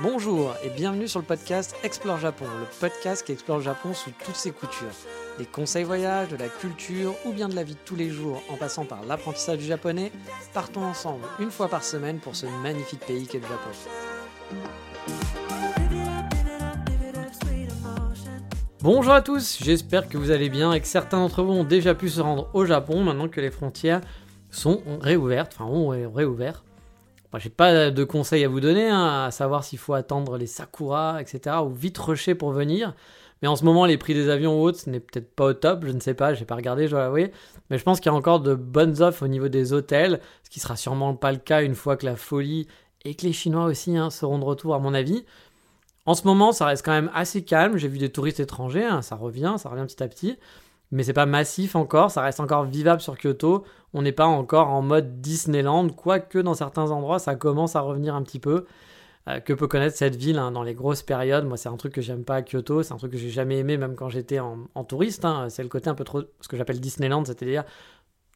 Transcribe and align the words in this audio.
Bonjour 0.00 0.54
et 0.62 0.70
bienvenue 0.70 1.08
sur 1.08 1.20
le 1.20 1.24
podcast 1.24 1.74
Explore 1.82 2.18
Japon, 2.18 2.44
le 2.44 2.66
podcast 2.80 3.24
qui 3.24 3.32
explore 3.32 3.58
le 3.58 3.62
Japon 3.62 3.94
sous 3.94 4.10
toutes 4.24 4.36
ses 4.36 4.50
coutures. 4.50 4.86
Des 5.38 5.46
conseils 5.46 5.84
voyages, 5.84 6.28
de 6.28 6.36
la 6.36 6.48
culture 6.48 7.14
ou 7.24 7.32
bien 7.32 7.48
de 7.48 7.54
la 7.54 7.62
vie 7.62 7.74
de 7.74 7.78
tous 7.84 7.96
les 7.96 8.10
jours 8.10 8.42
en 8.50 8.56
passant 8.56 8.84
par 8.84 9.04
l'apprentissage 9.04 9.58
du 9.58 9.64
japonais, 9.64 10.12
partons 10.52 10.82
ensemble 10.82 11.24
une 11.38 11.50
fois 11.50 11.68
par 11.68 11.84
semaine 11.84 12.18
pour 12.18 12.36
ce 12.36 12.46
magnifique 12.62 13.00
pays 13.06 13.26
qu'est 13.26 13.38
le 13.38 13.46
Japon. 13.46 13.70
Bonjour 18.80 19.12
à 19.12 19.22
tous, 19.22 19.58
j'espère 19.62 20.08
que 20.08 20.18
vous 20.18 20.30
allez 20.30 20.50
bien 20.50 20.72
et 20.72 20.80
que 20.80 20.86
certains 20.86 21.18
d'entre 21.18 21.42
vous 21.42 21.52
ont 21.52 21.64
déjà 21.64 21.94
pu 21.94 22.10
se 22.10 22.20
rendre 22.20 22.50
au 22.52 22.66
Japon 22.66 23.02
maintenant 23.02 23.28
que 23.28 23.40
les 23.40 23.50
frontières 23.50 24.02
sont 24.50 24.82
réouvertes, 25.00 25.56
enfin 25.58 25.70
ont 25.70 25.88
réouvert. 25.88 26.63
J'ai 27.38 27.50
pas 27.50 27.90
de 27.90 28.04
conseils 28.04 28.44
à 28.44 28.48
vous 28.48 28.60
donner, 28.60 28.88
hein, 28.88 29.24
à 29.24 29.30
savoir 29.30 29.64
s'il 29.64 29.78
faut 29.78 29.94
attendre 29.94 30.38
les 30.38 30.46
sakura, 30.46 31.20
etc., 31.20 31.56
ou 31.64 31.70
vite 31.70 31.98
rusher 31.98 32.34
pour 32.34 32.52
venir. 32.52 32.94
Mais 33.42 33.48
en 33.48 33.56
ce 33.56 33.64
moment, 33.64 33.84
les 33.84 33.98
prix 33.98 34.14
des 34.14 34.28
avions 34.30 34.60
ou 34.60 34.64
autres, 34.64 34.80
ce 34.80 34.90
n'est 34.90 35.00
peut-être 35.00 35.34
pas 35.34 35.46
au 35.46 35.52
top, 35.52 35.84
je 35.84 35.92
ne 35.92 36.00
sais 36.00 36.14
pas, 36.14 36.34
j'ai 36.34 36.44
pas 36.44 36.54
regardé, 36.54 36.86
je 36.86 36.92
dois 36.92 37.00
l'avouer. 37.00 37.32
Mais 37.68 37.78
je 37.78 37.84
pense 37.84 38.00
qu'il 38.00 38.10
y 38.10 38.14
a 38.14 38.16
encore 38.16 38.40
de 38.40 38.54
bonnes 38.54 39.02
offres 39.02 39.24
au 39.24 39.28
niveau 39.28 39.48
des 39.48 39.72
hôtels, 39.72 40.20
ce 40.44 40.50
qui 40.50 40.60
sera 40.60 40.76
sûrement 40.76 41.14
pas 41.14 41.32
le 41.32 41.38
cas 41.38 41.62
une 41.62 41.74
fois 41.74 41.96
que 41.96 42.06
la 42.06 42.16
folie 42.16 42.66
et 43.04 43.14
que 43.14 43.26
les 43.26 43.32
Chinois 43.32 43.64
aussi 43.64 43.96
hein, 43.96 44.10
seront 44.10 44.38
de 44.38 44.44
retour, 44.44 44.74
à 44.74 44.78
mon 44.78 44.94
avis. 44.94 45.24
En 46.06 46.14
ce 46.14 46.24
moment, 46.24 46.52
ça 46.52 46.66
reste 46.66 46.84
quand 46.84 46.92
même 46.92 47.10
assez 47.14 47.44
calme. 47.44 47.76
J'ai 47.76 47.88
vu 47.88 47.98
des 47.98 48.10
touristes 48.10 48.40
étrangers, 48.40 48.84
hein, 48.84 49.02
ça 49.02 49.16
revient, 49.16 49.56
ça 49.58 49.68
revient 49.68 49.86
petit 49.86 50.02
à 50.02 50.08
petit 50.08 50.38
mais 50.90 51.02
c'est 51.02 51.12
pas 51.12 51.26
massif 51.26 51.76
encore, 51.76 52.10
ça 52.10 52.22
reste 52.22 52.40
encore 52.40 52.64
vivable 52.64 53.00
sur 53.00 53.16
Kyoto. 53.16 53.64
On 53.92 54.02
n'est 54.02 54.12
pas 54.12 54.26
encore 54.26 54.68
en 54.68 54.82
mode 54.82 55.20
Disneyland, 55.20 55.88
quoique 55.90 56.38
dans 56.38 56.54
certains 56.54 56.90
endroits 56.90 57.18
ça 57.18 57.34
commence 57.34 57.76
à 57.76 57.80
revenir 57.80 58.14
un 58.14 58.22
petit 58.22 58.40
peu. 58.40 58.66
Euh, 59.26 59.40
que 59.40 59.54
peut 59.54 59.66
connaître 59.66 59.96
cette 59.96 60.16
ville 60.16 60.38
hein, 60.38 60.50
dans 60.50 60.62
les 60.62 60.74
grosses 60.74 61.02
périodes? 61.02 61.46
Moi, 61.46 61.56
c'est 61.56 61.70
un 61.70 61.76
truc 61.76 61.94
que 61.94 62.02
j'aime 62.02 62.24
pas 62.24 62.36
à 62.36 62.42
Kyoto, 62.42 62.82
c'est 62.82 62.92
un 62.92 62.98
truc 62.98 63.12
que 63.12 63.18
j'ai 63.18 63.30
jamais 63.30 63.58
aimé, 63.58 63.78
même 63.78 63.94
quand 63.94 64.10
j'étais 64.10 64.38
en, 64.38 64.66
touriste. 64.86 65.24
Hein. 65.24 65.48
C'est 65.48 65.62
le 65.62 65.70
côté 65.70 65.88
un 65.88 65.94
peu 65.94 66.04
trop, 66.04 66.22
ce 66.40 66.48
que 66.48 66.56
j'appelle 66.56 66.80
Disneyland, 66.80 67.24
c'est-à-dire 67.24 67.64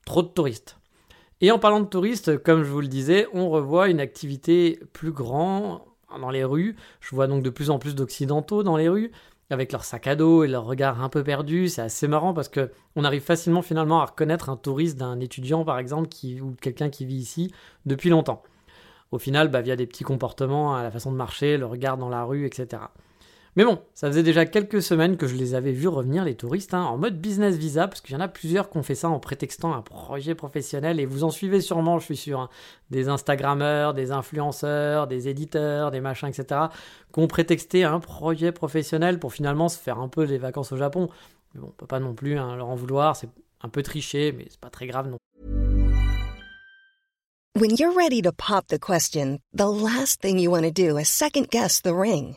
trop 0.07 0.23
de 0.23 0.29
touristes. 0.29 0.79
Et 1.41 1.51
en 1.53 1.59
parlant 1.59 1.81
de 1.81 1.87
touristes, 1.87 2.39
comme 2.39 2.65
je 2.65 2.71
vous 2.71 2.81
le 2.81 2.89
disais, 2.89 3.29
on 3.35 3.51
revoit 3.51 3.89
une 3.89 4.01
activité 4.01 4.81
plus 4.93 5.13
grande 5.13 5.81
dans 6.19 6.31
les 6.31 6.43
rues. 6.43 6.75
Je 7.01 7.15
vois 7.15 7.27
donc 7.27 7.43
de 7.43 7.51
plus 7.51 7.71
en 7.71 7.79
plus 7.79 7.95
d'occidentaux 7.95 8.63
dans 8.63 8.77
les 8.77 8.89
rues 8.89 9.13
avec 9.51 9.73
leur 9.73 9.85
sac 9.85 10.07
à 10.07 10.17
dos 10.17 10.45
et 10.45 10.49
leur 10.49 10.65
regard 10.65 11.03
un 11.03 11.09
peu 11.09 11.23
perdu. 11.23 11.69
C'est 11.69 11.83
assez 11.83 12.09
marrant 12.09 12.35
parce 12.35 12.49
que 12.49 12.71
on 12.97 13.05
arrive 13.05 13.23
facilement 13.23 13.63
finalement 13.63 14.01
à 14.01 14.07
reconnaître 14.07 14.51
un 14.51 14.57
touriste 14.57 14.99
d'un 14.99 15.21
étudiant 15.21 15.65
par 15.65 15.79
exemple 15.79 16.09
qui, 16.09 16.41
ou 16.41 16.55
quelqu'un 16.61 16.91
qui 16.91 17.05
vit 17.05 17.17
ici 17.17 17.53
depuis 17.87 18.11
longtemps. 18.11 18.43
Au 19.11 19.19
final, 19.19 19.49
bah, 19.49 19.63
via 19.63 19.75
des 19.75 19.87
petits 19.87 20.05
comportements, 20.05 20.77
la 20.77 20.91
façon 20.91 21.11
de 21.11 21.17
marcher, 21.17 21.57
le 21.57 21.65
regard 21.65 21.97
dans 21.97 22.11
la 22.11 22.25
rue, 22.25 22.45
etc. 22.45 22.83
Mais 23.59 23.65
bon, 23.65 23.81
ça 23.93 24.07
faisait 24.07 24.23
déjà 24.23 24.47
quelques 24.47 24.81
semaines 24.81 25.17
que 25.17 25.27
je 25.27 25.35
les 25.35 25.57
avais 25.57 25.73
vus 25.73 25.89
revenir, 25.89 26.23
les 26.23 26.37
touristes, 26.37 26.75
hein, 26.75 26.85
en 26.85 26.97
mode 26.97 27.21
business 27.21 27.57
visa, 27.57 27.89
parce 27.89 28.01
qu'il 28.01 28.15
y 28.15 28.17
en 28.17 28.21
a 28.21 28.29
plusieurs 28.29 28.71
qui 28.71 28.79
ont 28.79 28.85
fait 28.85 28.95
ça 28.95 29.09
en 29.09 29.19
prétextant 29.19 29.75
un 29.75 29.83
projet 29.83 30.37
professionnel, 30.37 31.01
et 31.01 31.07
vous 31.07 31.25
en 31.25 31.31
suivez 31.31 31.61
sûrement, 31.61 31.99
je 31.99 32.05
suis 32.05 32.17
sûr, 32.17 32.39
hein. 32.39 32.51
des 32.91 33.09
Instagrammeurs, 33.09 33.95
des 33.95 34.13
influenceurs, 34.13 35.09
des 35.09 35.27
éditeurs, 35.27 35.91
des 35.91 36.01
machins, 36.01 36.29
etc., 36.29 36.67
qui 37.13 37.19
ont 37.19 37.27
prétexté 37.27 37.83
un 37.83 37.99
projet 37.99 38.53
professionnel 38.53 39.19
pour 39.19 39.33
finalement 39.33 39.69
se 39.69 39.77
faire 39.77 39.99
un 39.99 40.07
peu 40.07 40.29
des 40.29 40.39
vacances 40.39 40.71
au 40.71 40.77
Japon. 40.77 41.09
Mais 41.53 41.61
bon, 41.61 41.67
on 41.67 41.73
peut 41.73 41.85
pas 41.85 41.99
non 41.99 42.15
plus 42.15 42.39
hein, 42.39 42.55
leur 42.55 42.69
en 42.69 42.77
vouloir, 42.77 43.17
c'est 43.17 43.29
un 43.61 43.69
peu 43.69 43.83
triché, 43.83 44.31
mais 44.31 44.47
c'est 44.51 44.61
pas 44.61 44.71
très 44.71 44.87
grave 44.87 45.09
non. 45.09 45.19
When 47.59 47.75
you're 47.77 47.97
ready 47.97 48.23
to 48.23 48.31
pop 48.31 48.69
the 48.69 48.79
question, 48.79 49.41
the 49.53 49.67
last 49.67 50.21
thing 50.21 50.39
you 50.39 50.49
want 50.49 50.63
to 50.63 50.71
do 50.71 50.97
is 50.97 51.07
second 51.07 51.49
guess 51.51 51.83
the 51.83 51.93
ring. 51.93 52.37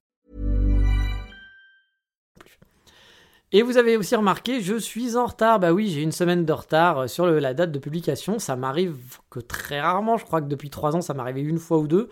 Et 3.53 3.63
vous 3.63 3.77
avez 3.77 3.97
aussi 3.97 4.15
remarqué, 4.15 4.61
je 4.61 4.77
suis 4.77 5.17
en 5.17 5.25
retard. 5.25 5.59
Bah 5.59 5.73
oui, 5.73 5.89
j'ai 5.89 6.01
une 6.01 6.13
semaine 6.13 6.45
de 6.45 6.53
retard 6.53 6.99
euh, 6.99 7.07
sur 7.07 7.25
la 7.25 7.53
date 7.53 7.71
de 7.71 7.79
publication. 7.79 8.39
Ça 8.39 8.55
m'arrive 8.55 9.19
que 9.29 9.41
très 9.41 9.81
rarement. 9.81 10.17
Je 10.17 10.23
crois 10.25 10.41
que 10.41 10.47
depuis 10.47 10.69
trois 10.69 10.95
ans, 10.95 11.01
ça 11.01 11.13
m'arrivait 11.13 11.41
une 11.41 11.57
fois 11.57 11.79
ou 11.79 11.87
deux. 11.87 12.07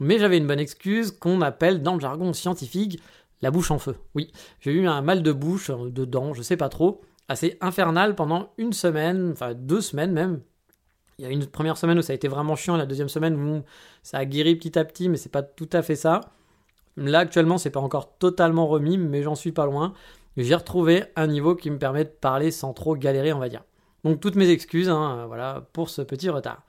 Mais 0.00 0.18
j'avais 0.18 0.38
une 0.38 0.46
bonne 0.46 0.60
excuse 0.60 1.10
qu'on 1.10 1.42
appelle 1.42 1.82
dans 1.82 1.94
le 1.94 2.00
jargon 2.00 2.32
scientifique 2.32 3.00
la 3.42 3.50
bouche 3.50 3.70
en 3.70 3.78
feu. 3.78 3.96
Oui, 4.14 4.32
j'ai 4.60 4.72
eu 4.72 4.86
un 4.86 5.02
mal 5.02 5.22
de 5.22 5.32
bouche, 5.32 5.70
euh, 5.70 5.90
de 5.90 6.04
dents, 6.04 6.32
je 6.32 6.42
sais 6.42 6.56
pas 6.56 6.68
trop, 6.68 7.02
assez 7.28 7.58
infernal 7.60 8.14
pendant 8.14 8.52
une 8.58 8.72
semaine, 8.72 9.30
enfin 9.32 9.54
deux 9.54 9.80
semaines 9.80 10.12
même. 10.12 10.40
Il 11.18 11.24
y 11.24 11.28
a 11.28 11.30
une 11.30 11.46
première 11.46 11.76
semaine 11.76 11.98
où 11.98 12.02
ça 12.02 12.12
a 12.12 12.16
été 12.16 12.28
vraiment 12.28 12.56
chiant, 12.56 12.76
la 12.76 12.86
deuxième 12.86 13.08
semaine 13.08 13.36
où 13.36 13.62
ça 14.02 14.18
a 14.18 14.24
guéri 14.24 14.56
petit 14.56 14.78
à 14.78 14.84
petit, 14.84 15.08
mais 15.08 15.16
c'est 15.16 15.28
pas 15.28 15.42
tout 15.42 15.68
à 15.72 15.82
fait 15.82 15.96
ça. 15.96 16.20
Là 16.96 17.20
actuellement, 17.20 17.58
c'est 17.58 17.70
pas 17.70 17.80
encore 17.80 18.16
totalement 18.18 18.66
remis, 18.66 18.98
mais 18.98 19.22
j'en 19.22 19.34
suis 19.34 19.52
pas 19.52 19.66
loin 19.66 19.94
j'ai 20.44 20.54
retrouvé 20.54 21.04
un 21.16 21.26
niveau 21.26 21.54
qui 21.54 21.70
me 21.70 21.78
permet 21.78 22.04
de 22.04 22.10
parler 22.10 22.50
sans 22.50 22.72
trop 22.72 22.96
galérer, 22.96 23.32
on 23.32 23.38
va 23.38 23.48
dire. 23.48 23.64
Donc 24.04 24.20
toutes 24.20 24.36
mes 24.36 24.50
excuses, 24.50 24.88
hein, 24.88 25.24
voilà, 25.26 25.66
pour 25.72 25.90
ce 25.90 26.02
petit 26.02 26.30
retard. 26.30 26.62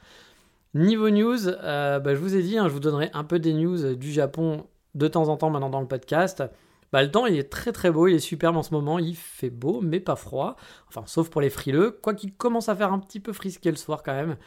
Niveau 0.73 1.09
news, 1.09 1.47
euh, 1.47 1.99
bah, 1.99 2.13
je 2.13 2.19
vous 2.19 2.35
ai 2.35 2.43
dit, 2.43 2.57
hein, 2.57 2.67
je 2.67 2.73
vous 2.73 2.79
donnerai 2.79 3.09
un 3.13 3.23
peu 3.23 3.39
des 3.39 3.53
news 3.53 3.95
du 3.95 4.11
Japon 4.11 4.67
de 4.95 5.07
temps 5.07 5.29
en 5.29 5.37
temps 5.37 5.49
maintenant 5.49 5.69
dans 5.69 5.81
le 5.81 5.87
podcast. 5.87 6.43
Bah, 6.91 7.03
le 7.03 7.11
temps, 7.11 7.25
il 7.25 7.37
est 7.37 7.49
très 7.49 7.71
très 7.71 7.91
beau, 7.91 8.07
il 8.07 8.15
est 8.15 8.19
superbe 8.19 8.57
en 8.57 8.63
ce 8.63 8.73
moment, 8.73 8.97
il 8.99 9.15
fait 9.15 9.49
beau, 9.49 9.81
mais 9.81 9.99
pas 9.99 10.15
froid. 10.15 10.55
Enfin, 10.87 11.03
sauf 11.05 11.29
pour 11.29 11.41
les 11.41 11.49
frileux, 11.49 11.91
quoi 11.91 12.13
qu'il 12.13 12.33
commence 12.33 12.69
à 12.69 12.75
faire 12.75 12.91
un 12.91 12.99
petit 12.99 13.19
peu 13.19 13.33
frisqué 13.33 13.69
le 13.69 13.77
soir 13.77 14.01
quand 14.03 14.13
même. 14.13 14.37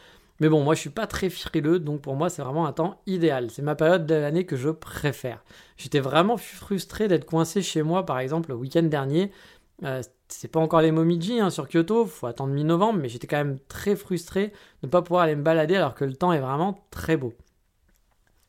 Mais 0.41 0.49
bon, 0.49 0.63
moi 0.63 0.75
je 0.75 0.81
suis 0.81 0.91
pas 0.91 1.07
très 1.07 1.31
frileux, 1.31 1.79
donc 1.79 2.01
pour 2.01 2.17
moi 2.17 2.29
c'est 2.29 2.43
vraiment 2.43 2.67
un 2.67 2.73
temps 2.73 3.01
idéal. 3.07 3.51
C'est 3.51 3.63
ma 3.63 3.75
période 3.75 4.07
de 4.07 4.15
l'année 4.15 4.45
que 4.47 4.57
je 4.57 4.71
préfère. 4.71 5.45
J'étais 5.77 6.01
vraiment 6.01 6.37
frustré 6.37 7.09
d'être 7.09 7.25
coincé 7.25 7.63
chez 7.63 7.83
moi, 7.83 8.05
par 8.07 8.19
exemple, 8.19 8.51
le 8.51 8.57
week-end 8.57 8.83
dernier. 8.83 9.31
Euh, 9.85 10.03
c'est 10.29 10.49
pas 10.49 10.61
encore 10.61 10.81
les 10.81 10.93
Momiji 10.93 11.41
hein, 11.41 11.51
sur 11.51 11.69
Kyoto, 11.69 12.07
faut 12.07 12.27
attendre 12.27 12.53
mi-novembre, 12.53 13.01
mais 13.01 13.09
j'étais 13.09 13.27
quand 13.27 13.37
même 13.37 13.59
très 13.69 13.97
frustré 13.97 14.49
de 14.83 14.87
ne 14.87 14.91
pas 14.91 15.03
pouvoir 15.03 15.25
aller 15.25 15.37
me 15.37 15.43
balader 15.43 15.77
alors 15.77 15.95
que 15.95 16.05
le 16.05 16.15
temps 16.15 16.33
est 16.33 16.41
vraiment 16.41 16.87
très 16.91 17.17
beau. 17.17 17.35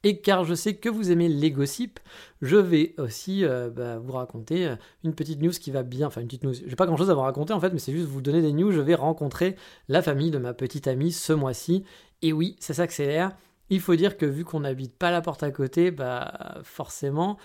Et 0.03 0.19
car 0.19 0.44
je 0.44 0.53
sais 0.53 0.75
que 0.75 0.90
vous 0.90 1.12
aimez 1.12 1.30
les 1.30 1.52
gossips, 1.52 2.00
je 2.41 2.58
vais 2.58 2.94
aussi 2.97 3.46
euh, 3.46 3.69
bah, 3.69 4.00
vous 4.00 4.12
raconter 4.12 4.68
euh, 4.68 4.75
une 5.03 5.16
petite 5.16 5.41
news 5.41 5.52
qui 5.52 5.72
va 5.72 5.84
bien. 5.84 6.08
Enfin, 6.08 6.22
une 6.22 6.28
petite 6.28 6.44
news. 6.44 6.53
J'ai 6.53 6.75
pas 6.75 6.86
grand 6.86 6.97
chose 6.97 7.09
à 7.09 7.14
vous 7.14 7.22
raconter 7.22 7.53
en 7.53 7.59
fait, 7.59 7.72
mais 7.72 7.80
c'est 7.80 7.94
juste 7.94 8.08
vous 8.08 8.22
donner 8.22 8.42
des 8.42 8.52
news. 8.52 8.72
Je 8.72 8.81
vais 8.81 8.96
rencontrer 8.96 9.56
la 9.88 10.02
famille 10.02 10.31
de 10.31 10.38
ma 10.38 10.53
petite 10.53 10.88
amie 10.88 11.12
ce 11.12 11.31
mois-ci. 11.31 11.84
Et 12.22 12.34
oui, 12.34 12.58
ça 12.59 12.74
s'accélère. 12.74 13.31
Il 13.69 13.80
faut 13.80 13.96
dire 13.96 14.18
que 14.18 14.25
vu 14.25 14.44
qu'on 14.44 14.62
n'habite 14.62 14.94
pas 14.94 15.09
la 15.09 15.22
porte 15.22 15.42
à 15.42 15.52
côté, 15.52 15.90
bah 15.90 16.59
forcément, 16.63 17.38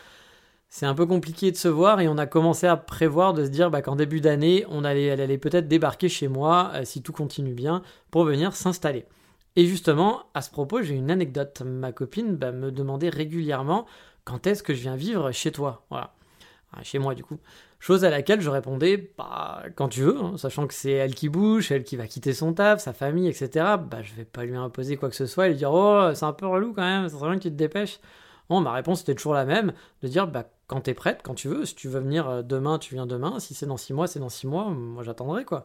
c'est 0.69 0.87
un 0.87 0.95
peu 0.95 1.07
compliqué 1.07 1.51
de 1.51 1.57
se 1.57 1.69
voir 1.69 2.01
et 2.01 2.09
on 2.09 2.19
a 2.19 2.27
commencé 2.27 2.67
à 2.67 2.77
prévoir 2.77 3.33
de 3.33 3.45
se 3.45 3.51
dire 3.51 3.71
bah, 3.71 3.83
qu'en 3.83 3.97
début 3.97 4.21
d'année, 4.21 4.67
on 4.69 4.85
allait, 4.85 5.05
elle 5.05 5.21
allait 5.21 5.39
peut-être 5.39 5.69
débarquer 5.69 6.09
chez 6.09 6.29
moi 6.29 6.73
euh, 6.75 6.85
si 6.85 7.03
tout 7.03 7.13
continue 7.13 7.55
bien 7.55 7.83
pour 8.11 8.25
venir 8.25 8.55
s'installer. 8.55 9.07
Et 9.59 9.67
justement, 9.67 10.23
à 10.35 10.41
ce 10.41 10.53
propos, 10.53 10.83
j'ai 10.83 10.95
une 10.95 11.11
anecdote. 11.11 11.63
Ma 11.67 11.91
copine 11.91 12.37
bah, 12.37 12.53
me 12.53 12.71
demandait 12.71 13.09
régulièrement 13.09 13.87
quand 14.23 14.47
est-ce 14.47 14.63
que 14.63 14.73
je 14.73 14.83
viens 14.83 14.95
vivre 14.95 15.33
chez 15.33 15.51
toi? 15.51 15.85
Voilà. 15.91 16.15
chez 16.83 17.01
moi, 17.01 17.17
du 17.17 17.25
coup. 17.25 17.41
Chose 17.81 18.05
à 18.05 18.11
laquelle 18.11 18.41
je 18.41 18.51
répondais, 18.51 19.13
bah, 19.19 19.65
quand 19.75 19.89
tu 19.89 20.03
veux, 20.03 20.17
hein, 20.17 20.37
sachant 20.37 20.69
que 20.69 20.75
c'est 20.75 20.93
elle 20.93 21.13
qui 21.13 21.29
bouge, 21.29 21.73
elle 21.73 21.83
qui 21.83 21.97
va 21.97 22.07
quitter 22.07 22.35
son 22.35 22.53
taf, 22.53 22.79
sa 22.81 22.93
famille, 22.93 23.27
etc. 23.27 23.49
Bah, 23.81 24.01
je 24.01 24.15
vais 24.15 24.25
pas 24.25 24.45
lui 24.45 24.55
imposer 24.55 24.97
quoi 24.97 25.09
que 25.09 25.17
ce 25.17 25.27
soit 25.27 25.49
et 25.49 25.51
lui 25.51 25.57
dire, 25.57 25.73
oh, 25.73 26.11
c'est 26.15 26.25
un 26.25 26.33
peu 26.33 26.47
relou 26.47 26.73
quand 26.73 26.83
même, 26.83 27.09
ça 27.09 27.19
serait 27.19 27.29
bien 27.29 27.39
que 27.39 27.43
tu 27.43 27.51
te 27.51 27.57
dépêches. 27.57 27.99
Bon, 28.49 28.61
ma 28.61 28.71
réponse 28.73 29.03
était 29.03 29.17
toujours 29.17 29.35
la 29.35 29.45
même, 29.45 29.73
de 30.03 30.09
dire, 30.09 30.29
bah, 30.29 30.45
quand 30.69 30.83
t'es 30.83 30.95
prête, 30.95 31.23
quand 31.25 31.35
tu 31.35 31.49
veux, 31.49 31.65
si 31.65 31.75
tu 31.75 31.89
veux 31.89 31.99
venir 31.99 32.29
euh, 32.29 32.43
demain, 32.43 32.79
tu 32.79 32.95
viens 32.95 33.07
demain, 33.07 33.41
si 33.41 33.55
c'est 33.55 33.67
dans 33.67 33.77
six 33.77 33.93
mois, 33.93 34.07
c'est 34.07 34.21
dans 34.21 34.29
six 34.29 34.47
mois, 34.47 34.71
moi 34.71 35.03
j'attendrai, 35.03 35.45
quoi. 35.45 35.65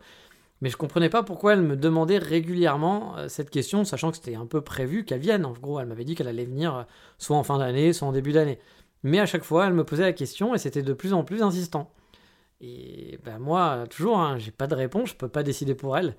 Mais 0.63 0.69
je 0.69 0.77
comprenais 0.77 1.09
pas 1.09 1.23
pourquoi 1.23 1.53
elle 1.53 1.61
me 1.61 1.75
demandait 1.75 2.19
régulièrement 2.19 3.17
euh, 3.17 3.27
cette 3.27 3.49
question, 3.49 3.83
sachant 3.83 4.11
que 4.11 4.15
c'était 4.15 4.35
un 4.35 4.45
peu 4.45 4.61
prévu 4.61 5.03
qu'elle 5.03 5.19
vienne. 5.19 5.45
En 5.45 5.51
gros, 5.51 5.77
elle 5.77 5.87
m'avait 5.87 6.05
dit 6.05 6.15
qu'elle 6.15 6.29
allait 6.29 6.45
venir 6.45 6.73
euh, 6.73 6.83
soit 7.17 7.35
en 7.35 7.43
fin 7.43 7.57
d'année, 7.57 7.91
soit 7.91 8.07
en 8.07 8.13
début 8.13 8.31
d'année. 8.31 8.59
Mais 9.03 9.19
à 9.19 9.25
chaque 9.25 9.43
fois, 9.43 9.67
elle 9.67 9.73
me 9.73 9.83
posait 9.83 10.03
la 10.03 10.13
question 10.13 10.55
et 10.55 10.57
c'était 10.57 10.81
de 10.81 10.93
plus 10.93 11.11
en 11.11 11.25
plus 11.25 11.43
insistant. 11.43 11.91
Et 12.61 13.19
ben 13.25 13.39
moi, 13.39 13.83
toujours, 13.89 14.19
hein, 14.19 14.37
j'ai 14.37 14.51
pas 14.51 14.67
de 14.67 14.73
réponse, 14.73 15.09
je 15.09 15.15
peux 15.15 15.27
pas 15.27 15.43
décider 15.43 15.75
pour 15.75 15.97
elle. 15.97 16.15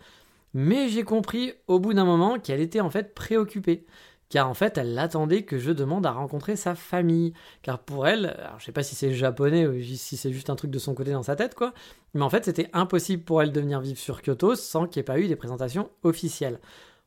Mais 0.52 0.90
j'ai 0.90 1.04
compris 1.04 1.54
au 1.66 1.78
bout 1.78 1.94
d'un 1.94 2.04
moment 2.04 2.38
qu'elle 2.38 2.60
était 2.60 2.82
en 2.82 2.90
fait 2.90 3.14
préoccupée, 3.14 3.86
car 4.34 4.50
en 4.50 4.54
fait, 4.54 4.78
elle 4.78 4.98
attendait 4.98 5.44
que 5.44 5.60
je 5.60 5.70
demande 5.70 6.04
à 6.06 6.10
rencontrer 6.10 6.56
sa 6.56 6.74
famille. 6.74 7.34
Car 7.62 7.78
pour 7.78 8.08
elle, 8.08 8.34
alors 8.36 8.58
je 8.58 8.64
sais 8.64 8.72
pas 8.72 8.82
si 8.82 8.96
c'est 8.96 9.14
japonais 9.14 9.64
ou 9.64 9.80
si 9.80 10.16
c'est 10.16 10.32
juste 10.32 10.50
un 10.50 10.56
truc 10.56 10.72
de 10.72 10.80
son 10.80 10.92
côté 10.92 11.12
dans 11.12 11.22
sa 11.22 11.36
tête, 11.36 11.54
quoi, 11.54 11.72
mais 12.14 12.22
en 12.22 12.28
fait, 12.28 12.44
c'était 12.44 12.68
impossible 12.72 13.22
pour 13.22 13.40
elle 13.42 13.52
de 13.52 13.60
venir 13.60 13.80
vivre 13.80 13.96
sur 13.96 14.22
Kyoto 14.22 14.56
sans 14.56 14.88
qu'il 14.88 14.98
n'y 14.98 15.02
ait 15.02 15.04
pas 15.04 15.20
eu 15.20 15.28
des 15.28 15.36
présentations 15.36 15.88
officielles. 16.02 16.58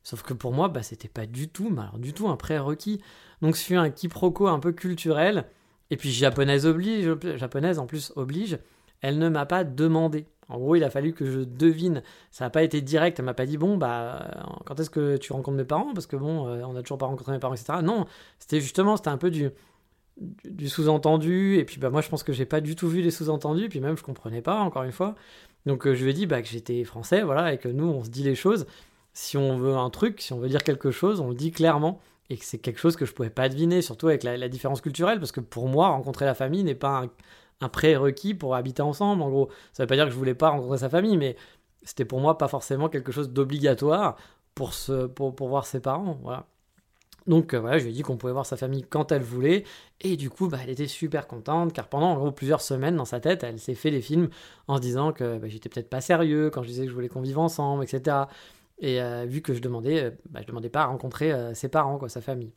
Sauf 0.02 0.22
que 0.22 0.32
pour 0.32 0.52
moi, 0.52 0.68
bah, 0.68 0.82
c'était 0.82 1.06
pas 1.06 1.26
du 1.26 1.50
tout, 1.50 1.68
mais 1.68 1.82
alors 1.82 1.98
du 1.98 2.14
tout 2.14 2.30
un 2.30 2.36
prérequis. 2.36 3.02
Donc, 3.42 3.56
je 3.56 3.60
suis 3.60 3.76
un 3.76 3.90
quiproquo 3.90 4.46
un 4.46 4.58
peu 4.58 4.72
culturel, 4.72 5.44
et 5.90 5.98
puis 5.98 6.10
japonaise 6.12 6.64
oblige, 6.64 7.14
japonaise 7.36 7.78
en 7.78 7.84
plus 7.84 8.10
oblige, 8.16 8.58
elle 9.02 9.18
ne 9.18 9.28
m'a 9.28 9.44
pas 9.44 9.64
demandé. 9.64 10.24
En 10.48 10.58
gros, 10.58 10.76
il 10.76 10.84
a 10.84 10.90
fallu 10.90 11.12
que 11.12 11.26
je 11.26 11.40
devine. 11.40 12.02
Ça 12.30 12.44
n'a 12.44 12.50
pas 12.50 12.62
été 12.62 12.80
direct. 12.80 13.18
Elle 13.18 13.26
m'a 13.26 13.34
pas 13.34 13.46
dit 13.46 13.58
bon 13.58 13.76
bah 13.76 14.46
quand 14.64 14.80
est-ce 14.80 14.90
que 14.90 15.16
tu 15.16 15.32
rencontres 15.32 15.56
mes 15.56 15.64
parents? 15.64 15.92
Parce 15.92 16.06
que 16.06 16.16
bon 16.16 16.46
euh, 16.46 16.62
on 16.64 16.72
n'a 16.72 16.82
toujours 16.82 16.98
pas 16.98 17.06
rencontré 17.06 17.32
mes 17.32 17.38
parents 17.38 17.54
etc. 17.54 17.80
Non, 17.82 18.06
c'était 18.38 18.60
justement 18.60 18.96
c'était 18.96 19.10
un 19.10 19.18
peu 19.18 19.30
du 19.30 19.50
du 20.44 20.68
sous-entendu 20.68 21.56
et 21.58 21.64
puis 21.64 21.78
bah 21.78 21.90
moi 21.90 22.00
je 22.00 22.08
pense 22.08 22.24
que 22.24 22.32
j'ai 22.32 22.46
pas 22.46 22.60
du 22.60 22.74
tout 22.74 22.88
vu 22.88 23.02
les 23.02 23.10
sous-entendus 23.12 23.68
puis 23.68 23.80
même 23.80 23.96
je 23.96 24.02
comprenais 24.02 24.42
pas 24.42 24.60
encore 24.60 24.82
une 24.82 24.92
fois. 24.92 25.14
Donc 25.66 25.86
euh, 25.86 25.94
je 25.94 26.04
lui 26.04 26.10
ai 26.10 26.14
dit 26.14 26.26
bah, 26.26 26.42
que 26.42 26.48
j'étais 26.48 26.82
français 26.84 27.22
voilà 27.22 27.52
et 27.52 27.58
que 27.58 27.68
nous 27.68 27.86
on 27.86 28.02
se 28.02 28.10
dit 28.10 28.22
les 28.22 28.34
choses. 28.34 28.66
Si 29.12 29.36
on 29.36 29.58
veut 29.58 29.76
un 29.76 29.90
truc, 29.90 30.20
si 30.20 30.32
on 30.32 30.38
veut 30.38 30.48
dire 30.48 30.62
quelque 30.62 30.90
chose, 30.90 31.20
on 31.20 31.28
le 31.28 31.34
dit 31.34 31.50
clairement 31.50 32.00
et 32.30 32.36
que 32.36 32.44
c'est 32.44 32.58
quelque 32.58 32.78
chose 32.78 32.96
que 32.96 33.04
je 33.06 33.12
pouvais 33.12 33.30
pas 33.30 33.48
deviner 33.48 33.82
surtout 33.82 34.08
avec 34.08 34.22
la, 34.22 34.36
la 34.36 34.48
différence 34.48 34.80
culturelle 34.80 35.18
parce 35.18 35.32
que 35.32 35.40
pour 35.40 35.68
moi 35.68 35.88
rencontrer 35.88 36.24
la 36.24 36.34
famille 36.34 36.62
n'est 36.64 36.74
pas 36.74 37.02
un 37.02 37.10
un 37.60 37.68
prérequis 37.68 38.34
pour 38.34 38.54
habiter 38.54 38.82
ensemble. 38.82 39.22
En 39.22 39.30
gros, 39.30 39.48
ça 39.72 39.82
veut 39.82 39.86
pas 39.86 39.96
dire 39.96 40.04
que 40.04 40.10
je 40.10 40.16
voulais 40.16 40.34
pas 40.34 40.50
rencontrer 40.50 40.78
sa 40.78 40.88
famille, 40.88 41.16
mais 41.16 41.36
c'était 41.82 42.04
pour 42.04 42.20
moi 42.20 42.38
pas 42.38 42.48
forcément 42.48 42.88
quelque 42.88 43.12
chose 43.12 43.30
d'obligatoire 43.30 44.16
pour, 44.54 44.72
voir 45.48 45.66
ses 45.66 45.80
parents. 45.80 46.18
Voilà. 46.22 46.46
Donc 47.26 47.52
euh, 47.52 47.60
voilà, 47.60 47.78
je 47.78 47.84
lui 47.84 47.90
ai 47.90 47.94
dit 47.94 48.02
qu'on 48.02 48.16
pouvait 48.16 48.32
voir 48.32 48.46
sa 48.46 48.56
famille 48.56 48.84
quand 48.88 49.12
elle 49.12 49.22
voulait, 49.22 49.64
et 50.00 50.16
du 50.16 50.30
coup, 50.30 50.48
bah, 50.48 50.58
elle 50.62 50.70
était 50.70 50.86
super 50.86 51.26
contente, 51.26 51.72
car 51.72 51.88
pendant 51.88 52.32
plusieurs 52.32 52.62
semaines 52.62 52.96
dans 52.96 53.04
sa 53.04 53.20
tête, 53.20 53.44
elle 53.44 53.58
s'est 53.58 53.74
fait 53.74 53.90
des 53.90 54.00
films 54.00 54.30
en 54.66 54.76
se 54.76 54.80
disant 54.80 55.12
que 55.12 55.38
bah, 55.38 55.48
j'étais 55.48 55.68
peut-être 55.68 55.90
pas 55.90 56.00
sérieux 56.00 56.50
quand 56.50 56.62
je 56.62 56.68
disais 56.68 56.84
que 56.84 56.88
je 56.88 56.94
voulais 56.94 57.08
qu'on 57.08 57.20
vive 57.20 57.38
ensemble, 57.38 57.84
etc. 57.84 58.16
Et 58.78 59.02
euh, 59.02 59.26
vu 59.26 59.42
que 59.42 59.52
je 59.54 59.60
demandais, 59.60 60.04
euh, 60.04 60.10
bah, 60.30 60.40
je 60.42 60.46
demandais 60.46 60.70
pas 60.70 60.82
à 60.82 60.86
rencontrer 60.86 61.54
ses 61.54 61.68
parents, 61.68 61.98
quoi, 61.98 62.08
sa 62.08 62.22
famille. 62.22 62.52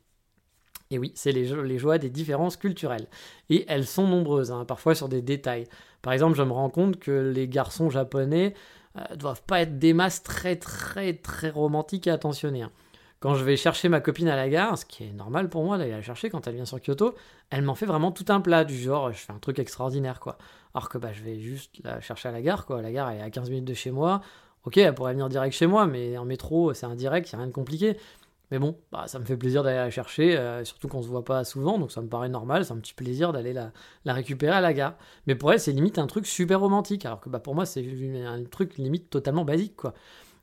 Et 0.92 0.98
oui, 0.98 1.10
c'est 1.14 1.32
les, 1.32 1.78
joies 1.78 1.96
des 1.96 2.10
différences 2.10 2.58
culturelles. 2.58 3.06
Et 3.48 3.64
elles 3.66 3.86
sont 3.86 4.06
nombreuses, 4.06 4.52
hein, 4.52 4.66
parfois 4.66 4.94
sur 4.94 5.08
des 5.08 5.22
détails. 5.22 5.66
Par 6.02 6.12
exemple, 6.12 6.36
je 6.36 6.42
me 6.42 6.52
rends 6.52 6.68
compte 6.68 6.98
que 6.98 7.32
les 7.34 7.48
garçons 7.48 7.88
japonais 7.88 8.52
euh, 8.98 9.16
doivent 9.16 9.42
pas 9.42 9.62
être 9.62 9.78
des 9.78 9.94
masses 9.94 10.22
très 10.22 10.56
très 10.56 11.14
très 11.14 11.48
romantiques 11.48 12.06
et 12.06 12.10
attentionnés. 12.10 12.62
Hein. 12.62 12.70
Quand 13.20 13.34
je 13.34 13.42
vais 13.42 13.56
chercher 13.56 13.88
ma 13.88 14.00
copine 14.00 14.28
à 14.28 14.36
la 14.36 14.50
gare, 14.50 14.76
ce 14.76 14.84
qui 14.84 15.04
est 15.04 15.12
normal 15.12 15.48
pour 15.48 15.64
moi 15.64 15.78
d'aller 15.78 15.92
la 15.92 16.02
chercher 16.02 16.28
quand 16.28 16.46
elle 16.46 16.56
vient 16.56 16.66
sur 16.66 16.78
Kyoto, 16.78 17.14
elle 17.48 17.62
m'en 17.62 17.74
fait 17.74 17.86
vraiment 17.86 18.12
tout 18.12 18.26
un 18.28 18.40
plat 18.40 18.64
du 18.64 18.76
genre 18.76 19.12
je 19.12 19.16
fais 19.16 19.32
un 19.32 19.38
truc 19.38 19.58
extraordinaire 19.60 20.20
quoi. 20.20 20.36
Alors 20.74 20.90
que 20.90 20.98
bah 20.98 21.12
je 21.12 21.22
vais 21.22 21.38
juste 21.38 21.70
la 21.84 22.00
chercher 22.00 22.28
à 22.28 22.32
la 22.32 22.42
gare 22.42 22.66
quoi, 22.66 22.82
la 22.82 22.92
gare 22.92 23.12
est 23.12 23.22
à 23.22 23.30
15 23.30 23.48
minutes 23.48 23.64
de 23.64 23.74
chez 23.74 23.92
moi. 23.92 24.20
OK, 24.64 24.76
elle 24.76 24.94
pourrait 24.94 25.12
venir 25.12 25.28
direct 25.28 25.54
chez 25.54 25.66
moi 25.66 25.86
mais 25.86 26.18
en 26.18 26.24
métro, 26.24 26.74
c'est 26.74 26.84
indirect, 26.84 27.30
il 27.30 27.36
a 27.36 27.38
rien 27.38 27.46
de 27.46 27.52
compliqué. 27.52 27.96
Mais 28.52 28.58
bon, 28.58 28.76
bah, 28.92 29.04
ça 29.06 29.18
me 29.18 29.24
fait 29.24 29.38
plaisir 29.38 29.62
d'aller 29.62 29.78
la 29.78 29.88
chercher, 29.88 30.36
euh, 30.36 30.62
surtout 30.62 30.86
qu'on 30.86 31.00
se 31.00 31.08
voit 31.08 31.24
pas 31.24 31.42
souvent, 31.42 31.78
donc 31.78 31.90
ça 31.90 32.02
me 32.02 32.08
paraît 32.08 32.28
normal, 32.28 32.66
c'est 32.66 32.74
un 32.74 32.76
petit 32.76 32.92
plaisir 32.92 33.32
d'aller 33.32 33.54
la, 33.54 33.72
récupérer 34.12 34.52
à 34.52 34.60
la 34.60 34.74
gare. 34.74 34.94
Mais 35.26 35.34
pour 35.34 35.50
elle, 35.54 35.58
c'est 35.58 35.72
limite 35.72 35.98
un 35.98 36.06
truc 36.06 36.26
super 36.26 36.60
romantique, 36.60 37.06
alors 37.06 37.18
que 37.18 37.30
bah, 37.30 37.38
pour 37.38 37.54
moi, 37.54 37.64
c'est 37.64 37.82
un 38.26 38.44
truc 38.44 38.76
limite 38.76 39.08
totalement 39.08 39.46
basique, 39.46 39.76
quoi. 39.76 39.94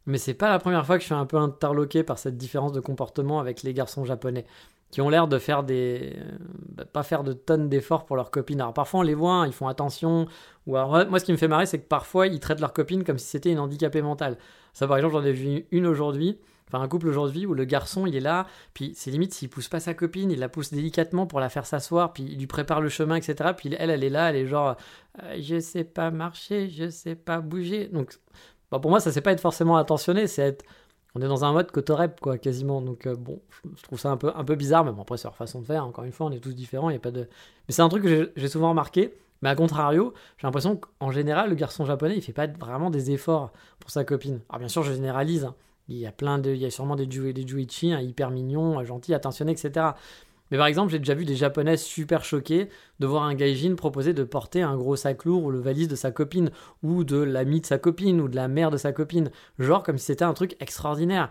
Mais 0.08 0.18
c'est 0.18 0.34
pas 0.34 0.50
la 0.50 0.58
première 0.58 0.88
fois 0.88 0.96
que 0.96 1.02
je 1.02 1.06
suis 1.06 1.14
un 1.14 1.28
peu 1.28 1.38
interloqué 1.38 2.02
par 2.02 2.18
cette 2.18 2.36
différence 2.36 2.72
de 2.72 2.80
comportement 2.80 3.40
avec 3.40 3.62
les 3.62 3.76
garçons 3.76 4.06
japonais, 4.06 4.46
qui 4.90 5.02
ont 5.02 5.10
l'air 5.10 5.28
de 5.28 5.38
faire 5.38 5.62
des. 5.62 6.16
Euh, 6.18 6.38
bah, 6.70 6.86
pas 6.86 7.04
faire 7.04 7.24
de 7.24 7.34
tonnes 7.34 7.70
d'efforts 7.70 8.06
pour 8.06 8.16
leurs 8.16 8.32
copines. 8.32 8.60
Alors 8.60 8.74
parfois 8.74 9.02
on 9.02 9.04
les 9.04 9.14
voit, 9.14 9.34
hein, 9.34 9.46
ils 9.46 9.54
font 9.54 9.68
attention, 9.68 10.26
ou 10.66 10.76
alors 10.78 11.08
moi 11.12 11.20
ce 11.20 11.26
qui 11.26 11.32
me 11.32 11.38
fait 11.38 11.48
marrer, 11.48 11.68
c'est 11.68 11.78
que 11.78 11.88
parfois 11.88 12.26
ils 12.26 12.40
traitent 12.40 12.60
leurs 12.60 12.74
copines 12.74 13.04
comme 13.04 13.20
si 13.20 13.28
c'était 13.28 13.52
une 13.52 13.60
handicapée 13.60 14.02
mentale. 14.02 14.40
Ça 14.74 14.88
par 14.88 14.98
exemple, 14.98 15.14
j'en 15.14 15.24
ai 15.24 15.32
vu 15.32 15.68
une 15.70 15.86
aujourd'hui 15.86 16.40
Enfin, 16.72 16.84
un 16.84 16.88
couple 16.88 17.08
aujourd'hui 17.08 17.46
où 17.46 17.54
le 17.54 17.66
garçon, 17.66 18.06
il 18.06 18.16
est 18.16 18.22
là, 18.22 18.46
puis 18.74 18.94
c'est 18.96 19.10
limite 19.12 19.34
s'il 19.34 19.50
pousse 19.50 19.68
pas 19.68 19.80
sa 19.80 19.94
copine, 19.94 20.30
il 20.32 20.40
la 20.40 20.50
pousse 20.50 20.72
délicatement 20.72 21.26
pour 21.26 21.40
la 21.40 21.50
faire 21.50 21.66
s'asseoir, 21.66 22.14
puis 22.14 22.24
il 22.24 22.38
lui 22.38 22.48
prépare 22.48 22.80
le 22.80 22.90
chemin, 22.90 23.16
etc. 23.16 23.52
Puis 23.58 23.74
elle, 23.78 23.90
elle 23.90 24.04
est 24.04 24.10
là, 24.10 24.30
elle 24.30 24.36
est 24.36 24.46
genre, 24.46 24.76
euh, 25.24 25.38
je 25.42 25.60
sais 25.60 25.84
pas 25.84 26.12
marcher, 26.12 26.70
je 26.70 26.90
sais 26.90 27.16
pas 27.16 27.42
bouger. 27.42 27.88
Donc, 27.88 28.20
bah, 28.72 28.80
pour 28.80 28.92
moi, 28.92 29.00
ça 29.00 29.12
c'est 29.12 29.22
pas 29.22 29.32
être 29.32 29.42
forcément 29.42 29.78
attentionné, 29.78 30.28
c'est 30.28 30.44
être. 30.44 30.66
On 31.16 31.22
est 31.22 31.28
dans 31.28 31.44
un 31.44 31.54
mode 31.54 31.72
cotorep, 31.72 32.20
quoi, 32.20 32.38
quasiment. 32.38 32.82
Donc, 32.82 33.08
euh, 33.08 33.16
bon, 33.16 33.42
je 33.76 33.82
trouve 33.82 34.00
ça 34.00 34.12
un 34.12 34.18
peu, 34.18 34.32
un 34.36 34.44
peu 34.44 34.56
bizarre, 34.56 34.86
mais 34.86 34.92
bon, 34.92 35.02
après, 35.02 35.18
c'est 35.18 35.28
leur 35.28 35.36
façon 35.36 35.60
de 35.62 35.66
faire. 35.66 35.84
Encore 35.84 36.04
une 36.04 36.12
fois, 36.12 36.28
on 36.28 36.32
est 36.32 36.40
tous 36.40 36.54
différents, 36.54 36.92
il 36.92 36.98
a 36.98 37.00
pas 37.00 37.10
de. 37.10 37.22
Mais 37.68 37.74
c'est 37.74 37.82
un 37.82 37.90
truc 37.90 38.04
que 38.04 38.32
j'ai 38.36 38.48
souvent 38.48 38.70
remarqué. 38.70 39.14
Mais 39.42 39.50
à 39.50 39.56
contrario, 39.56 40.14
j'ai 40.38 40.48
l'impression 40.48 40.76
qu'en 40.76 41.12
général, 41.12 41.50
le 41.50 41.56
garçon 41.56 41.86
japonais, 41.86 42.16
il 42.18 42.22
fait 42.22 42.34
pas 42.34 42.48
vraiment 42.48 42.90
des 42.90 43.12
efforts 43.12 43.52
pour 43.80 43.90
sa 43.90 44.04
copine. 44.04 44.42
Alors, 44.50 44.60
bien 44.60 44.68
sûr, 44.68 44.84
je 44.84 44.94
généralise. 44.94 45.46
Hein. 45.46 45.56
Il 45.90 45.98
y 45.98 46.06
a 46.06 46.12
plein 46.12 46.38
de, 46.38 46.52
il 46.52 46.60
y 46.60 46.66
a 46.66 46.72
sûrement 46.72 46.96
des, 46.96 47.10
Juichi 47.10 47.92
hein, 47.92 48.00
hyper 48.00 48.30
mignons, 48.30 48.84
gentils, 48.84 49.14
attentionnés, 49.14 49.54
etc. 49.54 49.88
Mais 50.52 50.58
par 50.58 50.68
exemple, 50.68 50.92
j'ai 50.92 51.00
déjà 51.00 51.14
vu 51.14 51.26
des 51.26 51.36
japonaises 51.36 51.82
super 51.82 52.24
choquées 52.24 52.70
de 53.00 53.08
voir 53.08 53.24
un 53.24 53.34
gaijin 53.36 53.76
proposer 53.76 54.14
de 54.14 54.24
porter 54.24 54.62
un 54.62 54.78
gros 54.78 54.96
sac 54.96 55.26
lourd 55.26 55.44
ou 55.44 55.52
le 55.52 55.60
valise 55.60 55.88
de 55.88 55.96
sa 55.96 56.12
copine, 56.12 56.52
ou 56.84 57.04
de 57.04 57.18
l'ami 57.18 57.62
de 57.62 57.66
sa 57.66 57.78
copine, 57.78 58.22
ou 58.22 58.28
de 58.28 58.36
la 58.36 58.48
mère 58.48 58.72
de 58.72 58.78
sa 58.78 58.92
copine. 58.92 59.32
Genre 59.58 59.84
comme 59.84 59.98
si 59.98 60.06
c'était 60.06 60.26
un 60.26 60.34
truc 60.34 60.56
extraordinaire. 60.60 61.30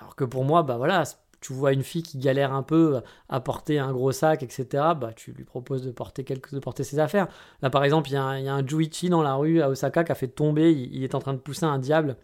Alors 0.00 0.16
que 0.16 0.24
pour 0.24 0.44
moi, 0.44 0.62
bah 0.62 0.76
voilà, 0.76 1.04
tu 1.40 1.52
vois 1.52 1.72
une 1.72 1.82
fille 1.82 2.02
qui 2.02 2.18
galère 2.18 2.52
un 2.52 2.62
peu 2.62 3.00
à 3.28 3.40
porter 3.40 3.78
un 3.78 3.92
gros 3.92 4.12
sac, 4.12 4.42
etc., 4.42 4.66
bah 4.98 5.12
tu 5.14 5.32
lui 5.32 5.44
proposes 5.44 5.82
de 5.82 5.90
porter, 5.90 6.24
quelque, 6.24 6.54
de 6.54 6.60
porter 6.60 6.84
ses 6.84 6.98
affaires. 6.98 7.28
Là, 7.62 7.70
par 7.70 7.84
exemple, 7.84 8.08
il 8.10 8.14
y 8.14 8.16
a 8.16 8.24
un 8.24 8.66
Juichi 8.66 9.08
dans 9.08 9.22
la 9.22 9.34
rue 9.34 9.60
à 9.60 9.68
Osaka 9.68 10.04
qui 10.04 10.12
a 10.12 10.14
fait 10.14 10.28
tomber, 10.28 10.72
il 10.72 11.02
est 11.04 11.14
en 11.14 11.20
train 11.20 11.34
de 11.34 11.38
pousser 11.38 11.64
un 11.66 11.78
diable 11.78 12.16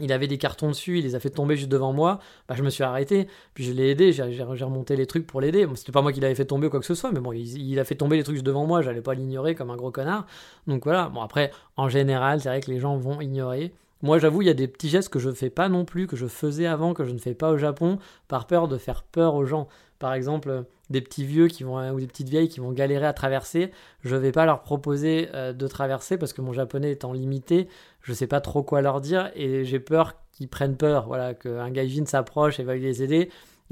il 0.00 0.12
avait 0.12 0.26
des 0.26 0.38
cartons 0.38 0.68
dessus, 0.68 0.98
il 0.98 1.04
les 1.04 1.14
a 1.14 1.20
fait 1.20 1.30
tomber 1.30 1.56
juste 1.56 1.68
devant 1.68 1.92
moi, 1.92 2.18
bah, 2.48 2.54
je 2.56 2.62
me 2.62 2.70
suis 2.70 2.82
arrêté, 2.82 3.28
puis 3.54 3.64
je 3.64 3.72
l'ai 3.72 3.90
aidé, 3.90 4.12
j'ai 4.12 4.42
remonté 4.42 4.96
les 4.96 5.06
trucs 5.06 5.26
pour 5.26 5.40
l'aider. 5.40 5.66
C'était 5.74 5.92
pas 5.92 6.02
moi 6.02 6.12
qui 6.12 6.20
l'avais 6.20 6.34
fait 6.34 6.44
tomber 6.44 6.66
ou 6.66 6.70
quoi 6.70 6.80
que 6.80 6.86
ce 6.86 6.94
soit, 6.94 7.12
mais 7.12 7.20
bon, 7.20 7.32
il, 7.32 7.78
a 7.78 7.84
fait 7.84 7.94
tomber 7.94 8.16
les 8.16 8.22
trucs 8.22 8.36
juste 8.36 8.46
devant 8.46 8.66
moi, 8.66 8.82
j'allais 8.82 9.02
pas 9.02 9.14
l'ignorer 9.14 9.54
comme 9.54 9.70
un 9.70 9.76
gros 9.76 9.90
connard. 9.90 10.26
Donc 10.66 10.84
voilà, 10.84 11.08
bon 11.08 11.20
après, 11.20 11.50
en 11.76 11.88
général, 11.88 12.40
c'est 12.40 12.48
vrai 12.48 12.60
que 12.60 12.70
les 12.70 12.80
gens 12.80 12.96
vont 12.96 13.20
ignorer. 13.20 13.72
Moi, 14.02 14.18
j'avoue, 14.18 14.42
il 14.42 14.46
y 14.46 14.50
a 14.50 14.54
des 14.54 14.66
petits 14.66 14.88
gestes 14.88 15.10
que 15.10 15.20
je 15.20 15.30
fais 15.30 15.50
pas 15.50 15.68
non 15.68 15.84
plus, 15.84 16.08
que 16.08 16.16
je 16.16 16.26
faisais 16.26 16.66
avant, 16.66 16.92
que 16.92 17.04
je 17.04 17.12
ne 17.12 17.18
fais 17.18 17.34
pas 17.34 17.50
au 17.50 17.58
Japon, 17.58 17.98
par 18.26 18.48
peur 18.48 18.66
de 18.66 18.76
faire 18.76 19.04
peur 19.04 19.36
aux 19.36 19.44
gens. 19.44 19.68
Par 20.00 20.14
exemple, 20.14 20.64
des 20.92 21.00
petits 21.00 21.24
vieux 21.24 21.48
qui 21.48 21.64
vont, 21.64 21.90
ou 21.90 21.98
des 21.98 22.06
petites 22.06 22.28
vieilles 22.28 22.48
qui 22.48 22.60
vont 22.60 22.70
galérer 22.70 23.06
à 23.06 23.12
traverser, 23.12 23.72
je 24.02 24.14
vais 24.14 24.30
pas 24.30 24.46
leur 24.46 24.62
proposer 24.62 25.28
euh, 25.34 25.52
de 25.52 25.66
traverser 25.66 26.18
parce 26.18 26.32
que 26.32 26.40
mon 26.40 26.52
japonais 26.52 26.92
étant 26.92 27.12
limité, 27.12 27.68
je 28.02 28.12
sais 28.12 28.28
pas 28.28 28.40
trop 28.40 28.62
quoi 28.62 28.80
leur 28.82 29.00
dire 29.00 29.32
et 29.34 29.64
j'ai 29.64 29.80
peur 29.80 30.14
qu'ils 30.30 30.48
prennent 30.48 30.76
peur, 30.76 31.06
voilà, 31.06 31.34
qu'un 31.34 31.70
gaijin 31.70 32.06
s'approche 32.06 32.60
et 32.60 32.64
va 32.64 32.76
les 32.76 33.02
aider. 33.02 33.30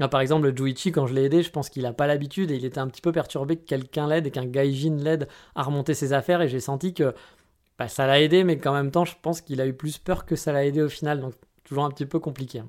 par 0.09 0.19
exemple, 0.19 0.49
le 0.49 0.55
Juichi, 0.55 0.91
quand 0.91 1.07
je 1.07 1.13
l'ai 1.13 1.23
aidé, 1.23 1.43
je 1.43 1.51
pense 1.51 1.69
qu'il 1.69 1.83
n'a 1.83 1.93
pas 1.93 2.07
l'habitude 2.07 2.51
et 2.51 2.55
il 2.55 2.65
était 2.65 2.79
un 2.79 2.87
petit 2.87 3.01
peu 3.01 3.11
perturbé 3.11 3.55
que 3.55 3.65
quelqu'un 3.65 4.07
l'aide 4.07 4.27
et 4.27 4.31
qu'un 4.31 4.45
gaijin 4.45 4.97
l'aide 4.97 5.27
à 5.55 5.63
remonter 5.63 5.93
ses 5.93 6.13
affaires 6.13 6.41
et 6.41 6.49
j'ai 6.49 6.59
senti 6.59 6.93
que 6.93 7.13
bah, 7.79 7.87
ça 7.87 8.05
l'a 8.05 8.21
aidé, 8.21 8.43
mais 8.43 8.57
qu'en 8.57 8.73
même 8.73 8.91
temps, 8.91 9.05
je 9.05 9.15
pense 9.21 9.41
qu'il 9.41 9.61
a 9.61 9.65
eu 9.65 9.73
plus 9.73 9.97
peur 9.97 10.25
que 10.25 10.35
ça 10.35 10.51
l'a 10.51 10.65
aidé 10.65 10.81
au 10.81 10.89
final. 10.89 11.19
Donc, 11.21 11.33
toujours 11.63 11.83
un 11.83 11.89
petit 11.89 12.05
peu 12.05 12.19
compliqué. 12.19 12.61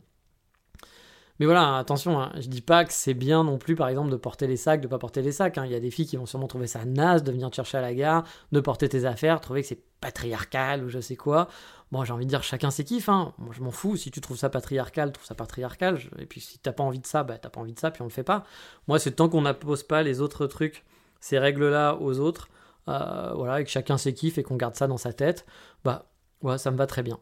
Hein. 1.32 1.36
Mais 1.40 1.46
voilà, 1.46 1.78
attention, 1.78 2.20
hein, 2.20 2.32
je 2.38 2.48
dis 2.48 2.60
pas 2.60 2.84
que 2.84 2.92
c'est 2.92 3.14
bien 3.14 3.44
non 3.44 3.58
plus, 3.58 3.74
par 3.74 3.88
exemple, 3.88 4.10
de 4.10 4.16
porter 4.16 4.46
les 4.46 4.56
sacs, 4.56 4.80
de 4.80 4.88
pas 4.88 4.98
porter 4.98 5.22
les 5.22 5.32
sacs. 5.32 5.58
Hein. 5.58 5.66
Il 5.66 5.72
y 5.72 5.74
a 5.74 5.80
des 5.80 5.90
filles 5.90 6.06
qui 6.06 6.16
vont 6.16 6.26
sûrement 6.26 6.46
trouver 6.46 6.66
ça 6.66 6.84
naze 6.84 7.22
de 7.22 7.32
venir 7.32 7.50
te 7.50 7.56
chercher 7.56 7.78
à 7.78 7.80
la 7.80 7.94
gare, 7.94 8.24
de 8.52 8.60
porter 8.60 8.88
tes 8.88 9.04
affaires, 9.04 9.40
trouver 9.40 9.62
que 9.62 9.68
c'est 9.68 9.82
patriarcal 10.00 10.84
ou 10.84 10.88
je 10.88 11.00
sais 11.00 11.16
quoi. 11.16 11.48
Bon, 11.92 12.04
j'ai 12.04 12.12
envie 12.12 12.24
de 12.24 12.30
dire 12.30 12.42
chacun 12.42 12.70
ses 12.70 12.84
kiffs. 12.84 13.08
Moi, 13.08 13.32
je 13.50 13.60
m'en 13.60 13.70
fous. 13.70 13.96
Si 13.96 14.10
tu 14.10 14.20
trouves 14.20 14.38
ça 14.38 14.48
patriarcal, 14.48 15.12
trouve 15.12 15.26
ça 15.26 15.34
patriarcal. 15.34 15.98
Et 16.18 16.26
puis, 16.26 16.40
si 16.40 16.58
t'as 16.58 16.72
pas 16.72 16.82
envie 16.82 17.00
de 17.00 17.06
ça, 17.06 17.22
bah, 17.22 17.38
t'as 17.38 17.50
pas 17.50 17.60
envie 17.60 17.74
de 17.74 17.78
ça, 17.78 17.90
puis 17.90 18.02
on 18.02 18.06
le 18.06 18.10
fait 18.10 18.22
pas. 18.22 18.44
Moi, 18.88 18.98
c'est 18.98 19.12
tant 19.12 19.28
qu'on 19.28 19.42
n'impose 19.42 19.82
pas 19.82 20.02
les 20.02 20.20
autres 20.20 20.46
trucs, 20.46 20.84
ces 21.20 21.38
règles-là 21.38 21.96
aux 22.00 22.18
autres, 22.18 22.48
euh, 22.88 23.32
voilà, 23.34 23.60
et 23.60 23.64
que 23.64 23.70
chacun 23.70 23.98
ses 23.98 24.10
et 24.10 24.42
qu'on 24.42 24.56
garde 24.56 24.74
ça 24.74 24.86
dans 24.86 24.96
sa 24.96 25.12
tête, 25.12 25.46
bah, 25.84 26.06
ouais, 26.42 26.58
ça 26.58 26.70
me 26.70 26.76
va 26.76 26.86
très 26.86 27.02
bien. 27.02 27.18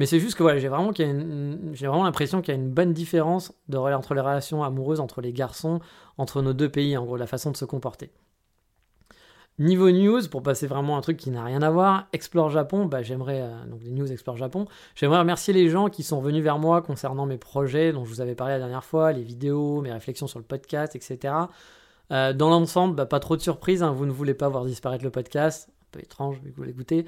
Mais 0.00 0.06
c'est 0.06 0.18
juste 0.18 0.34
que 0.34 0.42
voilà, 0.42 0.58
j'ai 0.58 0.68
vraiment, 0.68 0.92
vraiment 0.92 2.04
l'impression 2.04 2.40
qu'il 2.40 2.54
y 2.54 2.56
a 2.56 2.58
une 2.58 2.70
bonne 2.70 2.94
différence 2.94 3.52
entre 3.70 4.14
les 4.14 4.22
relations 4.22 4.64
amoureuses 4.64 4.98
entre 4.98 5.20
les 5.20 5.30
garçons, 5.30 5.78
entre 6.16 6.40
nos 6.40 6.54
deux 6.54 6.70
pays, 6.70 6.96
en 6.96 7.04
gros, 7.04 7.18
la 7.18 7.26
façon 7.26 7.50
de 7.50 7.56
se 7.58 7.66
comporter. 7.66 8.10
Niveau 9.58 9.90
news, 9.90 10.26
pour 10.30 10.42
passer 10.42 10.66
vraiment 10.66 10.96
un 10.96 11.02
truc 11.02 11.18
qui 11.18 11.30
n'a 11.30 11.44
rien 11.44 11.60
à 11.60 11.68
voir, 11.68 12.08
Explore 12.14 12.48
Japon, 12.48 12.86
bah 12.86 13.02
j'aimerais, 13.02 13.42
euh, 13.42 13.66
donc 13.66 13.80
des 13.80 13.90
news 13.90 14.10
Explore 14.10 14.38
Japon, 14.38 14.64
j'aimerais 14.94 15.18
remercier 15.18 15.52
les 15.52 15.68
gens 15.68 15.90
qui 15.90 16.02
sont 16.02 16.22
venus 16.22 16.42
vers 16.42 16.58
moi 16.58 16.80
concernant 16.80 17.26
mes 17.26 17.36
projets 17.36 17.92
dont 17.92 18.06
je 18.06 18.08
vous 18.08 18.22
avais 18.22 18.34
parlé 18.34 18.54
la 18.54 18.60
dernière 18.60 18.84
fois, 18.84 19.12
les 19.12 19.22
vidéos, 19.22 19.82
mes 19.82 19.92
réflexions 19.92 20.26
sur 20.26 20.38
le 20.38 20.46
podcast, 20.46 20.96
etc. 20.96 21.34
Euh, 22.10 22.32
dans 22.32 22.48
l'ensemble, 22.48 22.94
bah, 22.94 23.04
pas 23.04 23.20
trop 23.20 23.36
de 23.36 23.42
surprises, 23.42 23.82
hein, 23.82 23.92
vous 23.92 24.06
ne 24.06 24.12
voulez 24.12 24.32
pas 24.32 24.48
voir 24.48 24.64
disparaître 24.64 25.04
le 25.04 25.10
podcast, 25.10 25.68
un 25.68 25.86
peu 25.90 26.00
étrange 26.00 26.40
vu 26.42 26.52
que 26.52 26.56
vous 26.56 26.62
l'écoutez. 26.62 27.04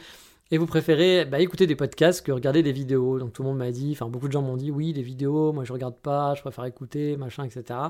Et 0.53 0.59
vous 0.59 0.67
préférez 0.67 1.25
bah, 1.25 1.41
écouter 1.41 1.67
des 1.67 1.75
podcasts 1.75 2.25
que 2.25 2.31
regarder 2.31 2.63
des 2.63 2.73
vidéos. 2.73 3.19
Donc 3.19 3.33
tout 3.33 3.43
le 3.43 3.49
monde 3.49 3.59
m'a 3.59 3.71
dit, 3.71 3.93
enfin 3.93 4.09
beaucoup 4.09 4.29
de 4.29 4.33
gens 4.33 4.43
m'ont 4.43 4.59
dit 4.59 4.71
oui, 4.71 4.93
des 4.93 5.01
vidéos, 5.01 5.51
moi 5.55 5.65
je 5.65 5.73
regarde 5.73 5.97
pas, 5.97 6.35
je 6.35 6.43
préfère 6.43 6.67
écouter, 6.67 7.17
machin, 7.17 7.45
etc. 7.45 7.81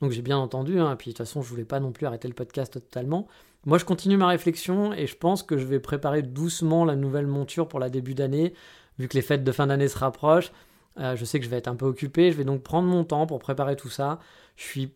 Donc 0.00 0.12
j'ai 0.12 0.22
bien 0.22 0.38
entendu, 0.38 0.78
hein, 0.78 0.94
puis 0.96 1.10
de 1.10 1.16
toute 1.16 1.26
façon 1.26 1.42
je 1.42 1.48
voulais 1.48 1.64
pas 1.64 1.80
non 1.80 1.90
plus 1.90 2.06
arrêter 2.06 2.28
le 2.28 2.34
podcast 2.34 2.72
totalement. 2.72 3.26
Moi 3.66 3.78
je 3.78 3.84
continue 3.84 4.16
ma 4.16 4.28
réflexion 4.28 4.92
et 4.92 5.08
je 5.08 5.16
pense 5.16 5.42
que 5.42 5.58
je 5.58 5.66
vais 5.66 5.80
préparer 5.80 6.22
doucement 6.22 6.84
la 6.84 6.94
nouvelle 6.94 7.26
monture 7.26 7.66
pour 7.66 7.80
la 7.80 7.90
début 7.90 8.14
d'année, 8.14 8.54
vu 9.00 9.08
que 9.08 9.14
les 9.14 9.22
fêtes 9.22 9.42
de 9.42 9.52
fin 9.52 9.66
d'année 9.66 9.88
se 9.88 9.98
rapprochent. 9.98 10.52
Euh, 11.00 11.16
je 11.16 11.24
sais 11.24 11.40
que 11.40 11.44
je 11.44 11.50
vais 11.50 11.56
être 11.56 11.66
un 11.66 11.74
peu 11.74 11.86
occupé, 11.86 12.30
je 12.30 12.36
vais 12.36 12.44
donc 12.44 12.62
prendre 12.62 12.86
mon 12.86 13.02
temps 13.02 13.26
pour 13.26 13.40
préparer 13.40 13.74
tout 13.74 13.90
ça. 13.90 14.20
Je 14.54 14.62
suis 14.62 14.92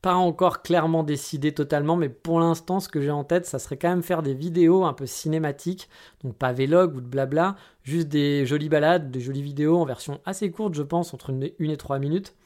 pas 0.00 0.14
encore 0.14 0.62
clairement 0.62 1.02
décidé 1.02 1.52
totalement, 1.52 1.96
mais 1.96 2.08
pour 2.08 2.38
l'instant, 2.38 2.78
ce 2.78 2.88
que 2.88 3.00
j'ai 3.00 3.10
en 3.10 3.24
tête, 3.24 3.46
ça 3.46 3.58
serait 3.58 3.76
quand 3.76 3.88
même 3.88 4.02
faire 4.02 4.22
des 4.22 4.34
vidéos 4.34 4.84
un 4.84 4.92
peu 4.92 5.06
cinématiques, 5.06 5.88
donc 6.22 6.36
pas 6.36 6.52
vlog 6.52 6.96
ou 6.96 7.00
de 7.00 7.06
blabla, 7.06 7.56
juste 7.82 8.08
des 8.08 8.46
jolies 8.46 8.68
balades, 8.68 9.10
des 9.10 9.20
jolies 9.20 9.42
vidéos 9.42 9.76
en 9.76 9.84
version 9.84 10.20
assez 10.24 10.50
courte, 10.52 10.74
je 10.74 10.82
pense, 10.82 11.14
entre 11.14 11.30
une, 11.30 11.70
et 11.70 11.76
trois 11.76 11.98
minutes, 11.98 12.36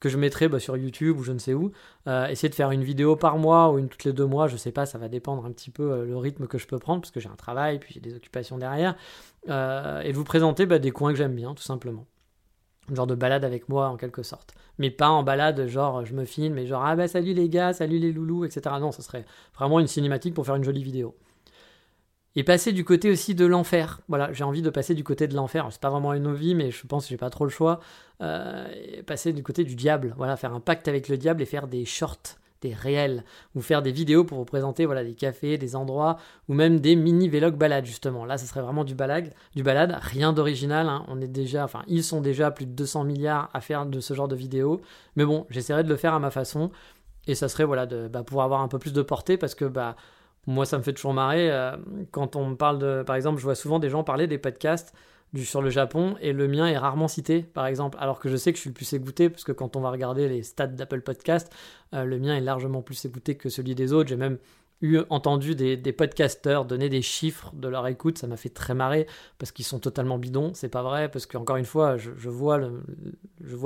que 0.00 0.08
je 0.08 0.16
mettrai 0.16 0.48
bah, 0.48 0.58
sur 0.58 0.76
YouTube 0.76 1.18
ou 1.18 1.22
je 1.22 1.32
ne 1.32 1.38
sais 1.38 1.52
où. 1.54 1.72
Euh, 2.06 2.26
essayer 2.28 2.48
de 2.48 2.54
faire 2.54 2.70
une 2.70 2.84
vidéo 2.84 3.14
par 3.14 3.36
mois 3.38 3.70
ou 3.70 3.78
une 3.78 3.88
toutes 3.88 4.04
les 4.04 4.12
deux 4.14 4.26
mois, 4.26 4.46
je 4.46 4.56
sais 4.56 4.72
pas, 4.72 4.86
ça 4.86 4.96
va 4.96 5.08
dépendre 5.08 5.44
un 5.44 5.52
petit 5.52 5.70
peu 5.70 5.92
euh, 5.92 6.04
le 6.06 6.16
rythme 6.16 6.46
que 6.46 6.56
je 6.56 6.66
peux 6.66 6.78
prendre, 6.78 7.02
parce 7.02 7.10
que 7.10 7.20
j'ai 7.20 7.28
un 7.28 7.36
travail, 7.36 7.78
puis 7.78 7.92
j'ai 7.92 8.00
des 8.00 8.14
occupations 8.14 8.56
derrière, 8.56 8.96
euh, 9.50 10.00
et 10.00 10.12
vous 10.12 10.24
présenter 10.24 10.64
bah, 10.64 10.78
des 10.78 10.92
coins 10.92 11.12
que 11.12 11.18
j'aime 11.18 11.34
bien, 11.34 11.54
tout 11.54 11.62
simplement 11.62 12.06
genre 12.92 13.06
de 13.06 13.14
balade 13.14 13.44
avec 13.44 13.68
moi 13.68 13.88
en 13.88 13.96
quelque 13.96 14.22
sorte. 14.22 14.54
Mais 14.78 14.90
pas 14.90 15.08
en 15.08 15.22
balade 15.22 15.66
genre 15.66 16.04
je 16.04 16.14
me 16.14 16.24
filme 16.24 16.58
et 16.58 16.66
genre 16.66 16.84
ah 16.84 16.96
bah 16.96 17.08
salut 17.08 17.34
les 17.34 17.48
gars, 17.48 17.72
salut 17.72 17.98
les 17.98 18.12
loulous, 18.12 18.44
etc. 18.44 18.76
Non, 18.80 18.92
ce 18.92 19.02
serait 19.02 19.24
vraiment 19.54 19.80
une 19.80 19.86
cinématique 19.86 20.34
pour 20.34 20.46
faire 20.46 20.56
une 20.56 20.64
jolie 20.64 20.82
vidéo. 20.82 21.14
Et 22.38 22.44
passer 22.44 22.72
du 22.72 22.84
côté 22.84 23.10
aussi 23.10 23.34
de 23.34 23.46
l'enfer. 23.46 24.00
Voilà, 24.08 24.30
j'ai 24.34 24.44
envie 24.44 24.60
de 24.60 24.68
passer 24.68 24.94
du 24.94 25.02
côté 25.02 25.26
de 25.26 25.34
l'enfer. 25.34 25.66
C'est 25.70 25.80
pas 25.80 25.88
vraiment 25.88 26.12
une 26.12 26.34
vie, 26.34 26.54
mais 26.54 26.70
je 26.70 26.86
pense 26.86 27.04
que 27.04 27.08
j'ai 27.08 27.16
pas 27.16 27.30
trop 27.30 27.44
le 27.44 27.50
choix. 27.50 27.80
Euh, 28.20 28.66
passer 29.06 29.32
du 29.32 29.42
côté 29.42 29.64
du 29.64 29.74
diable. 29.74 30.14
Voilà, 30.18 30.36
faire 30.36 30.52
un 30.52 30.60
pacte 30.60 30.86
avec 30.86 31.08
le 31.08 31.16
diable 31.16 31.40
et 31.40 31.46
faire 31.46 31.66
des 31.66 31.86
shorts 31.86 32.36
des 32.66 32.74
réels, 32.74 33.24
ou 33.54 33.60
faire 33.60 33.82
des 33.82 33.92
vidéos 33.92 34.24
pour 34.24 34.38
vous 34.38 34.44
présenter 34.44 34.86
voilà, 34.86 35.04
des 35.04 35.14
cafés, 35.14 35.58
des 35.58 35.76
endroits, 35.76 36.16
ou 36.48 36.54
même 36.54 36.80
des 36.80 36.96
mini 36.96 37.28
vlogs 37.28 37.56
balades 37.56 37.84
justement. 37.84 38.24
Là, 38.24 38.38
ce 38.38 38.46
serait 38.46 38.62
vraiment 38.62 38.84
du 38.84 38.94
balade, 38.94 39.32
du 39.54 39.62
balade 39.62 39.96
rien 40.00 40.32
d'original. 40.32 40.88
Hein. 40.88 41.04
On 41.08 41.20
est 41.20 41.28
déjà, 41.28 41.64
enfin, 41.64 41.82
ils 41.86 42.04
sont 42.04 42.20
déjà 42.20 42.50
plus 42.50 42.66
de 42.66 42.72
200 42.72 43.04
milliards 43.04 43.50
à 43.52 43.60
faire 43.60 43.86
de 43.86 44.00
ce 44.00 44.14
genre 44.14 44.28
de 44.28 44.36
vidéos. 44.36 44.80
Mais 45.16 45.24
bon, 45.24 45.46
j'essaierai 45.50 45.84
de 45.84 45.88
le 45.88 45.96
faire 45.96 46.14
à 46.14 46.18
ma 46.18 46.30
façon, 46.30 46.70
et 47.26 47.34
ça 47.34 47.48
serait 47.48 47.64
voilà 47.64 47.86
de 47.86 48.08
bah, 48.08 48.22
pouvoir 48.22 48.44
avoir 48.44 48.60
un 48.60 48.68
peu 48.68 48.78
plus 48.78 48.92
de 48.92 49.02
portée 49.02 49.36
parce 49.36 49.54
que 49.54 49.64
bah 49.64 49.96
moi, 50.46 50.64
ça 50.64 50.78
me 50.78 50.82
fait 50.82 50.92
toujours 50.92 51.12
marrer 51.12 51.50
euh, 51.50 51.76
quand 52.12 52.36
on 52.36 52.50
me 52.50 52.56
parle 52.56 52.78
de, 52.78 53.02
par 53.04 53.16
exemple, 53.16 53.38
je 53.38 53.42
vois 53.42 53.56
souvent 53.56 53.78
des 53.80 53.90
gens 53.90 54.04
parler 54.04 54.26
des 54.26 54.38
podcasts 54.38 54.94
sur 55.34 55.62
le 55.62 55.70
Japon 55.70 56.16
et 56.20 56.32
le 56.32 56.48
mien 56.48 56.66
est 56.66 56.78
rarement 56.78 57.08
cité, 57.08 57.42
par 57.42 57.66
exemple, 57.66 57.98
alors 58.00 58.18
que 58.18 58.28
je 58.28 58.36
sais 58.36 58.52
que 58.52 58.56
je 58.56 58.62
suis 58.62 58.70
le 58.70 58.74
plus 58.74 58.92
écouté, 58.92 59.28
parce 59.28 59.44
que 59.44 59.52
quand 59.52 59.76
on 59.76 59.80
va 59.80 59.90
regarder 59.90 60.28
les 60.28 60.42
stats 60.42 60.68
d'Apple 60.68 61.02
Podcast, 61.02 61.52
euh, 61.94 62.04
le 62.04 62.18
mien 62.18 62.36
est 62.36 62.40
largement 62.40 62.82
plus 62.82 63.04
écouté 63.04 63.36
que 63.36 63.48
celui 63.48 63.74
des 63.74 63.92
autres. 63.92 64.08
J'ai 64.08 64.16
même 64.16 64.38
eu 64.82 65.00
entendu 65.08 65.54
des, 65.54 65.92
podcasteurs 65.92 66.64
donner 66.64 66.88
des 66.88 67.02
chiffres 67.02 67.52
de 67.54 67.68
leur 67.68 67.86
écoute, 67.86 68.18
ça 68.18 68.26
m'a 68.26 68.36
fait 68.36 68.50
très 68.50 68.74
marrer 68.74 69.06
parce 69.38 69.50
qu'ils 69.50 69.64
sont 69.64 69.78
totalement 69.78 70.18
bidons, 70.18 70.52
c'est 70.54 70.68
pas 70.68 70.82
vrai, 70.82 71.10
parce 71.10 71.24
qu'encore 71.26 71.56
une 71.56 71.64
fois, 71.64 71.96
je, 71.96 72.10
vois 72.28 72.58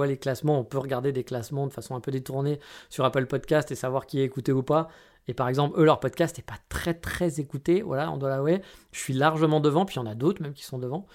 les 0.06 0.16
classements, 0.16 0.60
on 0.60 0.64
peut 0.64 0.78
regarder 0.78 1.12
des 1.12 1.24
classements 1.24 1.66
de 1.66 1.72
façon 1.72 1.96
un 1.96 2.00
peu 2.00 2.12
détournée 2.12 2.60
sur 2.90 3.04
Apple 3.04 3.26
Podcast 3.26 3.70
et 3.72 3.74
savoir 3.74 4.06
qui 4.06 4.20
est 4.20 4.24
écouté 4.24 4.52
ou 4.52 4.62
pas. 4.62 4.88
Et 5.28 5.34
par 5.34 5.48
exemple, 5.48 5.78
eux, 5.78 5.84
leur 5.84 6.00
podcast 6.00 6.36
n'est 6.38 6.44
pas 6.44 6.58
très 6.68 6.94
très 6.94 7.40
écouté, 7.40 7.82
voilà, 7.82 8.10
on 8.10 8.16
doit. 8.16 8.42
Je 8.92 8.98
suis 8.98 9.12
largement 9.12 9.60
devant, 9.60 9.84
puis 9.84 9.96
il 9.96 9.98
y 9.98 10.02
en 10.02 10.06
a 10.06 10.14
d'autres 10.14 10.42
même 10.42 10.54
qui 10.54 10.64
sont 10.64 10.78
devant. 10.78 11.06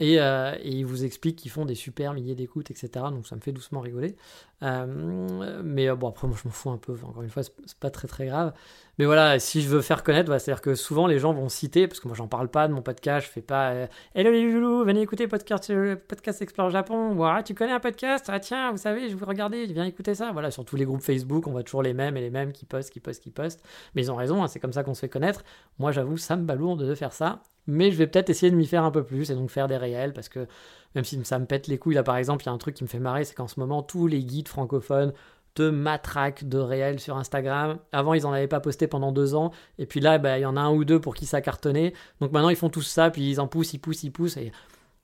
Euh, 0.00 0.54
et, 0.62 0.70
ils 0.70 0.86
vous 0.86 1.04
expliquent 1.04 1.36
qu'ils 1.36 1.50
font 1.50 1.64
des 1.64 1.74
super 1.74 2.14
milliers 2.14 2.34
d'écoutes, 2.34 2.70
etc. 2.70 2.88
Donc 3.10 3.26
ça 3.26 3.36
me 3.36 3.40
fait 3.40 3.52
doucement 3.52 3.80
rigoler. 3.80 4.16
Euh, 4.62 5.60
mais 5.62 5.88
euh, 5.88 5.96
bon, 5.96 6.08
après, 6.08 6.26
moi 6.26 6.36
je 6.40 6.48
m'en 6.48 6.52
fous 6.52 6.70
un 6.70 6.78
peu. 6.78 6.96
Encore 7.04 7.22
une 7.22 7.30
fois, 7.30 7.42
c'est 7.42 7.78
pas 7.78 7.90
très 7.90 8.08
très 8.08 8.26
grave. 8.26 8.52
Mais 8.98 9.04
voilà, 9.04 9.38
si 9.38 9.62
je 9.62 9.68
veux 9.68 9.80
faire 9.80 10.02
connaître, 10.02 10.30
c'est-à-dire 10.38 10.60
que 10.60 10.74
souvent 10.74 11.06
les 11.06 11.20
gens 11.20 11.32
vont 11.32 11.48
citer, 11.48 11.86
parce 11.86 12.00
que 12.00 12.08
moi 12.08 12.16
j'en 12.16 12.26
parle 12.26 12.48
pas 12.48 12.66
de 12.66 12.72
mon 12.72 12.82
podcast, 12.82 13.26
je 13.26 13.32
fais 13.32 13.42
pas 13.42 13.86
Hello 14.14 14.32
les 14.32 14.50
loulous, 14.50 14.84
venez 14.84 15.00
écouter 15.02 15.28
podcast, 15.28 15.72
podcast 16.08 16.42
Explore 16.42 16.70
Japon. 16.70 17.12
Ou, 17.16 17.24
ah, 17.24 17.42
tu 17.44 17.54
connais 17.54 17.72
un 17.72 17.80
podcast? 17.80 18.26
Ah 18.28 18.40
tiens, 18.40 18.72
vous 18.72 18.78
savez, 18.78 19.08
je 19.08 19.16
vous 19.16 19.26
regarder, 19.26 19.66
viens 19.66 19.84
écouter 19.84 20.14
ça. 20.14 20.32
Voilà, 20.32 20.50
sur 20.50 20.64
tous 20.64 20.76
les 20.76 20.84
groupes 20.84 21.02
Facebook, 21.02 21.46
on 21.46 21.52
voit 21.52 21.62
toujours 21.62 21.82
les 21.82 21.94
mêmes 21.94 22.16
et 22.16 22.20
les 22.20 22.30
mêmes 22.30 22.52
qui 22.52 22.66
postent, 22.66 22.90
qui 22.90 23.00
postent, 23.00 23.22
qui 23.22 23.30
postent. 23.30 23.62
Mais 23.94 24.02
ils 24.02 24.10
ont 24.10 24.16
raison, 24.16 24.42
hein, 24.42 24.48
c'est 24.48 24.60
comme 24.60 24.72
ça 24.72 24.82
qu'on 24.82 24.94
se 24.94 25.00
fait 25.00 25.08
connaître. 25.08 25.44
Moi 25.78 25.92
j'avoue, 25.92 26.16
ça 26.16 26.36
me 26.36 26.44
balourde 26.44 26.84
de 26.84 26.94
faire 26.94 27.12
ça 27.12 27.42
mais 27.68 27.92
je 27.92 27.96
vais 27.96 28.06
peut-être 28.06 28.30
essayer 28.30 28.50
de 28.50 28.56
m'y 28.56 28.66
faire 28.66 28.82
un 28.82 28.90
peu 28.90 29.04
plus 29.04 29.30
et 29.30 29.34
donc 29.34 29.50
faire 29.50 29.68
des 29.68 29.76
réels 29.76 30.12
parce 30.12 30.28
que 30.28 30.46
même 30.94 31.04
si 31.04 31.22
ça 31.24 31.38
me 31.38 31.46
pète 31.46 31.68
les 31.68 31.78
couilles, 31.78 31.94
là 31.94 32.02
par 32.02 32.16
exemple, 32.16 32.42
il 32.42 32.46
y 32.46 32.48
a 32.48 32.52
un 32.52 32.58
truc 32.58 32.74
qui 32.74 32.82
me 32.82 32.88
fait 32.88 32.98
marrer, 32.98 33.24
c'est 33.24 33.34
qu'en 33.34 33.46
ce 33.46 33.60
moment, 33.60 33.82
tous 33.82 34.06
les 34.06 34.24
guides 34.24 34.48
francophones 34.48 35.12
te 35.54 35.62
matraquent 35.62 36.48
de 36.48 36.58
réels 36.58 37.00
sur 37.00 37.16
Instagram. 37.16 37.78
Avant, 37.92 38.14
ils 38.14 38.26
en 38.26 38.32
avaient 38.32 38.48
pas 38.48 38.60
posté 38.60 38.86
pendant 38.86 39.12
deux 39.12 39.34
ans, 39.34 39.50
et 39.78 39.86
puis 39.86 40.00
là, 40.00 40.18
bah, 40.18 40.38
il 40.38 40.42
y 40.42 40.46
en 40.46 40.56
a 40.56 40.60
un 40.60 40.72
ou 40.72 40.84
deux 40.84 41.00
pour 41.00 41.14
qui 41.14 41.26
ça 41.26 41.40
cartonnait. 41.40 41.92
Donc 42.20 42.32
maintenant, 42.32 42.48
ils 42.48 42.56
font 42.56 42.70
tous 42.70 42.82
ça, 42.82 43.10
puis 43.10 43.28
ils 43.28 43.40
en 43.40 43.48
poussent, 43.48 43.74
ils 43.74 43.78
poussent, 43.78 44.02
ils 44.04 44.12
poussent, 44.12 44.38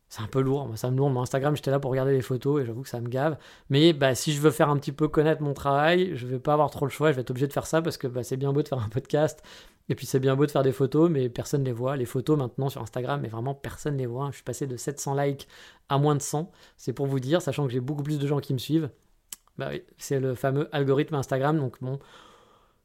c'est 0.09 0.23
un 0.23 0.27
peu 0.27 0.41
lourd. 0.41 0.67
Moi, 0.67 0.77
ça 0.77 0.91
me 0.91 0.97
lourd. 0.97 1.11
Mon 1.11 1.23
Instagram, 1.23 1.57
j'étais 1.57 1.71
là 1.71 1.81
pour 1.81 1.91
regarder 1.91 2.13
les 2.13 2.23
photos, 2.23 2.63
et 2.63 2.67
j'avoue 2.67 2.83
que 2.83 2.89
ça 2.89 3.01
me 3.01 3.09
gave. 3.09 3.37
Mais 3.71 3.93
bah, 3.93 4.15
si 4.15 4.33
je 4.33 4.41
veux 4.41 4.51
faire 4.51 4.69
un 4.71 4.77
petit 4.77 4.93
peu 4.93 5.09
connaître 5.09 5.43
mon 5.43 5.55
travail, 5.55 6.13
je 6.15 6.27
vais 6.27 6.39
pas 6.39 6.53
avoir 6.53 6.71
trop 6.71 6.87
le 6.87 6.91
choix, 6.91 7.11
je 7.11 7.17
vais 7.17 7.23
être 7.23 7.31
obligé 7.31 7.47
de 7.47 7.53
faire 7.53 7.67
ça 7.67 7.83
parce 7.83 7.97
que 7.97 8.07
bah, 8.07 8.23
c'est 8.23 8.37
bien 8.37 8.53
beau 8.53 8.63
de 8.63 8.69
faire 8.69 8.79
un 8.79 8.89
podcast 8.89 9.43
et 9.89 9.95
puis 9.95 10.07
c'est 10.07 10.21
bien 10.21 10.35
beau 10.35 10.47
de 10.47 10.51
faire 10.51 10.63
des 10.63 10.73
photos, 10.73 11.11
mais 11.11 11.29
personne 11.29 11.61
ne 11.61 11.67
les 11.67 11.73
voit. 11.73 11.97
Les 11.97 12.07
photos 12.07 12.39
maintenant 12.39 12.69
sur 12.69 12.81
Instagram, 12.81 13.21
mais 13.21 13.29
vraiment 13.29 13.55
personne 13.55 13.95
ne 13.95 13.99
les 13.99 14.07
voit. 14.07 14.29
Je 14.31 14.37
suis 14.37 14.45
passé 14.45 14.67
de 14.67 14.77
700 14.77 15.15
likes 15.15 15.49
à 15.89 15.99
moins 15.99 16.15
de 16.15 16.23
100. 16.23 16.51
C'est 16.77 16.93
pour 16.93 17.07
vous 17.07 17.21
dire, 17.21 17.43
sachant 17.43 17.67
que 17.67 17.73
j'ai 17.73 17.81
beaucoup 17.81 18.03
plus 18.03 18.19
de 18.19 18.27
gens 18.27 18.41
qui 18.41 18.55
me 18.55 18.59
suivent. 18.59 18.91
Bah 19.59 19.71
c'est 19.99 20.21
le 20.21 20.35
fameux 20.35 20.69
algorithme 20.73 21.15
Instagram. 21.15 21.59
Donc 21.59 21.83
bon, 21.83 21.99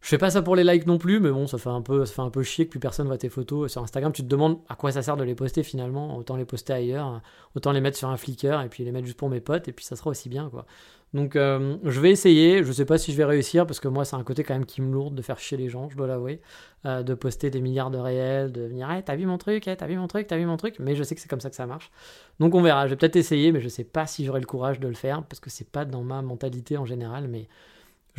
je 0.01 0.07
fais 0.07 0.17
pas 0.17 0.29
ça 0.29 0.41
pour 0.41 0.55
les 0.55 0.63
likes 0.63 0.87
non 0.87 0.97
plus, 0.97 1.19
mais 1.19 1.29
bon, 1.29 1.45
ça 1.45 1.57
fait 1.57 1.69
un 1.69 1.81
peu, 1.81 2.05
ça 2.05 2.13
fait 2.13 2.21
un 2.21 2.29
peu 2.29 2.41
chier 2.41 2.65
que 2.65 2.71
plus 2.71 2.79
personne 2.79 3.07
voit 3.07 3.17
tes 3.17 3.27
photos 3.27 3.71
sur 3.71 3.83
Instagram. 3.83 4.13
Tu 4.13 4.21
te 4.23 4.27
demandes 4.27 4.59
à 4.69 4.75
quoi 4.75 4.93
ça 4.93 5.01
sert 5.01 5.17
de 5.17 5.23
les 5.23 5.35
poster 5.35 5.61
finalement. 5.61 6.17
Autant 6.17 6.37
les 6.37 6.45
poster 6.45 6.71
ailleurs, 6.71 7.21
autant 7.53 7.73
les 7.73 7.81
mettre 7.81 7.97
sur 7.97 8.07
un 8.07 8.15
Flickr 8.15 8.61
et 8.61 8.69
puis 8.69 8.85
les 8.85 8.93
mettre 8.93 9.05
juste 9.05 9.17
pour 9.17 9.29
mes 9.29 9.41
potes 9.41 9.67
et 9.67 9.73
puis 9.73 9.83
ça 9.83 9.97
sera 9.97 10.09
aussi 10.09 10.29
bien 10.29 10.49
quoi. 10.49 10.65
Donc 11.13 11.35
euh, 11.35 11.77
je 11.83 11.99
vais 11.99 12.11
essayer. 12.11 12.63
Je 12.63 12.71
sais 12.71 12.85
pas 12.85 12.97
si 12.97 13.11
je 13.11 13.17
vais 13.17 13.25
réussir 13.25 13.67
parce 13.67 13.81
que 13.81 13.89
moi 13.89 14.05
c'est 14.05 14.15
un 14.15 14.23
côté 14.23 14.45
quand 14.45 14.53
même 14.53 14.65
qui 14.65 14.81
me 14.81 14.93
lourde 14.93 15.15
de 15.15 15.21
faire 15.21 15.37
chier 15.37 15.57
les 15.57 15.67
gens, 15.67 15.89
je 15.89 15.97
dois 15.97 16.07
l'avouer, 16.07 16.39
euh, 16.85 17.03
de 17.03 17.13
poster 17.13 17.49
des 17.49 17.59
milliards 17.59 17.91
de 17.91 17.97
réels, 17.97 18.53
de 18.53 18.61
venir, 18.61 18.89
hey, 18.89 19.03
t'as 19.03 19.17
vu 19.17 19.25
mon 19.25 19.37
truc, 19.37 19.67
hey, 19.67 19.75
t'as 19.75 19.87
vu 19.87 19.97
mon 19.97 20.07
truc, 20.07 20.27
t'as 20.27 20.37
vu 20.37 20.45
mon 20.45 20.55
truc? 20.55 20.75
Mais 20.79 20.95
je 20.95 21.03
sais 21.03 21.13
que 21.13 21.19
c'est 21.19 21.29
comme 21.29 21.41
ça 21.41 21.49
que 21.49 21.57
ça 21.57 21.65
marche. 21.65 21.91
Donc 22.39 22.55
on 22.55 22.61
verra. 22.61 22.85
Je 22.85 22.91
vais 22.91 22.97
peut-être 22.97 23.17
essayer, 23.17 23.51
mais 23.51 23.59
je 23.59 23.67
sais 23.67 23.83
pas 23.83 24.07
si 24.07 24.23
j'aurai 24.23 24.39
le 24.39 24.45
courage 24.45 24.79
de 24.79 24.87
le 24.87 24.93
faire 24.93 25.23
parce 25.23 25.41
que 25.41 25.49
c'est 25.49 25.69
pas 25.69 25.83
dans 25.83 26.03
ma 26.03 26.21
mentalité 26.21 26.77
en 26.77 26.85
général, 26.85 27.27
mais 27.27 27.49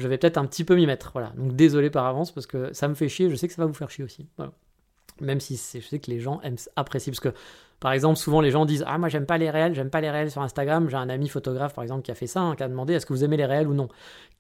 je 0.01 0.09
vais 0.09 0.19
peut-être 0.19 0.39
un 0.39 0.47
petit 0.47 0.65
peu 0.65 0.75
m'y 0.75 0.87
mettre. 0.87 1.11
Voilà. 1.13 1.33
Donc 1.37 1.55
désolé 1.55 1.91
par 1.91 2.07
avance 2.07 2.33
parce 2.33 2.47
que 2.47 2.73
ça 2.73 2.89
me 2.89 2.95
fait 2.95 3.09
chier, 3.09 3.31
je 3.31 3.37
sais 3.37 3.47
que 3.47 3.55
ça 3.55 3.63
va 3.63 3.67
vous 3.67 3.75
faire 3.75 3.91
chier 3.91 4.05
aussi. 4.05 4.27
Même 5.21 5.41
si 5.41 5.57
je 5.57 5.87
sais 5.87 5.99
que 5.99 6.11
les 6.11 6.21
gens 6.21 6.41
aiment, 6.43 6.57
apprécient. 6.77 7.13
Parce 7.13 7.21
que, 7.21 7.35
par 7.79 7.93
exemple, 7.93 8.19
souvent 8.19 8.41
les 8.41 8.51
gens 8.51 8.65
disent 8.65 8.85
Ah, 8.87 8.99
moi 8.99 9.09
j'aime 9.09 9.27
pas 9.27 9.39
les 9.39 9.51
réels, 9.51 9.75
j'aime 9.75 9.91
pas 9.91 10.01
les 10.01 10.11
réels 10.11 10.31
sur 10.31 10.43
Instagram. 10.43 10.89
J'ai 10.89 10.97
un 10.97 11.09
ami 11.09 11.29
photographe, 11.29 11.75
par 11.75 11.83
exemple, 11.83 12.03
qui 12.03 12.11
a 12.11 12.15
fait 12.15 12.27
ça, 12.27 12.41
hein, 12.41 12.57
qui 12.57 12.63
a 12.63 12.69
demandé 12.69 12.95
Est-ce 12.95 13.07
que 13.07 13.13
vous 13.13 13.25
aimez 13.25 13.37
les 13.37 13.45
réels 13.45 13.69
ou 13.69 13.75
non? 13.75 13.89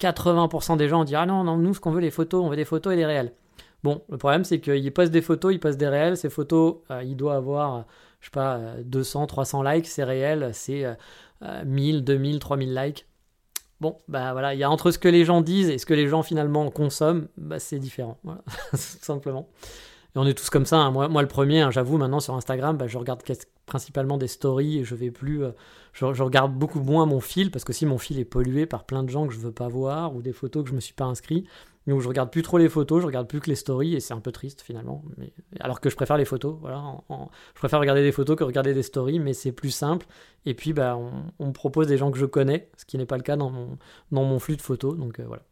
80% 0.00 0.76
des 0.76 0.88
gens 0.88 1.05
disent 1.05 1.17
Ah 1.17 1.26
non, 1.26 1.45
non, 1.45 1.57
nous 1.57 1.75
ce 1.75 1.81
qu'on 1.81 1.90
veut, 1.90 2.00
les 2.00 2.11
photos, 2.11 2.43
on 2.45 2.49
veut 2.49 2.57
des 2.57 2.64
photos 2.64 2.95
et 2.95 2.97
des 2.97 3.07
réels. 3.07 3.33
Bon, 3.83 4.02
le 4.11 4.19
problème 4.19 4.45
c'est 4.45 4.61
qu'il 4.61 4.93
poste 4.93 5.12
des 5.12 5.23
photos, 5.23 5.52
il 5.52 5.61
poste 5.61 5.79
des 5.79 5.88
réels. 5.88 6.17
Ces 6.17 6.31
photos, 6.31 6.76
euh, 6.90 7.02
il 7.02 7.17
doit 7.17 7.35
avoir, 7.35 7.85
je 8.21 8.26
sais 8.26 8.31
pas, 8.33 8.59
200, 8.85 9.26
300 9.26 9.62
likes. 9.62 9.87
C'est 9.87 10.05
réel, 10.05 10.50
c'est 10.52 10.85
1000, 11.64 12.05
2000, 12.05 12.38
3000 12.38 12.75
likes. 12.75 13.07
Bon, 13.80 13.96
bah 14.08 14.32
voilà, 14.32 14.54
il 14.54 14.60
y 14.60 14.62
a 14.62 14.70
entre 14.70 14.90
ce 14.90 14.99
que 14.99 15.08
les 15.08 15.25
gens 15.25 15.40
disent 15.40 15.70
et 15.70 15.78
ce 15.78 15.87
que 15.87 15.94
les 15.94 16.06
gens 16.06 16.22
finalement 16.22 16.68
consomment, 16.70 17.28
bah 17.38 17.58
c'est 17.58 17.78
différent, 17.78 18.18
voilà, 18.25 18.42
tout 18.72 18.76
simplement. 18.76 19.49
Et 20.14 20.18
on 20.18 20.26
est 20.26 20.34
tous 20.34 20.50
comme 20.50 20.66
ça. 20.66 20.78
Hein. 20.78 20.90
Moi, 20.90 21.08
moi, 21.08 21.22
le 21.22 21.28
premier, 21.28 21.60
hein, 21.60 21.70
j'avoue, 21.70 21.96
maintenant 21.96 22.20
sur 22.20 22.34
Instagram, 22.34 22.76
bah, 22.76 22.88
je 22.88 22.99
regarde 22.99 23.22
principalement 23.66 24.18
des 24.18 24.28
stories 24.28 24.78
et 24.78 24.84
je 24.84 24.94
vais 24.94 25.10
plus. 25.10 25.44
Euh, 25.44 25.52
je, 25.92 26.04
regarde 26.04 26.54
beaucoup 26.54 26.80
moins 26.80 27.06
mon 27.06 27.20
fil 27.20 27.50
parce 27.50 27.64
que 27.64 27.73
si 27.73 27.87
mon 27.87 27.99
fil 27.99 28.18
est 28.18 28.25
pollué 28.25 28.66
par 28.66 28.85
plein 28.85 29.02
de 29.02 29.09
gens 29.09 29.26
que 29.26 29.32
je 29.32 29.38
veux 29.38 29.52
pas 29.52 29.68
voir 29.68 30.14
ou 30.14 30.23
des 30.23 30.32
photos 30.32 30.64
que 30.64 30.70
je 30.70 30.75
me 30.75 30.80
suis 30.80 30.94
pas 30.94 31.04
inscrit, 31.04 31.44
donc 31.87 32.00
je 32.00 32.09
regarde 32.09 32.30
plus 32.30 32.42
trop 32.42 32.59
les 32.59 32.68
photos, 32.68 33.00
je 33.00 33.06
regarde 33.06 33.26
plus 33.26 33.40
que 33.40 33.50
les 33.50 33.56
stories 33.56 33.94
et 33.94 34.00
c'est 34.00 34.14
un 34.14 34.20
peu 34.20 34.32
triste 34.32 34.61
finalement. 34.61 35.02
Alors 35.59 35.80
que 35.80 35.90
je 35.90 35.97
préfère 35.97 36.16
les 36.16 36.25
photos, 36.25 36.56
voilà. 36.61 36.82
je 37.09 37.59
préfère 37.59 37.80
regarder 37.80 38.02
des 38.02 38.12
photos 38.12 38.37
que 38.37 38.44
regarder 38.44 38.75
des 38.75 38.82
stories, 38.82 39.18
mais 39.18 39.32
c'est 39.32 39.52
plus 39.52 39.70
simple. 39.70 40.06
Et 40.47 40.54
puis 40.54 40.73
bah 40.73 40.97
on, 41.38 41.47
me 41.47 41.52
propose 41.52 41.87
des 41.87 41.99
gens 41.99 42.11
que 42.11 42.18
je 42.18 42.26
connais, 42.26 42.70
ce 42.76 42.85
qui 42.85 42.97
n'est 42.97 43.06
pas 43.06 43.16
le 43.16 43.23
cas 43.23 43.37
dans 43.37 43.50
mon, 43.50 43.78
dans 44.12 44.25
mon 44.25 44.38
flux 44.38 44.56
de 44.56 44.62
photos. 44.62 44.97
Donc 44.97 45.18
euh, 45.18 45.25
voilà. 45.26 45.42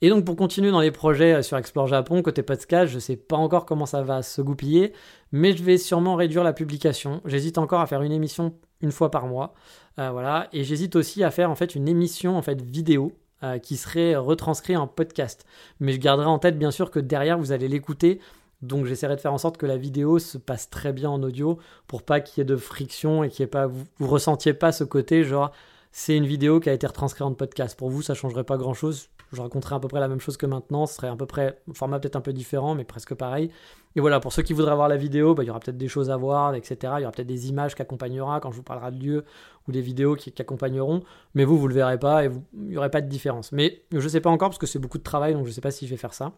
Et 0.00 0.08
donc 0.08 0.24
pour 0.24 0.34
continuer 0.34 0.72
dans 0.72 0.80
les 0.80 0.90
projets 0.90 1.34
euh, 1.34 1.42
sur 1.42 1.56
Explore 1.56 1.86
Japon, 1.86 2.22
côté 2.22 2.42
podcast, 2.42 2.90
je 2.90 2.96
ne 2.96 3.00
sais 3.00 3.16
pas 3.16 3.36
encore 3.36 3.64
comment 3.64 3.86
ça 3.86 4.02
va 4.02 4.22
se 4.22 4.42
goupiller, 4.42 4.92
mais 5.30 5.56
je 5.56 5.62
vais 5.62 5.78
sûrement 5.78 6.16
réduire 6.16 6.42
la 6.42 6.52
publication. 6.52 7.20
J'hésite 7.24 7.56
encore 7.56 7.80
à 7.80 7.86
faire 7.86 8.02
une 8.02 8.10
émission 8.10 8.58
une 8.82 8.92
fois 8.92 9.10
par 9.10 9.26
mois. 9.26 9.54
Euh, 9.98 10.10
voilà. 10.10 10.48
Et 10.52 10.64
j'hésite 10.64 10.96
aussi 10.96 11.24
à 11.24 11.30
faire 11.30 11.50
en 11.50 11.54
fait 11.54 11.74
une 11.74 11.88
émission 11.88 12.36
en 12.36 12.42
fait 12.42 12.60
vidéo 12.60 13.12
euh, 13.42 13.58
qui 13.58 13.76
serait 13.76 14.16
retranscrit 14.16 14.76
en 14.76 14.86
podcast. 14.86 15.46
Mais 15.80 15.92
je 15.92 15.98
garderai 15.98 16.26
en 16.26 16.38
tête 16.38 16.58
bien 16.58 16.70
sûr 16.70 16.90
que 16.90 17.00
derrière 17.00 17.38
vous 17.38 17.52
allez 17.52 17.68
l'écouter 17.68 18.20
Donc 18.60 18.86
j'essaierai 18.86 19.16
de 19.16 19.20
faire 19.20 19.32
en 19.32 19.38
sorte 19.38 19.56
que 19.56 19.66
la 19.66 19.76
vidéo 19.76 20.18
se 20.18 20.38
passe 20.38 20.70
très 20.70 20.92
bien 20.92 21.10
en 21.10 21.22
audio 21.22 21.58
pour 21.86 22.02
pas 22.02 22.20
qu'il 22.20 22.40
y 22.40 22.42
ait 22.42 22.44
de 22.44 22.56
friction 22.56 23.24
et 23.24 23.30
qu'il 23.30 23.40
y 23.40 23.44
ait 23.44 23.46
pas 23.48 23.66
vous, 23.66 23.84
vous 23.98 24.08
ressentiez 24.08 24.54
pas 24.54 24.72
ce 24.72 24.84
côté 24.84 25.24
genre 25.24 25.52
c'est 25.92 26.16
une 26.16 26.26
vidéo 26.26 26.58
qui 26.58 26.70
a 26.70 26.72
été 26.72 26.86
retranscrite 26.86 27.22
en 27.22 27.34
podcast. 27.34 27.78
Pour 27.78 27.90
vous, 27.90 28.00
ça 28.00 28.14
changerait 28.14 28.44
pas 28.44 28.56
grand 28.56 28.72
chose. 28.74 29.10
Je 29.32 29.40
raconterai 29.40 29.76
à 29.76 29.80
peu 29.80 29.88
près 29.88 30.00
la 30.00 30.08
même 30.08 30.20
chose 30.20 30.36
que 30.36 30.46
maintenant. 30.46 30.86
Ce 30.86 30.94
serait 30.94 31.08
à 31.08 31.16
peu 31.16 31.26
près, 31.26 31.58
format 31.72 31.98
peut-être 31.98 32.16
un 32.16 32.20
peu 32.20 32.32
différent, 32.32 32.74
mais 32.74 32.84
presque 32.84 33.14
pareil. 33.14 33.50
Et 33.96 34.00
voilà, 34.00 34.20
pour 34.20 34.32
ceux 34.32 34.42
qui 34.42 34.52
voudraient 34.52 34.74
voir 34.74 34.88
la 34.88 34.96
vidéo, 34.96 35.34
bah, 35.34 35.42
il 35.42 35.46
y 35.46 35.50
aura 35.50 35.60
peut-être 35.60 35.78
des 35.78 35.88
choses 35.88 36.10
à 36.10 36.16
voir, 36.16 36.54
etc. 36.54 36.76
Il 36.98 37.00
y 37.00 37.04
aura 37.04 37.12
peut-être 37.12 37.26
des 37.26 37.48
images 37.48 37.74
qui 37.74 37.82
accompagnera 37.82 38.40
quand 38.40 38.50
je 38.50 38.56
vous 38.56 38.62
parlerai 38.62 38.92
de 38.92 39.02
lieu 39.02 39.24
ou 39.68 39.72
des 39.72 39.80
vidéos 39.80 40.16
qui, 40.16 40.32
accompagneront. 40.38 41.02
Mais 41.34 41.44
vous, 41.44 41.58
vous 41.58 41.68
le 41.68 41.74
verrez 41.74 41.98
pas 41.98 42.24
et 42.24 42.30
il 42.54 42.68
n'y 42.68 42.76
aurait 42.76 42.90
pas 42.90 43.00
de 43.00 43.08
différence. 43.08 43.52
Mais 43.52 43.82
je 43.90 43.98
ne 43.98 44.08
sais 44.08 44.20
pas 44.20 44.30
encore 44.30 44.50
parce 44.50 44.58
que 44.58 44.66
c'est 44.66 44.78
beaucoup 44.78 44.98
de 44.98 45.02
travail, 45.02 45.34
donc 45.34 45.44
je 45.44 45.50
ne 45.50 45.54
sais 45.54 45.60
pas 45.60 45.70
si 45.70 45.86
je 45.86 45.90
vais 45.90 45.98
faire 45.98 46.14
ça. 46.14 46.32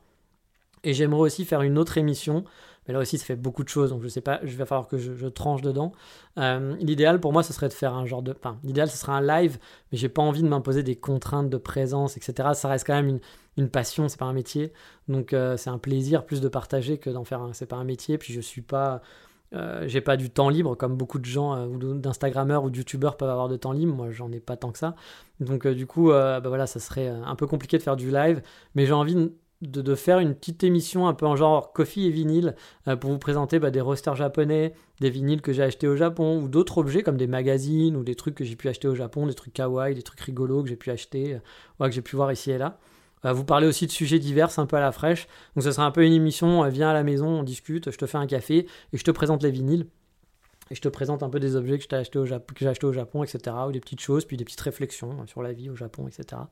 Et 0.85 0.93
j'aimerais 0.93 1.21
aussi 1.21 1.45
faire 1.45 1.63
une 1.63 1.79
autre 1.79 1.99
émission. 1.99 2.45
Mais 2.87 2.95
là 2.95 3.01
aussi, 3.01 3.19
ça 3.19 3.25
fait 3.25 3.37
beaucoup 3.37 3.65
de 3.65 3.69
choses, 3.69 3.91
donc 3.91 4.03
je 4.03 4.09
sais 4.09 4.21
pas, 4.21 4.41
je 4.43 4.57
vais 4.57 4.67
falloir 4.67 4.89
que 4.89 4.99
je, 4.99 5.27
tranche 5.29 5.63
dedans. 5.63 5.93
Euh, 6.39 6.77
l'idéal 6.81 7.21
pour 7.21 7.33
moi, 7.33 7.43
ce 7.43 7.53
serait 7.53 7.69
de 7.69 7.73
faire 7.73 7.95
un 7.95 8.05
genre 8.05 8.23
de. 8.23 8.35
Enfin, 8.39 8.59
l'idéal, 8.63 8.91
ce 8.91 8.97
serait 8.97 9.13
un 9.13 9.23
live, 9.23 9.59
mais 9.91 9.99
j'ai 9.99 10.09
pas 10.09 10.23
envie 10.23 10.43
de 10.43 10.49
m'imposer 10.49 10.83
des 10.83 10.97
contraintes 10.97 11.49
de 11.49 11.57
présence, 11.57 12.17
etc. 12.17 12.51
Ça 12.55 12.69
reste 12.69 12.87
quand 12.87 12.95
même 12.95 13.21
une, 13.57 13.69
passion, 13.69 14.09
c'est 14.09 14.19
pas 14.19 14.27
un 14.27 14.33
métier. 14.33 14.73
Donc 15.09 15.33
euh, 15.33 15.57
c'est 15.57 15.71
un 15.71 15.79
plaisir 15.79 16.25
plus 16.27 16.41
de 16.41 16.49
partager 16.49 16.99
que 16.99 17.11
d'en 17.11 17.25
faire 17.25 17.41
un. 17.41 17.53
C'est 17.53 17.67
pas 17.67 17.77
un 17.77 17.85
métier. 17.85 18.19
Puis 18.19 18.33
je 18.33 18.41
suis 18.41 18.63
pas. 18.63 19.01
Euh, 19.55 19.85
j'ai 19.87 20.01
pas 20.01 20.17
du 20.17 20.31
temps 20.31 20.49
libre 20.49 20.75
comme 20.75 20.97
beaucoup 20.97 21.21
de 21.21 21.25
gens 21.27 21.67
ou 21.67 21.79
d'instagrammeurs 21.95 22.65
ou 22.65 22.71
de 22.71 22.77
youtubeurs 22.77 23.17
peuvent 23.17 23.31
avoir 23.31 23.49
de 23.49 23.57
temps 23.57 23.73
libre. 23.73 23.95
Moi, 23.95 24.11
j'en 24.11 24.31
ai 24.33 24.41
pas 24.41 24.57
tant 24.57 24.73
que 24.73 24.79
ça. 24.79 24.95
Donc 25.41 25.67
du 25.67 25.87
coup, 25.87 26.09
bah 26.11 26.41
voilà, 26.41 26.67
ça 26.67 26.81
serait 26.81 27.09
un 27.09 27.37
peu 27.37 27.47
compliqué 27.47 27.79
de 27.79 27.83
faire 27.83 27.97
du 27.97 28.11
live, 28.11 28.43
mais 28.75 28.85
j'ai 28.85 28.93
envie 28.93 29.31
de, 29.63 29.95
faire 29.95 30.19
une 30.19 30.35
petite 30.35 30.63
émission 30.65 31.07
un 31.09 31.15
peu 31.15 31.27
en 31.27 31.37
genre 31.37 31.73
coffee 31.73 32.07
et 32.07 32.11
vinyle 32.11 32.55
euh, 32.89 32.97
pour 32.97 33.11
vous 33.11 33.19
présenter 33.19 33.59
bah, 33.59 33.71
des 33.71 33.81
rosters 33.81 34.17
japonais, 34.17 34.75
des 35.01 35.11
vinyles 35.11 35.43
que 35.43 35.53
j'ai 35.53 35.63
achetés 35.63 35.89
au 35.89 35.97
Japon 35.97 36.41
ou 36.43 36.49
d'autres 36.49 36.79
objets 36.79 37.03
comme 37.03 37.17
des 37.17 37.27
magazines 37.27 37.97
ou 37.97 38.05
des 38.05 38.15
trucs 38.15 38.35
que 38.35 38.45
j'ai 38.45 38.57
pu 38.57 38.69
acheter 38.69 38.89
au 38.89 38.95
Japon, 38.95 39.27
des 39.27 39.35
trucs 39.35 39.55
kawaii, 39.55 39.95
des 39.95 40.03
trucs 40.03 40.21
rigolos 40.21 40.63
que 40.63 40.69
j'ai 40.69 40.77
pu 40.77 40.91
acheter, 40.91 41.35
euh, 41.81 41.87
que 41.87 41.93
j'ai 41.93 42.03
pu 42.03 42.17
voir 42.17 42.33
ici 42.33 42.51
et 42.51 42.59
là. 42.59 42.79
Euh, 43.25 43.33
vous 43.33 43.45
parler 43.45 43.67
aussi 43.67 43.87
de 43.87 43.93
sujets 43.93 44.19
divers 44.19 44.59
un 44.59 44.67
peu 44.67 44.77
à 44.77 44.81
la 44.81 44.93
fraîche. 44.93 45.27
Donc 45.57 45.65
ce 45.65 45.73
sera 45.73 45.87
un 45.87 45.91
peu 45.91 46.05
une 46.05 46.13
émission, 46.13 46.69
viens 46.69 46.91
à 46.91 46.95
la 46.95 47.03
maison, 47.03 47.29
on 47.29 47.43
discute, 47.43 47.91
je 47.91 47.97
te 47.97 48.07
fais 48.07 48.19
un 48.19 48.27
café 48.27 48.67
et 48.93 48.99
je 48.99 49.05
te 49.05 49.11
présente 49.11 49.43
les 49.43 49.51
vinyles 49.51 49.87
et 50.71 50.75
je 50.75 50.81
te 50.81 50.89
présente 50.89 51.23
un 51.23 51.29
peu 51.29 51.41
des 51.41 51.57
objets 51.57 51.79
que 51.79 51.85
j'ai 51.89 51.97
achetés 51.97 52.19
au 52.19 52.27
acheté 52.33 52.87
au 52.87 52.93
Japon, 52.93 53.23
etc. 53.23 53.57
Ou 53.69 53.73
des 53.73 53.81
petites 53.81 54.01
choses, 54.01 54.25
puis 54.25 54.37
des 54.37 54.45
petites 54.45 54.61
réflexions 54.61 55.27
sur 55.27 55.43
la 55.43 55.53
vie 55.53 55.71
au 55.71 55.77
Japon, 55.77 56.09
etc. 56.09 56.43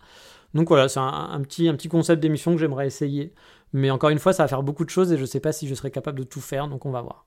Donc 0.54 0.69
voilà, 0.69 0.88
c'est 0.88 1.00
un, 1.00 1.40
petit, 1.42 1.69
un 1.69 1.75
petit 1.75 1.88
concept 1.88 2.23
d'émission 2.23 2.52
que 2.52 2.59
j'aimerais 2.59 2.87
essayer. 2.87 3.33
Mais 3.73 3.90
encore 3.90 4.11
une 4.11 4.19
fois, 4.19 4.33
ça 4.33 4.45
va 4.45 4.49
faire 4.49 4.62
beaucoup 4.62 4.85
de 4.85 4.90
choses 4.90 5.12
et 5.12 5.16
je 5.16 5.23
ne 5.23 5.26
sais 5.26 5.40
pas 5.40 5.52
si 5.52 5.66
je 5.66 5.75
serai 5.75 5.90
capable 5.90 6.19
de 6.19 6.25
tout 6.25 6.40
faire, 6.40 6.69
donc 6.69 6.85
on 6.85 6.90
va 6.90 7.00
voir. 7.00 7.26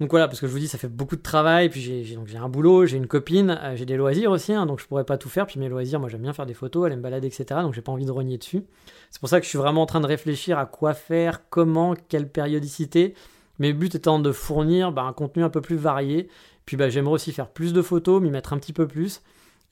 Donc 0.00 0.10
voilà, 0.10 0.26
parce 0.26 0.40
que 0.40 0.48
je 0.48 0.52
vous 0.52 0.58
dis, 0.58 0.66
ça 0.66 0.78
fait 0.78 0.88
beaucoup 0.88 1.14
de 1.14 1.22
travail, 1.22 1.68
puis 1.68 1.80
j'ai 1.80 2.36
un 2.36 2.48
boulot, 2.48 2.86
j'ai 2.86 2.96
une 2.96 3.06
copine, 3.06 3.56
euh, 3.62 3.76
j'ai 3.76 3.86
des 3.86 3.96
loisirs 3.96 4.32
aussi, 4.32 4.52
hein, 4.52 4.66
donc 4.66 4.80
je 4.80 4.86
pourrais 4.88 5.04
pas 5.04 5.16
tout 5.16 5.28
faire. 5.28 5.46
Puis 5.46 5.60
mes 5.60 5.68
loisirs, 5.68 6.00
moi 6.00 6.08
j'aime 6.08 6.22
bien 6.22 6.32
faire 6.32 6.46
des 6.46 6.54
photos, 6.54 6.86
aller 6.86 6.96
me 6.96 7.02
balader, 7.02 7.28
etc. 7.28 7.60
Donc 7.62 7.72
j'ai 7.72 7.82
pas 7.82 7.92
envie 7.92 8.04
de 8.04 8.10
renier 8.10 8.36
dessus. 8.36 8.64
C'est 9.12 9.20
pour 9.20 9.28
ça 9.28 9.38
que 9.38 9.44
je 9.44 9.50
suis 9.50 9.58
vraiment 9.58 9.82
en 9.82 9.86
train 9.86 10.00
de 10.00 10.06
réfléchir 10.06 10.58
à 10.58 10.66
quoi 10.66 10.94
faire, 10.94 11.48
comment, 11.50 11.94
quelle 12.08 12.28
périodicité. 12.28 13.14
Mes 13.58 13.72
buts 13.72 13.90
étant 13.92 14.18
de 14.18 14.32
fournir 14.32 14.92
bah, 14.92 15.02
un 15.02 15.12
contenu 15.12 15.42
un 15.44 15.50
peu 15.50 15.60
plus 15.60 15.76
varié. 15.76 16.28
Puis 16.66 16.76
bah, 16.76 16.88
j'aimerais 16.88 17.14
aussi 17.14 17.32
faire 17.32 17.48
plus 17.48 17.72
de 17.72 17.82
photos, 17.82 18.22
m'y 18.22 18.30
mettre 18.30 18.52
un 18.52 18.58
petit 18.58 18.72
peu 18.72 18.86
plus. 18.86 19.22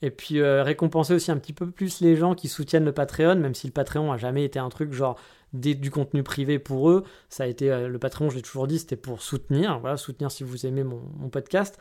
Et 0.01 0.09
puis 0.09 0.39
euh, 0.39 0.63
récompenser 0.63 1.13
aussi 1.13 1.31
un 1.31 1.37
petit 1.37 1.53
peu 1.53 1.69
plus 1.69 2.01
les 2.01 2.15
gens 2.15 2.33
qui 2.33 2.47
soutiennent 2.47 2.85
le 2.85 2.91
Patreon, 2.91 3.35
même 3.35 3.53
si 3.53 3.67
le 3.67 3.73
Patreon 3.73 4.11
a 4.11 4.17
jamais 4.17 4.43
été 4.43 4.57
un 4.57 4.69
truc 4.69 4.93
genre 4.93 5.19
du 5.53 5.91
contenu 5.91 6.23
privé 6.23 6.59
pour 6.59 6.89
eux. 6.89 7.03
Ça 7.29 7.43
a 7.43 7.47
été 7.47 7.71
euh, 7.71 7.87
le 7.87 7.99
Patreon, 7.99 8.29
je 8.29 8.37
l'ai 8.37 8.41
toujours 8.41 8.67
dit, 8.67 8.79
c'était 8.79 8.95
pour 8.95 9.21
soutenir. 9.21 9.79
Voilà, 9.79 9.97
soutenir 9.97 10.31
si 10.31 10.43
vous 10.43 10.65
aimez 10.65 10.83
mon, 10.83 11.29
podcast. 11.29 11.77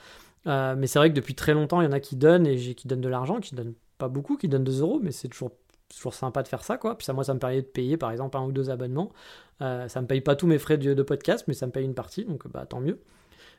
Euh, 0.46 0.74
mais 0.76 0.86
c'est 0.86 0.98
vrai 0.98 1.10
que 1.10 1.14
depuis 1.14 1.34
très 1.34 1.54
longtemps, 1.54 1.80
il 1.80 1.84
y 1.84 1.88
en 1.88 1.92
a 1.92 2.00
qui 2.00 2.16
donnent 2.16 2.46
et 2.46 2.56
qui 2.74 2.88
donnent 2.88 3.00
de 3.00 3.08
l'argent, 3.08 3.40
qui 3.40 3.54
donnent 3.54 3.74
pas 3.98 4.08
beaucoup, 4.08 4.36
qui 4.36 4.48
donnent 4.48 4.64
2 4.64 4.80
euros, 4.80 5.00
mais 5.02 5.12
c'est 5.12 5.28
toujours 5.28 5.52
toujours 5.94 6.14
sympa 6.14 6.42
de 6.42 6.48
faire 6.48 6.62
ça, 6.62 6.76
quoi. 6.76 6.96
Puis 6.96 7.04
ça, 7.04 7.12
moi, 7.12 7.24
ça 7.24 7.34
me 7.34 7.38
permet 7.38 7.62
de 7.62 7.66
payer, 7.66 7.96
par 7.96 8.10
exemple, 8.10 8.36
un 8.36 8.42
ou 8.42 8.52
deux 8.52 8.70
abonnements. 8.70 9.12
Euh, 9.60 9.88
ça 9.88 10.00
me 10.00 10.06
paye 10.06 10.20
pas 10.20 10.36
tous 10.36 10.46
mes 10.46 10.58
frais 10.58 10.78
de, 10.78 10.94
de, 10.94 11.02
podcast, 11.02 11.44
mais 11.48 11.54
ça 11.54 11.66
me 11.66 11.72
paye 11.72 11.84
une 11.84 11.94
partie, 11.94 12.24
donc 12.24 12.48
bah 12.48 12.64
tant 12.66 12.80
mieux. 12.80 12.98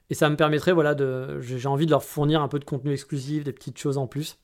Et 0.10 0.14
ça 0.14 0.30
me 0.30 0.36
permettrait, 0.36 0.72
voilà, 0.72 0.96
de, 0.96 1.40
j'ai 1.42 1.68
envie 1.68 1.86
de 1.86 1.92
leur 1.92 2.04
fournir 2.04 2.42
un 2.42 2.48
peu 2.48 2.60
de 2.60 2.66
contenu 2.66 2.92
exclusif, 2.92 3.44
des 3.44 3.54
petites 3.54 3.78
choses 3.78 3.98
en 3.98 4.08
plus. 4.08 4.38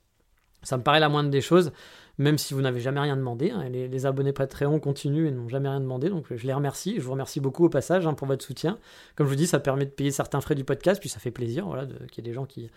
Ça 0.63 0.77
me 0.77 0.83
paraît 0.83 0.99
la 0.99 1.09
moindre 1.09 1.29
des 1.29 1.41
choses 1.41 1.71
même 2.17 2.37
si 2.37 2.53
vous 2.53 2.61
n'avez 2.61 2.79
jamais 2.79 2.99
rien 2.99 3.15
demandé. 3.15 3.51
Hein, 3.51 3.69
les, 3.69 4.05
abonnés 4.05 4.33
Patreon 4.33 4.79
continuent 4.79 5.27
et 5.27 5.31
n'ont 5.31 5.49
jamais 5.49 5.69
rien 5.69 5.79
demandé, 5.79 6.09
donc 6.09 6.25
je 6.33 6.47
les 6.47 6.53
remercie. 6.53 6.95
Je 6.97 7.01
vous 7.01 7.11
remercie 7.11 7.39
beaucoup 7.39 7.65
au 7.65 7.69
passage 7.69 8.07
hein, 8.07 8.13
pour 8.13 8.27
votre 8.27 8.43
soutien. 8.43 8.79
Comme 9.15 9.27
je 9.27 9.31
vous 9.31 9.37
dis, 9.37 9.47
ça 9.47 9.59
permet 9.59 9.85
de 9.85 9.91
payer 9.91 10.11
certains 10.11 10.41
frais 10.41 10.55
du 10.55 10.63
podcast, 10.63 10.99
puis 10.99 11.09
ça 11.09 11.19
fait 11.19 11.31
plaisir 11.31 11.67
voilà, 11.67 11.85
qu'il 11.85 12.23
y 12.23 12.27
ait 12.27 12.29
des 12.29 12.33
gens 12.33 12.45
qui, 12.45 12.69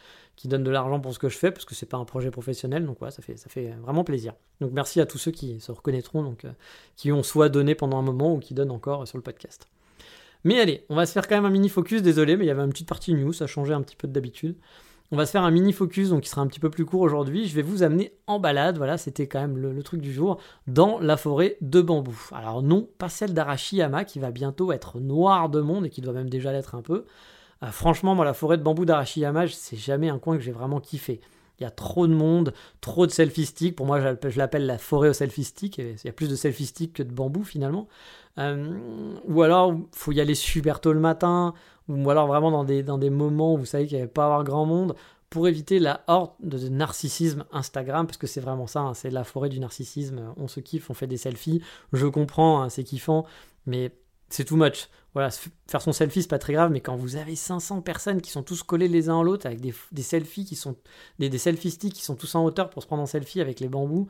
donnent 0.44 0.64
de 0.64 0.70
l'argent 0.70 1.00
pour 1.00 1.14
ce 1.14 1.18
que 1.18 1.28
je 1.28 1.38
fais, 1.38 1.50
parce 1.50 1.64
que 1.64 1.74
c'est 1.74 1.86
pas 1.86 1.96
un 1.96 2.04
projet 2.04 2.30
professionnel, 2.30 2.84
donc 2.84 2.98
voilà, 2.98 3.12
ça 3.12 3.22
fait, 3.22 3.74
vraiment 3.82 4.04
plaisir. 4.04 4.34
Donc 4.60 4.72
merci 4.72 5.00
à 5.00 5.06
tous 5.06 5.18
ceux 5.18 5.30
qui 5.30 5.60
se 5.60 5.72
reconnaîtront, 5.72 6.36
euh, 6.44 6.50
qui 6.96 7.12
ont 7.12 7.22
soit 7.22 7.48
donné 7.48 7.74
pendant 7.74 7.98
un 7.98 8.02
moment 8.02 8.34
ou 8.34 8.38
qui 8.38 8.54
donnent 8.54 8.70
encore 8.70 9.08
sur 9.08 9.16
le 9.16 9.22
podcast. 9.22 9.66
Mais 10.44 10.58
allez, 10.58 10.84
on 10.88 10.94
va 10.94 11.04
se 11.06 11.12
faire 11.12 11.28
quand 11.28 11.34
même 11.34 11.44
un 11.44 11.50
mini 11.50 11.68
focus, 11.68 12.02
désolé, 12.02 12.36
mais 12.36 12.44
il 12.44 12.48
y 12.48 12.50
avait 12.50 12.62
une 12.62 12.70
petite 12.70 12.88
partie 12.88 13.14
news, 13.14 13.32
ça 13.32 13.46
changeait 13.46 13.74
un 13.74 13.82
petit 13.82 13.96
peu 13.96 14.08
d'habitude. 14.08 14.56
On 15.12 15.16
va 15.16 15.26
se 15.26 15.32
faire 15.32 15.42
un 15.42 15.50
mini 15.50 15.72
focus, 15.72 16.10
donc 16.10 16.22
qui 16.22 16.28
sera 16.28 16.40
un 16.40 16.46
petit 16.46 16.60
peu 16.60 16.70
plus 16.70 16.84
court 16.84 17.00
aujourd'hui. 17.00 17.48
Je 17.48 17.56
vais 17.56 17.62
vous 17.62 17.82
amener 17.82 18.14
en 18.28 18.38
balade, 18.38 18.78
voilà, 18.78 18.96
c'était 18.96 19.26
quand 19.26 19.40
même 19.40 19.58
le, 19.58 19.82
truc 19.82 20.00
du 20.00 20.12
jour, 20.12 20.38
dans 20.68 21.00
la 21.00 21.16
forêt 21.16 21.56
de 21.60 21.80
bambou. 21.80 22.16
Alors 22.32 22.62
non, 22.62 22.88
pas 22.98 23.08
celle 23.08 23.34
d'Arashiyama, 23.34 24.04
qui 24.04 24.20
va 24.20 24.30
bientôt 24.30 24.70
être 24.70 25.00
noire 25.00 25.48
de 25.48 25.60
monde 25.60 25.86
et 25.86 25.90
qui 25.90 26.00
doit 26.00 26.12
même 26.12 26.30
déjà 26.30 26.52
l'être 26.52 26.76
un 26.76 26.82
peu. 26.82 27.04
Euh, 27.64 27.72
franchement, 27.72 28.14
moi, 28.14 28.24
la 28.24 28.34
forêt 28.34 28.56
de 28.56 28.62
bambou 28.62 28.84
d'Arashiyama, 28.84 29.48
c'est 29.48 29.76
jamais 29.76 30.08
un 30.08 30.20
coin 30.20 30.36
que 30.36 30.42
j'ai 30.42 30.52
vraiment 30.52 30.78
kiffé. 30.78 31.20
Il 31.58 31.64
y 31.64 31.66
a 31.66 31.70
trop 31.70 32.06
de 32.06 32.14
monde, 32.14 32.54
trop 32.80 33.06
de 33.06 33.10
selfie 33.10 33.44
sticks. 33.44 33.76
Pour 33.76 33.84
moi, 33.84 34.00
je 34.00 34.38
l'appelle 34.38 34.64
la 34.64 34.78
forêt 34.78 35.10
au 35.10 35.12
selfie 35.12 35.44
stick. 35.44 35.76
Il 35.76 35.96
y 36.04 36.08
a 36.08 36.12
plus 36.12 36.30
de 36.30 36.34
selfie 36.34 36.64
sticks 36.64 36.94
que 36.94 37.02
de 37.02 37.12
bambou 37.12 37.44
finalement. 37.44 37.86
Euh, 38.38 38.72
ou 39.26 39.42
alors, 39.42 39.76
faut 39.92 40.12
y 40.12 40.20
aller 40.22 40.34
super 40.34 40.80
tôt 40.80 40.94
le 40.94 41.00
matin 41.00 41.52
ou 41.90 42.10
alors 42.10 42.26
vraiment 42.26 42.50
dans 42.50 42.64
des, 42.64 42.82
dans 42.82 42.98
des 42.98 43.10
moments 43.10 43.54
où 43.54 43.58
vous 43.58 43.66
savez 43.66 43.86
qu'il 43.86 43.96
n'y 43.96 44.02
avait 44.02 44.10
pas 44.10 44.24
avoir 44.24 44.44
grand 44.44 44.64
monde, 44.64 44.94
pour 45.28 45.46
éviter 45.46 45.78
la 45.78 46.02
horde 46.08 46.32
de 46.40 46.68
narcissisme 46.68 47.44
Instagram, 47.52 48.06
parce 48.06 48.18
que 48.18 48.26
c'est 48.26 48.40
vraiment 48.40 48.66
ça, 48.66 48.80
hein, 48.80 48.94
c'est 48.94 49.10
la 49.10 49.22
forêt 49.22 49.48
du 49.48 49.60
narcissisme, 49.60 50.34
on 50.36 50.48
se 50.48 50.58
kiffe, 50.58 50.90
on 50.90 50.94
fait 50.94 51.06
des 51.06 51.16
selfies, 51.16 51.62
je 51.92 52.06
comprends, 52.06 52.62
hein, 52.62 52.68
c'est 52.68 52.82
kiffant, 52.82 53.24
mais 53.64 53.92
c'est 54.28 54.44
too 54.44 54.56
much. 54.56 54.88
Voilà, 55.14 55.30
faire 55.66 55.82
son 55.82 55.92
selfie, 55.92 56.22
c'est 56.22 56.28
pas 56.28 56.38
très 56.38 56.52
grave, 56.52 56.70
mais 56.70 56.80
quand 56.80 56.96
vous 56.96 57.16
avez 57.16 57.34
500 57.34 57.80
personnes 57.80 58.20
qui 58.20 58.30
sont 58.30 58.42
tous 58.42 58.62
collés 58.62 58.88
les 58.88 59.08
uns 59.08 59.20
à 59.20 59.22
l'autre, 59.24 59.46
avec 59.46 59.60
des, 59.60 59.74
des, 59.92 60.02
selfies 60.02 60.44
qui 60.44 60.56
sont, 60.56 60.76
des, 61.18 61.28
des 61.28 61.38
selfie 61.38 61.70
sticks 61.70 61.94
qui 61.94 62.04
sont 62.04 62.16
tous 62.16 62.34
en 62.34 62.44
hauteur 62.44 62.70
pour 62.70 62.82
se 62.82 62.86
prendre 62.86 63.02
en 63.02 63.06
selfie 63.06 63.40
avec 63.40 63.60
les 63.60 63.68
bambous, 63.68 64.08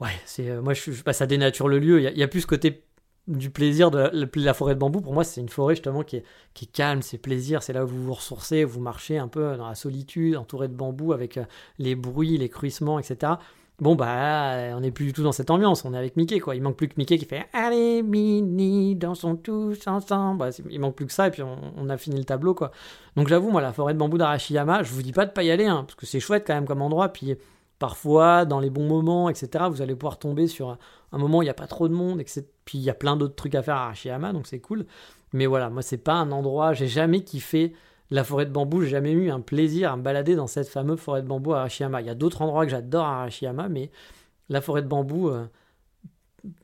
ouais, 0.00 0.12
c'est, 0.26 0.50
euh, 0.50 0.62
moi 0.62 0.74
je, 0.74 0.92
je, 0.92 1.02
ça 1.12 1.26
dénature 1.26 1.68
le 1.68 1.78
lieu, 1.78 2.00
il 2.00 2.14
y, 2.14 2.20
y, 2.20 2.22
a 2.22 2.28
plus 2.28 2.42
ce 2.42 2.46
côté 2.46 2.87
du 3.28 3.50
plaisir 3.50 3.90
de 3.90 4.10
la, 4.34 4.54
forêt 4.54 4.74
de 4.74 4.80
bambou. 4.80 5.00
Pour 5.00 5.12
moi, 5.12 5.22
c'est 5.22 5.40
une 5.40 5.48
forêt 5.48 5.74
justement 5.74 6.02
qui 6.02 6.16
est, 6.16 6.24
qui 6.54 6.66
calme, 6.66 7.02
c'est 7.02 7.18
plaisir, 7.18 7.62
c'est 7.62 7.72
là 7.72 7.84
où 7.84 7.86
vous 7.86 8.02
vous 8.02 8.14
ressourcez, 8.14 8.64
vous 8.64 8.80
marchez 8.80 9.18
un 9.18 9.28
peu 9.28 9.56
dans 9.56 9.68
la 9.68 9.74
solitude, 9.74 10.36
entouré 10.36 10.68
de 10.68 10.74
bambou 10.74 11.12
avec 11.12 11.36
euh, 11.36 11.44
les 11.78 11.94
bruits, 11.94 12.38
les 12.38 12.48
cruissements, 12.48 12.98
etc. 12.98 13.34
Bon, 13.80 13.94
bah, 13.94 14.74
on 14.74 14.80
n'est 14.80 14.90
plus 14.90 15.04
du 15.04 15.12
tout 15.12 15.22
dans 15.22 15.30
cette 15.30 15.50
ambiance, 15.50 15.84
on 15.84 15.94
est 15.94 15.98
avec 15.98 16.16
Mickey, 16.16 16.40
quoi. 16.40 16.56
Il 16.56 16.62
manque 16.62 16.76
plus 16.76 16.88
que 16.88 16.94
Mickey 16.96 17.16
qui 17.16 17.26
fait 17.26 17.46
Allez, 17.52 18.02
Mini, 18.02 18.96
dansons 18.96 19.36
tous 19.36 19.86
ensemble. 19.86 20.38
Bah, 20.38 20.50
il 20.68 20.80
manque 20.80 20.96
plus 20.96 21.06
que 21.06 21.12
ça, 21.12 21.28
et 21.28 21.30
puis 21.30 21.42
on, 21.42 21.88
a 21.88 21.96
fini 21.96 22.18
le 22.18 22.24
tableau, 22.24 22.54
quoi. 22.54 22.72
Donc, 23.14 23.28
j'avoue, 23.28 23.50
moi, 23.50 23.60
la 23.60 23.72
forêt 23.72 23.94
de 23.94 23.98
bambou 23.98 24.18
d'Arashiyama, 24.18 24.82
je 24.82 24.92
vous 24.92 25.02
dis 25.02 25.12
pas 25.12 25.26
de 25.26 25.30
pas 25.30 25.44
y 25.44 25.52
aller, 25.52 25.66
hein, 25.66 25.84
parce 25.86 25.94
que 25.94 26.06
c'est 26.06 26.18
chouette 26.18 26.42
quand 26.44 26.54
même 26.54 26.66
comme 26.66 26.82
endroit, 26.82 27.08
puis 27.10 27.36
parfois, 27.78 28.44
dans 28.44 28.60
les 28.60 28.70
bons 28.70 28.86
moments, 28.86 29.28
etc., 29.28 29.64
vous 29.70 29.82
allez 29.82 29.94
pouvoir 29.94 30.18
tomber 30.18 30.46
sur 30.46 30.78
un 31.12 31.18
moment 31.18 31.38
où 31.38 31.42
il 31.42 31.46
n'y 31.46 31.50
a 31.50 31.54
pas 31.54 31.66
trop 31.66 31.88
de 31.88 31.94
monde, 31.94 32.20
etc. 32.20 32.46
Puis 32.64 32.78
il 32.78 32.84
y 32.84 32.90
a 32.90 32.94
plein 32.94 33.16
d'autres 33.16 33.36
trucs 33.36 33.54
à 33.54 33.62
faire 33.62 33.76
à 33.76 33.84
Arashiyama, 33.86 34.32
donc 34.32 34.46
c'est 34.46 34.60
cool. 34.60 34.86
Mais 35.32 35.46
voilà, 35.46 35.70
moi, 35.70 35.82
c'est 35.82 35.98
pas 35.98 36.14
un 36.14 36.32
endroit, 36.32 36.72
j'ai 36.72 36.88
jamais 36.88 37.22
kiffé 37.22 37.74
la 38.10 38.24
forêt 38.24 38.46
de 38.46 38.50
bambou, 38.50 38.82
j'ai 38.82 38.88
jamais 38.88 39.12
eu 39.12 39.30
un 39.30 39.40
plaisir 39.40 39.92
à 39.92 39.96
me 39.96 40.02
balader 40.02 40.34
dans 40.34 40.46
cette 40.46 40.68
fameuse 40.68 40.98
forêt 40.98 41.22
de 41.22 41.26
bambou 41.26 41.52
à 41.52 41.60
Arashiyama. 41.60 42.00
Il 42.00 42.06
y 42.06 42.10
a 42.10 42.14
d'autres 42.14 42.42
endroits 42.42 42.64
que 42.64 42.70
j'adore 42.70 43.04
à 43.04 43.20
Arashiyama, 43.20 43.68
mais 43.68 43.90
la 44.48 44.60
forêt 44.60 44.82
de 44.82 44.88
bambou, 44.88 45.28
euh, 45.28 45.46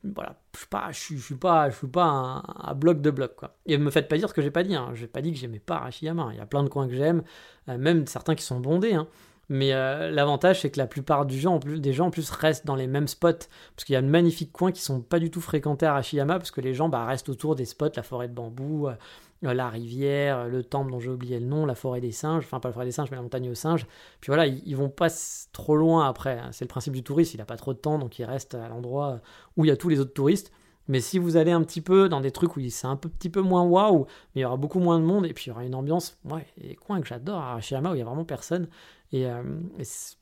voilà, 0.03 0.35
je 0.53 0.59
suis 0.59 0.67
pas, 0.67 0.91
je 0.91 0.99
suis, 0.99 1.35
pas, 1.35 1.69
je 1.69 1.77
suis 1.77 1.87
pas 1.87 2.43
un, 2.43 2.73
bloc 2.73 3.01
de 3.01 3.11
bloc 3.11 3.35
quoi. 3.35 3.55
Et 3.65 3.77
me 3.77 3.91
faites 3.91 4.07
pas 4.07 4.17
dire 4.17 4.29
ce 4.29 4.33
que 4.33 4.41
j'ai 4.41 4.51
pas 4.51 4.63
dit. 4.63 4.75
Hein. 4.75 4.91
J'ai 4.95 5.07
pas 5.07 5.21
dit 5.21 5.31
que 5.31 5.37
j'aimais 5.37 5.59
pas 5.59 5.75
Arashiyama. 5.75 6.29
Il 6.31 6.37
y 6.37 6.41
a 6.41 6.45
plein 6.45 6.63
de 6.63 6.69
coins 6.69 6.87
que 6.87 6.95
j'aime, 6.95 7.23
euh, 7.69 7.77
même 7.77 8.07
certains 8.07 8.35
qui 8.35 8.43
sont 8.43 8.59
bondés. 8.59 8.93
Hein. 8.93 9.07
Mais 9.49 9.73
euh, 9.73 10.11
l'avantage, 10.11 10.61
c'est 10.61 10.71
que 10.71 10.79
la 10.79 10.87
plupart 10.87 11.29
gens, 11.29 11.59
des 11.59 11.93
gens 11.93 12.07
en 12.07 12.11
plus 12.11 12.29
restent 12.31 12.65
dans 12.65 12.75
les 12.75 12.87
mêmes 12.87 13.07
spots. 13.07 13.47
Parce 13.75 13.85
qu'il 13.85 13.93
y 13.93 13.95
a 13.97 14.01
de 14.01 14.07
magnifiques 14.07 14.51
coins 14.51 14.71
qui 14.71 14.81
sont 14.81 15.01
pas 15.01 15.19
du 15.19 15.29
tout 15.29 15.41
fréquentés 15.41 15.85
à 15.85 15.91
Arashiyama, 15.91 16.37
parce 16.37 16.51
que 16.51 16.61
les 16.61 16.73
gens 16.73 16.89
bah, 16.89 17.05
restent 17.05 17.29
autour 17.29 17.55
des 17.55 17.65
spots, 17.65 17.91
la 17.95 18.03
forêt 18.03 18.27
de 18.27 18.33
bambou, 18.33 18.87
euh, 18.87 18.95
la 19.41 19.69
rivière, 19.69 20.47
le 20.47 20.63
temple 20.63 20.91
dont 20.91 20.99
j'ai 20.99 21.11
oublié 21.11 21.39
le 21.39 21.45
nom, 21.45 21.65
la 21.65 21.75
forêt 21.75 22.01
des 22.01 22.11
singes, 22.11 22.45
enfin 22.45 22.59
pas 22.59 22.69
la 22.69 22.73
forêt 22.73 22.85
des 22.85 22.91
singes, 22.91 23.11
mais 23.11 23.17
la 23.17 23.23
montagne 23.23 23.49
aux 23.49 23.55
singes. 23.55 23.85
Puis 24.21 24.27
voilà, 24.27 24.47
ils, 24.47 24.75
vont 24.75 24.89
pas 24.89 25.09
trop 25.51 25.75
loin 25.75 26.07
après. 26.07 26.39
Hein. 26.39 26.49
C'est 26.51 26.65
le 26.65 26.69
principe 26.69 26.93
du 26.93 27.03
touriste, 27.03 27.33
il 27.35 27.41
a 27.41 27.45
pas 27.45 27.57
trop 27.57 27.73
de 27.73 27.77
temps, 27.77 27.99
donc 27.99 28.17
il 28.17 28.25
reste 28.25 28.55
à 28.55 28.67
l'endroit 28.67 29.19
où 29.57 29.65
il 29.65 29.67
y 29.67 29.71
a 29.71 29.77
tous 29.77 29.89
les 29.89 29.99
autres 29.99 30.13
touristes. 30.13 30.51
Mais 30.87 30.99
si 30.99 31.17
vous 31.17 31.35
allez 31.35 31.51
un 31.51 31.63
petit 31.63 31.81
peu 31.81 32.09
dans 32.09 32.21
des 32.21 32.31
trucs 32.31 32.55
où 32.57 32.69
c'est 32.69 32.87
un 32.87 32.95
petit 32.95 33.29
peu 33.29 33.41
moins 33.41 33.63
waouh, 33.63 34.05
mais 34.33 34.41
il 34.41 34.43
y 34.43 34.45
aura 34.45 34.57
beaucoup 34.57 34.79
moins 34.79 34.99
de 34.99 35.03
monde 35.03 35.25
et 35.25 35.33
puis 35.33 35.45
il 35.45 35.47
y 35.49 35.51
aura 35.51 35.65
une 35.65 35.73
ambiance, 35.73 36.17
ouais, 36.25 36.45
des 36.57 36.75
coins 36.75 37.01
que 37.01 37.07
j'adore 37.07 37.39
à 37.39 37.51
Arashiyama 37.51 37.91
où 37.91 37.95
il 37.95 37.99
y 37.99 38.01
a 38.01 38.05
vraiment 38.05 38.25
personne. 38.25 38.67
Et, 39.11 39.27
euh, 39.27 39.43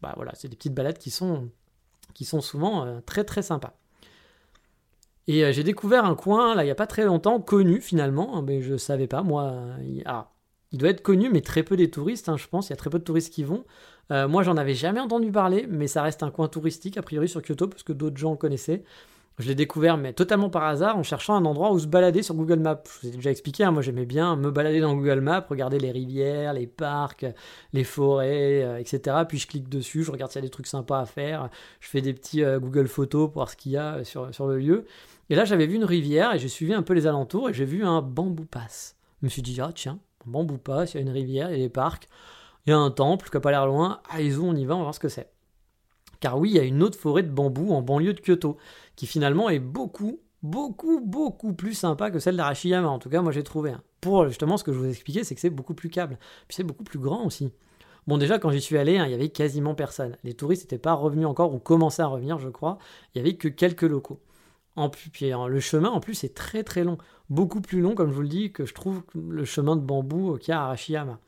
bah 0.02 0.14
voilà, 0.16 0.32
c'est 0.36 0.48
des 0.48 0.56
petites 0.56 0.74
balades 0.74 0.98
qui 0.98 1.10
sont, 1.12 1.50
qui 2.14 2.26
sont 2.26 2.42
souvent 2.42 2.86
euh, 2.86 3.00
très 3.06 3.24
très 3.24 3.42
sympas. 3.42 3.76
Et 5.28 5.46
euh, 5.46 5.52
j'ai 5.54 5.64
découvert 5.64 6.06
un 6.06 6.16
coin, 6.16 6.54
là, 6.56 6.64
il 6.64 6.66
n'y 6.66 6.72
a 6.72 6.76
pas 6.76 6.88
très 6.88 7.06
longtemps, 7.06 7.40
connu 7.40 7.80
finalement, 7.82 8.38
hein, 8.38 8.44
mais 8.46 8.62
je 8.62 8.74
ne 8.74 8.78
savais 8.78 9.08
pas, 9.08 9.24
moi. 9.24 9.54
Il, 9.84 10.04
ah, 10.06 10.32
il 10.72 10.80
doit 10.80 10.90
être 10.90 11.02
connu, 11.02 11.30
mais 11.30 11.42
très 11.42 11.64
peu 11.64 11.78
des 11.78 11.90
touristes, 11.90 12.30
hein, 12.30 12.38
je 12.38 12.48
pense. 12.48 12.68
Il 12.68 12.72
y 12.72 12.74
a 12.74 12.78
très 12.78 12.90
peu 12.90 13.00
de 13.00 13.04
touristes 13.04 13.34
qui 13.34 13.44
vont. 13.44 13.64
moi, 14.10 14.44
j'en 14.44 14.58
avais 14.58 14.76
jamais 14.76 15.00
entendu 15.00 15.32
parler, 15.32 15.68
mais 15.70 15.88
ça 15.88 16.02
reste 16.02 16.24
un 16.24 16.32
coin 16.32 16.48
touristique, 16.48 16.98
a 16.98 17.02
priori, 17.02 17.30
sur 17.30 17.42
Kyoto, 17.42 17.68
parce 17.68 17.84
que 17.84 17.94
d'autres 17.94 18.18
gens 18.18 18.36
connaissaient. 18.36 18.84
Je 19.40 19.48
l'ai 19.48 19.56
découvert, 19.56 19.98
mais 19.98 20.14
totalement 20.14 20.52
par 20.52 20.64
hasard, 20.64 20.96
en 20.96 21.02
cherchant 21.02 21.34
un 21.34 21.44
endroit 21.46 21.72
où 21.72 21.80
se 21.80 21.88
balader 21.88 22.22
sur 22.22 22.36
Google 22.36 22.60
Maps. 22.60 22.84
Je 22.86 23.08
vous 23.08 23.14
ai 23.14 23.18
déjà 23.18 23.32
expliqué, 23.32 23.64
hein, 23.64 23.72
moi 23.72 23.82
j'aimais 23.82 24.06
bien 24.06 24.36
me 24.36 24.52
balader 24.52 24.80
dans 24.80 24.94
Google 24.94 25.22
Maps, 25.22 25.44
regarder 25.50 25.80
les 25.80 25.92
rivières, 25.92 26.54
les 26.54 26.68
parcs, 26.68 27.26
les 27.74 27.84
forêts, 27.84 28.64
euh, 28.64 28.78
etc. 28.78 29.18
Puis 29.28 29.40
je 29.40 29.48
clique 29.48 29.70
dessus, 29.70 30.04
je 30.04 30.12
regarde 30.12 30.32
s'il 30.32 30.40
y 30.40 30.44
a 30.44 30.48
des 30.48 30.52
trucs 30.52 30.68
sympas 30.68 31.00
à 31.00 31.06
faire. 31.06 31.50
Je 31.80 31.88
fais 31.88 32.02
des 32.02 32.14
petits 32.14 32.44
euh, 32.44 32.60
Google 32.60 32.88
Photos 32.88 33.28
pour 33.28 33.36
voir 33.36 33.50
ce 33.50 33.56
qu'il 33.56 33.72
y 33.72 33.78
a 33.78 33.96
euh, 33.96 34.04
sur, 34.04 34.46
le 34.46 34.60
lieu. 34.60 34.86
Et 35.32 35.36
là, 35.36 35.46
j'avais 35.46 35.66
vu 35.66 35.76
une 35.76 35.86
rivière 35.86 36.36
et 36.36 36.38
j'ai 36.38 36.48
suivi 36.48 36.74
un 36.76 36.84
peu 36.84 36.94
les 36.94 37.08
alentours 37.08 37.50
et 37.50 37.54
j'ai 37.54 37.66
vu 37.66 37.84
un 37.84 38.04
bambou 38.04 38.46
pass. 38.46 38.96
Je 39.22 39.26
me 39.26 39.30
suis 39.30 39.42
dit, 39.42 39.60
ah 39.62 39.72
tiens, 39.74 39.98
un 40.28 40.30
bambou 40.30 40.58
pass, 40.58 40.94
il 40.94 40.98
y 40.98 41.00
a 41.00 41.02
une 41.02 41.10
rivière, 41.10 41.50
il 41.50 41.58
y 41.58 41.62
a 41.62 41.64
des 41.64 41.70
parcs, 41.70 42.08
il 42.68 42.70
y 42.70 42.74
a 42.74 42.78
un 42.78 42.92
temple 42.92 43.30
qui 43.30 43.36
n'a 43.36 43.42
pas 43.42 43.50
l'air 43.50 43.66
loin. 43.66 44.00
Ah, 44.12 44.22
ils 44.22 44.40
on 44.40 44.56
y 44.56 44.66
va, 44.66 44.76
on 44.76 44.80
va 44.80 44.84
voir 44.84 44.96
ce 44.96 45.00
que 45.00 45.10
c'est. 45.10 45.33
Car 46.24 46.40
oui, 46.40 46.52
il 46.52 46.56
y 46.56 46.60
a 46.60 46.64
une 46.64 46.82
autre 46.84 46.98
forêt 46.98 47.22
de 47.22 47.30
bambou 47.30 47.74
en 47.74 47.82
banlieue 47.82 48.14
de 48.14 48.22
Kyoto 48.22 48.56
qui 48.96 49.08
finalement 49.08 49.50
est 49.50 49.60
beaucoup, 49.60 50.22
beaucoup, 50.42 51.02
beaucoup 51.02 51.52
plus 51.52 51.74
sympa 51.74 52.12
que 52.12 52.20
celle 52.20 52.38
d'Arashiyama. 52.38 52.88
En 52.88 52.98
tout 52.98 53.10
cas, 53.10 53.22
moi 53.22 53.34
j'ai 53.34 53.44
trouvé. 53.44 53.74
Pour 54.00 54.26
justement 54.30 54.56
ce 54.56 54.64
que 54.64 54.72
je 54.72 54.80
vous 54.80 54.86
ai 54.86 54.92
expliqué, 54.92 55.26
c'est 55.26 55.36
que 55.36 55.42
c'est 55.42 55.50
beaucoup 55.50 55.74
plus 55.74 55.90
câble. 55.90 56.18
Puis 56.48 56.56
c'est 56.56 56.64
beaucoup 56.64 56.86
plus 56.86 56.98
grand 56.98 57.26
aussi. 57.26 57.52
Bon, 58.08 58.18
déjà, 58.18 58.40
quand 58.40 58.52
j'y 58.52 58.62
suis 58.62 58.78
allé, 58.78 58.98
hein, 58.98 59.06
il 59.06 59.12
y 59.12 59.16
avait 59.16 59.28
quasiment 59.28 59.76
personne. 59.76 60.16
Les 60.24 60.34
touristes 60.34 60.64
n'étaient 60.64 60.78
pas 60.78 60.94
revenus 60.94 61.28
encore 61.28 61.54
ou 61.54 61.60
commençaient 61.60 62.04
à 62.04 62.08
revenir, 62.08 62.40
je 62.40 62.48
crois. 62.48 62.78
Il 63.14 63.18
y 63.18 63.22
avait 63.22 63.36
que 63.36 63.50
quelques 63.50 63.82
locaux. 63.82 64.22
En 64.78 64.90
plus, 64.90 65.10
puis, 65.10 65.30
le 65.30 65.60
chemin, 65.60 65.90
en 65.90 66.00
plus, 66.00 66.24
est 66.24 66.34
très 66.34 66.64
très 66.64 66.86
long. 66.86 66.98
Beaucoup 67.30 67.60
plus 67.60 67.82
long, 67.82 67.96
comme 67.96 68.12
je 68.12 68.16
vous 68.16 68.22
le 68.22 68.30
dis, 68.30 68.54
que 68.54 68.66
je 68.66 68.74
trouve 68.74 69.04
le 69.14 69.44
chemin 69.44 69.76
de 69.76 69.82
bambou 69.82 70.38
qu'il 70.38 70.54
y 70.54 70.56
a 70.56 70.62
à 70.62 70.64
Arashiyama. 70.68 71.20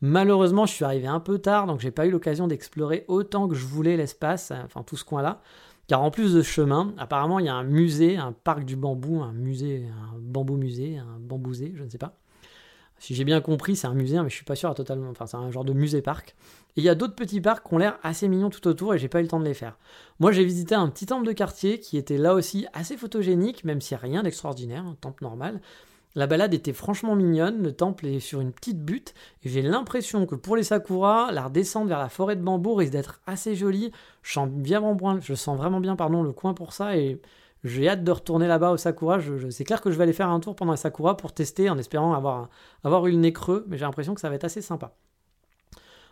Malheureusement, 0.00 0.66
je 0.66 0.72
suis 0.72 0.84
arrivé 0.84 1.06
un 1.06 1.20
peu 1.20 1.38
tard, 1.38 1.66
donc 1.66 1.80
j'ai 1.80 1.90
pas 1.90 2.06
eu 2.06 2.10
l'occasion 2.10 2.46
d'explorer 2.46 3.04
autant 3.08 3.48
que 3.48 3.54
je 3.54 3.66
voulais 3.66 3.96
l'espace, 3.96 4.52
enfin 4.64 4.82
tout 4.82 4.96
ce 4.96 5.04
coin-là. 5.04 5.40
Car 5.88 6.02
en 6.02 6.10
plus 6.10 6.34
de 6.34 6.42
chemin, 6.42 6.94
apparemment, 6.98 7.38
il 7.38 7.46
y 7.46 7.48
a 7.48 7.54
un 7.54 7.64
musée, 7.64 8.18
un 8.18 8.32
parc 8.32 8.64
du 8.64 8.76
bambou, 8.76 9.22
un 9.22 9.32
musée, 9.32 9.86
un 10.12 10.18
bambou 10.18 10.56
musée, 10.56 10.98
un 10.98 11.18
bambousé, 11.18 11.72
je 11.74 11.82
ne 11.82 11.88
sais 11.88 11.98
pas. 11.98 12.18
Si 12.98 13.14
j'ai 13.14 13.24
bien 13.24 13.40
compris, 13.40 13.76
c'est 13.76 13.86
un 13.86 13.94
musée, 13.94 14.20
mais 14.20 14.28
je 14.28 14.34
suis 14.34 14.44
pas 14.44 14.56
sûr 14.56 14.68
à 14.68 14.74
totalement. 14.74 15.08
Enfin, 15.10 15.26
c'est 15.26 15.36
un 15.36 15.50
genre 15.50 15.64
de 15.64 15.72
musée-parc. 15.72 16.34
Et 16.76 16.80
il 16.80 16.84
y 16.84 16.88
a 16.88 16.94
d'autres 16.94 17.14
petits 17.14 17.40
parcs 17.40 17.66
qui 17.66 17.74
ont 17.74 17.78
l'air 17.78 17.98
assez 18.02 18.28
mignons 18.28 18.50
tout 18.50 18.66
autour 18.66 18.94
et 18.94 18.98
j'ai 18.98 19.08
pas 19.08 19.20
eu 19.20 19.22
le 19.22 19.28
temps 19.28 19.40
de 19.40 19.44
les 19.44 19.54
faire. 19.54 19.78
Moi, 20.18 20.32
j'ai 20.32 20.44
visité 20.44 20.74
un 20.74 20.88
petit 20.88 21.06
temple 21.06 21.26
de 21.26 21.32
quartier 21.32 21.78
qui 21.80 21.96
était 21.96 22.18
là 22.18 22.34
aussi 22.34 22.66
assez 22.72 22.96
photogénique, 22.96 23.64
même 23.64 23.78
a 23.90 23.96
rien 23.96 24.22
d'extraordinaire, 24.22 24.84
un 24.84 24.96
temple 25.00 25.24
normal. 25.24 25.60
La 26.14 26.26
balade 26.26 26.54
était 26.54 26.72
franchement 26.72 27.14
mignonne, 27.14 27.62
le 27.62 27.72
temple 27.72 28.06
est 28.06 28.20
sur 28.20 28.40
une 28.40 28.52
petite 28.52 28.82
butte, 28.82 29.14
et 29.44 29.48
j'ai 29.48 29.62
l'impression 29.62 30.26
que 30.26 30.34
pour 30.34 30.56
les 30.56 30.62
Sakura, 30.62 31.30
la 31.32 31.44
redescente 31.44 31.86
vers 31.86 31.98
la 31.98 32.08
forêt 32.08 32.34
de 32.34 32.42
bambou 32.42 32.74
risque 32.74 32.92
d'être 32.92 33.20
assez 33.26 33.54
jolie. 33.54 33.92
Je 34.22 34.32
sens, 34.32 35.56
vraiment 35.56 35.80
bien 35.80 35.96
pardon, 35.96 36.22
le 36.22 36.32
coin 36.32 36.54
pour 36.54 36.72
ça, 36.72 36.96
et 36.96 37.20
j'ai 37.62 37.88
hâte 37.88 38.04
de 38.04 38.10
retourner 38.10 38.46
là-bas 38.46 38.70
au 38.70 38.76
Sakura. 38.76 39.18
C'est 39.50 39.64
clair 39.64 39.80
que 39.80 39.90
je 39.90 39.96
vais 39.96 40.04
aller 40.04 40.12
faire 40.12 40.30
un 40.30 40.40
tour 40.40 40.56
pendant 40.56 40.72
les 40.72 40.78
Sakura 40.78 41.16
pour 41.16 41.32
tester, 41.32 41.68
en 41.70 41.78
espérant 41.78 42.14
avoir, 42.14 42.48
avoir 42.84 43.06
eu 43.06 43.12
le 43.12 43.18
nez 43.18 43.32
creux, 43.32 43.64
mais 43.68 43.76
j'ai 43.76 43.84
l'impression 43.84 44.14
que 44.14 44.20
ça 44.20 44.28
va 44.28 44.34
être 44.34 44.44
assez 44.44 44.62
sympa. 44.62 44.96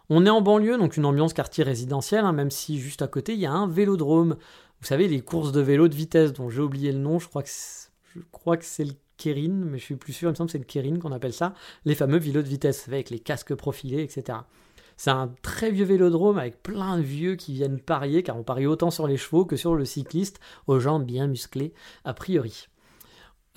On 0.09 0.25
est 0.25 0.31
en 0.31 0.41
banlieue, 0.41 0.79
donc 0.79 0.97
une 0.97 1.05
ambiance 1.05 1.33
quartier 1.33 1.65
résidentiel, 1.65 2.25
hein, 2.25 2.33
même 2.33 2.51
si 2.51 2.79
juste 2.79 3.03
à 3.03 3.09
côté, 3.09 3.33
il 3.33 3.41
y 3.41 3.47
a 3.47 3.53
un 3.53 3.67
vélodrome. 3.67 4.37
Vous 4.81 4.87
savez, 4.87 5.09
les 5.09 5.21
courses 5.21 5.53
de 5.53 5.61
vélo 5.61 5.89
de 5.89 5.95
vitesse 5.95 6.33
dont 6.33 6.49
j'ai 6.49 6.61
oublié 6.61 6.93
le 6.93 6.99
nom, 6.99 7.19
je 7.19 7.29
crois 7.29 7.43
que 7.43 7.49
je 8.15 8.21
crois 8.31 8.57
que 8.57 8.65
c'est 8.65 8.85
le 8.85 8.93
Kérin, 9.17 9.53
mais 9.53 9.79
je 9.79 9.85
suis 9.85 9.97
plus 9.97 10.13
sûr, 10.13 10.29
il 10.29 10.33
me 10.33 10.37
semble 10.37 10.49
que 10.49 10.53
c'est 10.53 10.59
le 10.59 10.65
Kérin 10.65 10.99
qu'on 10.99 11.13
appelle 11.13 11.33
ça, 11.33 11.55
les 11.85 11.95
fameux 11.95 12.19
vélos 12.19 12.43
de 12.43 12.49
vitesse 12.49 12.89
avec 12.89 13.11
les 13.11 13.19
casques 13.19 13.55
profilés, 13.55 14.03
etc. 14.03 14.39
C'est 14.97 15.11
un 15.11 15.31
très 15.43 15.71
vieux 15.71 15.85
vélodrome 15.85 16.39
avec 16.39 16.63
plein 16.63 16.97
de 16.97 17.03
vieux 17.03 17.37
qui 17.37 17.53
viennent 17.53 17.79
parier, 17.79 18.23
car 18.23 18.37
on 18.37 18.43
parie 18.43 18.67
autant 18.67 18.91
sur 18.91 19.07
les 19.07 19.19
chevaux 19.19 19.45
que 19.45 19.57
sur 19.57 19.75
le 19.75 19.85
cycliste, 19.85 20.41
aux 20.67 20.81
jambes 20.81 21.05
bien 21.05 21.27
musclées, 21.27 21.75
a 22.05 22.15
priori. 22.15 22.69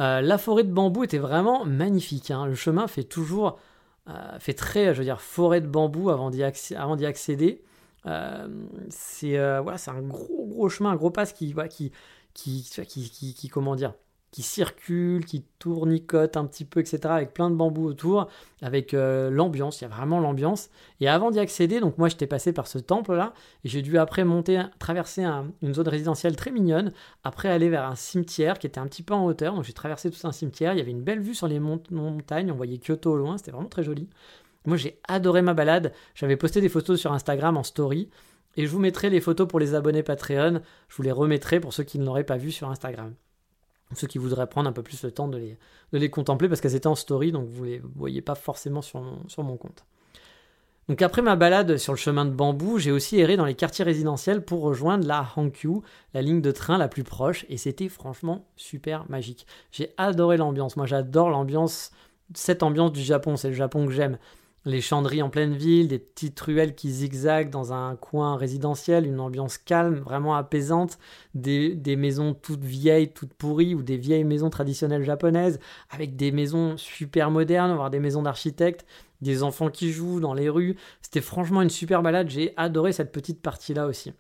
Euh, 0.02 0.22
la 0.22 0.38
forêt 0.38 0.64
de 0.64 0.72
bambou 0.72 1.04
était 1.04 1.18
vraiment 1.18 1.66
magnifique. 1.66 2.32
Hein. 2.32 2.46
Le 2.46 2.56
chemin 2.56 2.88
fait 2.88 3.04
toujours, 3.04 3.60
euh, 4.10 4.40
fait 4.40 4.54
très, 4.54 4.94
je 4.94 5.00
veux 5.00 5.06
dire, 5.06 5.22
forêt 5.22 5.62
de 5.62 5.68
bambou 5.68 6.10
avant 6.10 6.30
d'y, 6.30 6.44
accéder. 6.44 7.64
Euh, 8.06 8.48
c'est 8.90 9.38
voilà, 9.62 9.78
c'est 9.78 9.92
un 9.92 10.02
gros 10.02 10.70
chemin, 10.70 10.92
un 10.92 10.96
gros 10.96 11.12
pass 11.12 11.34
qui, 11.34 11.54
qui, 11.70 11.92
qui, 12.34 12.64
qui, 12.64 13.34
qui, 13.34 13.48
comment 13.50 13.76
dire, 13.76 13.94
qui 14.32 14.44
circule, 14.44 15.26
qui 15.26 15.44
tournicote 15.58 16.38
un 16.38 16.46
petit 16.46 16.66
peu, 16.66 16.80
etc., 16.80 17.00
avec 17.06 17.34
plein 17.34 17.50
de 17.50 17.56
bambous 17.56 17.86
autour, 17.86 18.28
avec 18.62 18.94
euh, 18.94 19.30
l'ambiance, 19.32 19.82
il 19.82 19.86
y 19.86 19.88
a 19.88 19.90
vraiment 19.90 20.20
l'ambiance. 20.20 20.70
Et 21.00 21.08
avant 21.08 21.32
d'y 21.32 21.40
accéder, 21.40 21.80
donc 21.80 21.98
moi 21.98 22.10
j'étais 22.10 22.28
passé 22.28 22.54
par 22.54 22.68
ce 22.68 22.78
temple-là, 22.78 23.34
et 23.64 23.70
j'ai 23.70 23.82
dû 23.82 23.98
après 23.98 24.24
monter, 24.24 24.62
traverser 24.78 25.24
une 25.62 25.74
zone 25.74 25.88
résidentielle 25.88 26.36
très 26.36 26.52
mignonne, 26.52 26.92
après 27.24 27.50
aller 27.50 27.70
vers 27.70 27.86
un 27.86 27.96
cimetière 27.96 28.60
qui 28.60 28.68
était 28.68 28.80
un 28.80 28.88
petit 28.88 29.04
peu 29.04 29.14
en 29.14 29.26
hauteur, 29.26 29.56
donc 29.56 29.64
j'ai 29.64 29.74
traversé 29.74 30.12
tout 30.12 30.28
un 30.28 30.32
cimetière, 30.32 30.74
il 30.74 30.78
y 30.78 30.82
avait 30.82 30.92
une 30.92 31.04
belle 31.04 31.22
vue 31.22 31.36
sur 31.36 31.48
les 31.48 31.60
montagnes, 31.60 32.52
on 32.52 32.56
voyait 32.56 32.78
Kyoto 32.78 33.12
au 33.12 33.18
loin, 33.18 33.38
c'était 33.38 33.52
vraiment 33.52 33.70
très 33.70 33.84
joli. 33.84 34.10
Moi 34.66 34.78
j'ai 34.78 35.00
adoré 35.08 35.42
ma 35.42 35.56
balade, 35.56 35.94
j'avais 36.14 36.38
posté 36.38 36.62
des 36.62 36.70
photos 36.70 37.00
sur 37.00 37.14
Instagram 37.14 37.58
en 37.58 37.64
story, 37.64 38.10
et 38.58 38.66
je 38.66 38.72
vous 38.72 38.80
mettrai 38.80 39.10
les 39.10 39.22
photos 39.22 39.48
pour 39.48 39.60
les 39.60 39.74
abonnés 39.74 40.04
Patreon, 40.04 40.62
je 40.88 40.96
vous 40.96 41.04
les 41.04 41.12
remettrai 41.12 41.60
pour 41.60 41.74
ceux 41.74 41.84
qui 41.84 41.98
ne 41.98 42.06
l'auraient 42.06 42.24
pas 42.24 42.38
vu 42.38 42.52
sur 42.52 42.70
Instagram 42.70 43.16
ceux 43.96 44.08
qui 44.08 44.18
voudraient 44.18 44.48
prendre 44.48 44.70
un 44.70 44.74
peu 44.74 44.84
plus 44.84 45.04
le 45.04 45.12
temps 45.12 45.28
de 45.28 45.56
les, 45.94 46.10
contempler 46.10 46.48
parce 46.48 46.62
qu'elles 46.62 46.76
étaient 46.76 46.88
en 46.88 46.96
story, 46.96 47.32
donc 47.32 47.48
vous 47.50 47.66
ne 47.66 47.70
les 47.70 47.82
voyez 47.96 48.22
pas 48.22 48.36
forcément 48.36 48.82
sur 48.82 49.04
sur 49.28 49.44
mon 49.44 49.58
compte. 49.58 49.86
Donc 50.90 51.04
après 51.04 51.22
ma 51.22 51.36
balade 51.36 51.78
sur 51.78 51.94
le 51.94 51.98
chemin 51.98 52.26
de 52.26 52.32
bambou, 52.32 52.80
j'ai 52.80 52.92
aussi 52.92 53.20
erré 53.20 53.38
dans 53.38 53.46
les 53.46 53.54
quartiers 53.54 53.86
résidentiels 53.86 54.44
pour 54.44 54.62
rejoindre 54.62 55.08
la 55.08 55.24
Hankyu, 55.36 55.82
la 56.16 56.24
ligne 56.24 56.42
de 56.42 56.52
train 56.52 56.80
la 56.80 56.88
plus 56.88 57.04
proche, 57.04 57.46
et 57.48 57.58
c'était 57.58 57.90
franchement 57.90 58.48
super 58.56 59.06
magique. 59.08 59.46
J'ai 59.72 59.94
adoré 59.98 60.38
l'ambiance, 60.38 60.78
moi 60.78 60.88
j'adore 60.88 61.30
l'ambiance, 61.30 61.92
cette 62.34 62.64
ambiance 62.64 62.92
du 62.92 63.02
Japon, 63.02 63.38
c'est 63.38 63.50
le 63.50 63.54
Japon 63.54 63.86
que 63.86 63.92
j'aime 63.92 64.18
les 64.66 64.82
chandries 64.82 65.22
en 65.22 65.30
pleine 65.30 65.54
ville, 65.54 65.88
des 65.88 66.00
petites 66.00 66.40
ruelles 66.40 66.76
qui 66.76 66.92
zigzaguent 66.92 67.50
dans 67.50 67.74
un 67.74 67.96
coin 67.96 68.36
résidentiel, 68.36 69.06
une 69.06 69.20
ambiance 69.20 69.58
calme, 69.58 70.00
vraiment 70.00 70.36
apaisante, 70.36 71.00
des, 71.34 71.96
maisons 71.96 72.34
toutes 72.34 72.64
vieilles, 72.64 73.14
toutes 73.14 73.34
pourries, 73.34 73.74
ou 73.74 73.84
des 73.84 73.98
vieilles 73.98 74.26
maisons 74.26 74.50
traditionnelles 74.50 75.04
japonaises, 75.04 75.60
avec 75.90 76.16
des 76.16 76.32
maisons 76.32 76.78
super 76.78 77.32
modernes, 77.32 77.74
voire 77.74 77.90
des 77.90 78.00
maisons 78.00 78.22
d'architectes, 78.22 78.86
des 79.22 79.44
enfants 79.44 79.70
qui 79.70 79.92
jouent 79.92 80.20
dans 80.20 80.34
les 80.34 80.50
rues. 80.50 80.78
C'était 81.02 81.22
franchement 81.22 81.62
une 81.62 81.70
super 81.70 82.02
balade, 82.02 82.30
j'ai 82.30 82.54
adoré 82.58 82.92
cette 82.92 83.12
petite 83.12 83.42
partie-là 83.42 83.86
aussi. 83.86 84.14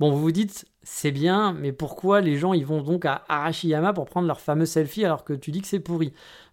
Bon, 0.00 0.10
vous 0.10 0.20
vous 0.20 0.32
dites, 0.32 0.66
c'est 0.82 1.12
bien, 1.12 1.52
mais 1.52 1.72
pourquoi 1.72 2.20
les 2.20 2.36
gens 2.36 2.52
ils 2.52 2.66
vont 2.66 2.82
donc 2.82 3.04
à 3.04 3.24
Arashiyama 3.28 3.92
pour 3.92 4.06
prendre 4.06 4.26
leur 4.26 4.40
fameux 4.40 4.66
selfie 4.66 5.04
alors 5.04 5.24
que 5.24 5.32
tu 5.34 5.52
dis 5.52 5.60
que 5.62 5.68
c'est 5.68 5.78
pourri? 5.78 6.12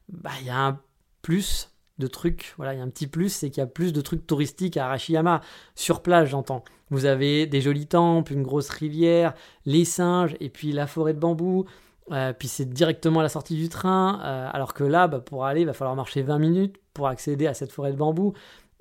Bah, 0.10 0.30
il 0.42 0.48
y 0.48 0.50
a 0.52 0.68
un 0.68 0.80
plus 1.24 1.72
de 1.98 2.08
trucs. 2.08 2.54
Voilà, 2.58 2.74
il 2.74 2.78
y 2.78 2.82
a 2.82 2.84
un 2.84 2.90
petit 2.90 3.08
plus, 3.08 3.30
c'est 3.30 3.50
qu'il 3.50 3.62
y 3.62 3.64
a 3.64 3.68
plus 3.68 3.94
de 3.94 4.02
trucs 4.02 4.26
touristiques 4.26 4.78
à 4.78 4.86
Arashiyama, 4.86 5.42
sur 5.76 6.02
plage, 6.02 6.30
j'entends. 6.30 6.64
Vous 6.90 7.06
avez 7.06 7.48
des 7.48 7.62
jolis 7.62 7.88
temples, 7.88 8.34
une 8.34 8.44
grosse 8.44 8.70
rivière, 8.70 9.34
les 9.66 9.86
singes, 9.86 10.36
et 10.40 10.50
puis 10.50 10.72
la 10.72 10.88
forêt 10.88 11.14
de 11.14 11.20
bambou. 11.20 11.66
Euh, 12.12 12.34
puis 12.34 12.48
c'est 12.48 12.66
directement 12.66 13.22
à 13.22 13.24
la 13.24 13.30
sortie 13.30 13.56
du 13.56 13.70
train, 13.70 14.20
euh, 14.24 14.50
alors 14.52 14.74
que 14.74 14.84
là, 14.84 15.08
bah, 15.08 15.20
pour 15.20 15.46
aller, 15.46 15.62
il 15.62 15.68
va 15.68 15.74
falloir 15.74 15.96
marcher 15.96 16.22
20 16.22 16.40
minutes 16.40 16.76
pour 16.94 17.08
accéder 17.08 17.48
à 17.48 17.54
cette 17.54 17.72
forêt 17.72 17.92
de 17.92 17.98
bambou. 17.98 18.34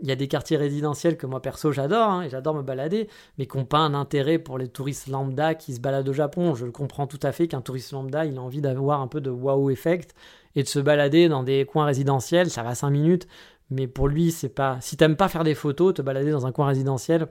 Il 0.02 0.08
y 0.08 0.12
a 0.12 0.16
des 0.16 0.28
quartiers 0.28 0.56
résidentiels 0.56 1.18
que 1.18 1.26
moi 1.26 1.42
perso 1.42 1.72
j'adore, 1.72 2.08
hein, 2.08 2.22
et 2.22 2.30
j'adore 2.30 2.54
me 2.54 2.62
balader, 2.62 3.08
mais 3.36 3.46
qui 3.46 3.58
n'ont 3.58 3.66
pas 3.66 3.78
un 3.78 3.92
intérêt 3.92 4.38
pour 4.38 4.56
les 4.56 4.66
touristes 4.66 5.08
lambda 5.08 5.54
qui 5.54 5.74
se 5.74 5.80
baladent 5.80 6.08
au 6.08 6.14
Japon. 6.14 6.54
Je 6.54 6.64
le 6.64 6.72
comprends 6.72 7.06
tout 7.06 7.20
à 7.22 7.32
fait 7.32 7.48
qu'un 7.48 7.60
touriste 7.60 7.92
lambda, 7.92 8.24
il 8.24 8.38
a 8.38 8.40
envie 8.40 8.62
d'avoir 8.62 9.02
un 9.02 9.08
peu 9.08 9.20
de 9.20 9.30
wow 9.30 9.68
effect 9.68 10.14
et 10.56 10.62
de 10.62 10.68
se 10.68 10.78
balader 10.78 11.28
dans 11.28 11.42
des 11.42 11.64
coins 11.64 11.84
résidentiels, 11.84 12.50
ça 12.50 12.62
va 12.62 12.74
5 12.74 12.90
minutes, 12.90 13.28
mais 13.70 13.86
pour 13.86 14.08
lui, 14.08 14.32
c'est 14.32 14.48
pas. 14.48 14.78
Si 14.80 14.96
t'aimes 14.96 15.16
pas 15.16 15.28
faire 15.28 15.44
des 15.44 15.54
photos, 15.54 15.94
te 15.94 16.02
balader 16.02 16.32
dans 16.32 16.46
un 16.46 16.52
coin 16.52 16.66
résidentiel, 16.66 17.28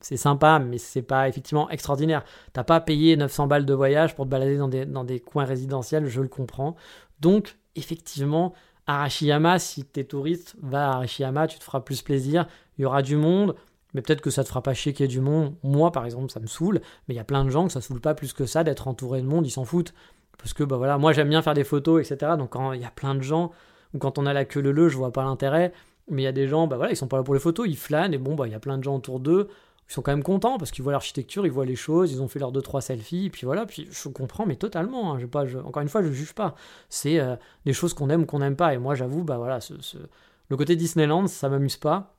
c'est 0.00 0.16
sympa, 0.16 0.58
mais 0.58 0.78
c'est 0.78 1.02
pas 1.02 1.28
effectivement 1.28 1.68
extraordinaire. 1.68 2.24
T'as 2.52 2.64
pas 2.64 2.80
payé 2.80 3.16
900 3.16 3.46
balles 3.46 3.66
de 3.66 3.74
voyage 3.74 4.14
pour 4.14 4.24
te 4.24 4.30
balader 4.30 4.56
dans 4.56 4.68
des, 4.68 4.86
dans 4.86 5.04
des 5.04 5.20
coins 5.20 5.44
résidentiels, 5.44 6.06
je 6.06 6.22
le 6.22 6.28
comprends. 6.28 6.76
Donc, 7.20 7.58
effectivement, 7.76 8.54
Arashiyama, 8.86 9.58
si 9.58 9.84
t'es 9.84 10.04
touriste, 10.04 10.56
va 10.62 10.88
à 10.88 10.92
Arashiyama, 10.94 11.46
tu 11.46 11.58
te 11.58 11.64
feras 11.64 11.80
plus 11.80 12.00
plaisir, 12.00 12.46
il 12.78 12.82
y 12.82 12.84
aura 12.86 13.02
du 13.02 13.16
monde, 13.16 13.54
mais 13.92 14.00
peut-être 14.00 14.22
que 14.22 14.30
ça 14.30 14.42
te 14.42 14.48
fera 14.48 14.62
pas 14.62 14.72
chier 14.72 14.94
qu'il 14.94 15.04
y 15.04 15.08
ait 15.08 15.08
du 15.08 15.20
monde. 15.20 15.54
Moi, 15.62 15.92
par 15.92 16.06
exemple, 16.06 16.30
ça 16.30 16.40
me 16.40 16.46
saoule, 16.46 16.80
mais 17.06 17.14
il 17.14 17.16
y 17.16 17.20
a 17.20 17.24
plein 17.24 17.44
de 17.44 17.50
gens 17.50 17.66
que 17.66 17.72
ça 17.72 17.80
saoule 17.82 18.00
pas 18.00 18.14
plus 18.14 18.32
que 18.32 18.46
ça 18.46 18.64
d'être 18.64 18.88
entouré 18.88 19.20
de 19.20 19.26
monde, 19.26 19.46
ils 19.46 19.50
s'en 19.50 19.64
foutent. 19.64 19.92
Parce 20.40 20.54
que 20.54 20.64
bah 20.64 20.76
voilà, 20.76 20.98
moi 20.98 21.12
j'aime 21.12 21.28
bien 21.28 21.42
faire 21.42 21.54
des 21.54 21.64
photos, 21.64 22.00
etc. 22.00 22.32
Donc 22.38 22.50
quand 22.50 22.72
il 22.72 22.80
y 22.80 22.84
a 22.84 22.90
plein 22.90 23.14
de 23.14 23.22
gens, 23.22 23.50
ou 23.94 23.98
quand 23.98 24.18
on 24.18 24.26
a 24.26 24.32
la 24.32 24.44
queue 24.44 24.60
le 24.60 24.72
le, 24.72 24.88
je 24.88 24.96
vois 24.96 25.12
pas 25.12 25.24
l'intérêt. 25.24 25.72
Mais 26.08 26.22
il 26.22 26.24
y 26.24 26.28
a 26.28 26.32
des 26.32 26.48
gens, 26.48 26.66
bah 26.66 26.76
voilà, 26.76 26.92
ils 26.92 26.96
sont 26.96 27.06
pas 27.06 27.18
là 27.18 27.22
pour 27.22 27.34
les 27.34 27.40
photos, 27.40 27.68
ils 27.68 27.76
flânent, 27.76 28.12
et 28.12 28.18
bon, 28.18 28.34
bah 28.34 28.48
il 28.48 28.50
y 28.50 28.54
a 28.54 28.58
plein 28.60 28.78
de 28.78 28.82
gens 28.82 28.96
autour 28.96 29.20
d'eux, 29.20 29.48
ils 29.88 29.92
sont 29.92 30.02
quand 30.02 30.10
même 30.10 30.24
contents 30.24 30.58
parce 30.58 30.72
qu'ils 30.72 30.82
voient 30.82 30.92
l'architecture, 30.92 31.46
ils 31.46 31.52
voient 31.52 31.64
les 31.64 31.76
choses, 31.76 32.12
ils 32.12 32.20
ont 32.20 32.26
fait 32.28 32.40
leurs 32.40 32.52
deux 32.52 32.62
trois 32.62 32.80
selfies, 32.80 33.26
et 33.26 33.30
puis 33.30 33.44
voilà, 33.44 33.64
puis 33.64 33.88
je 33.90 34.08
comprends, 34.08 34.44
mais 34.44 34.56
totalement. 34.56 35.12
Hein, 35.12 35.18
je 35.18 35.26
pas, 35.26 35.44
encore 35.64 35.82
une 35.82 35.88
fois, 35.88 36.02
je 36.02 36.10
juge 36.10 36.32
pas. 36.32 36.54
C'est 36.88 37.20
euh, 37.20 37.36
des 37.64 37.72
choses 37.72 37.94
qu'on 37.94 38.10
aime 38.10 38.22
ou 38.22 38.26
qu'on 38.26 38.40
n'aime 38.40 38.56
pas, 38.56 38.74
et 38.74 38.78
moi 38.78 38.94
j'avoue, 38.96 39.22
bah 39.22 39.36
voilà, 39.38 39.60
le 40.48 40.56
côté 40.56 40.74
Disneyland, 40.74 41.28
ça 41.28 41.48
m'amuse 41.48 41.76
pas. 41.76 42.16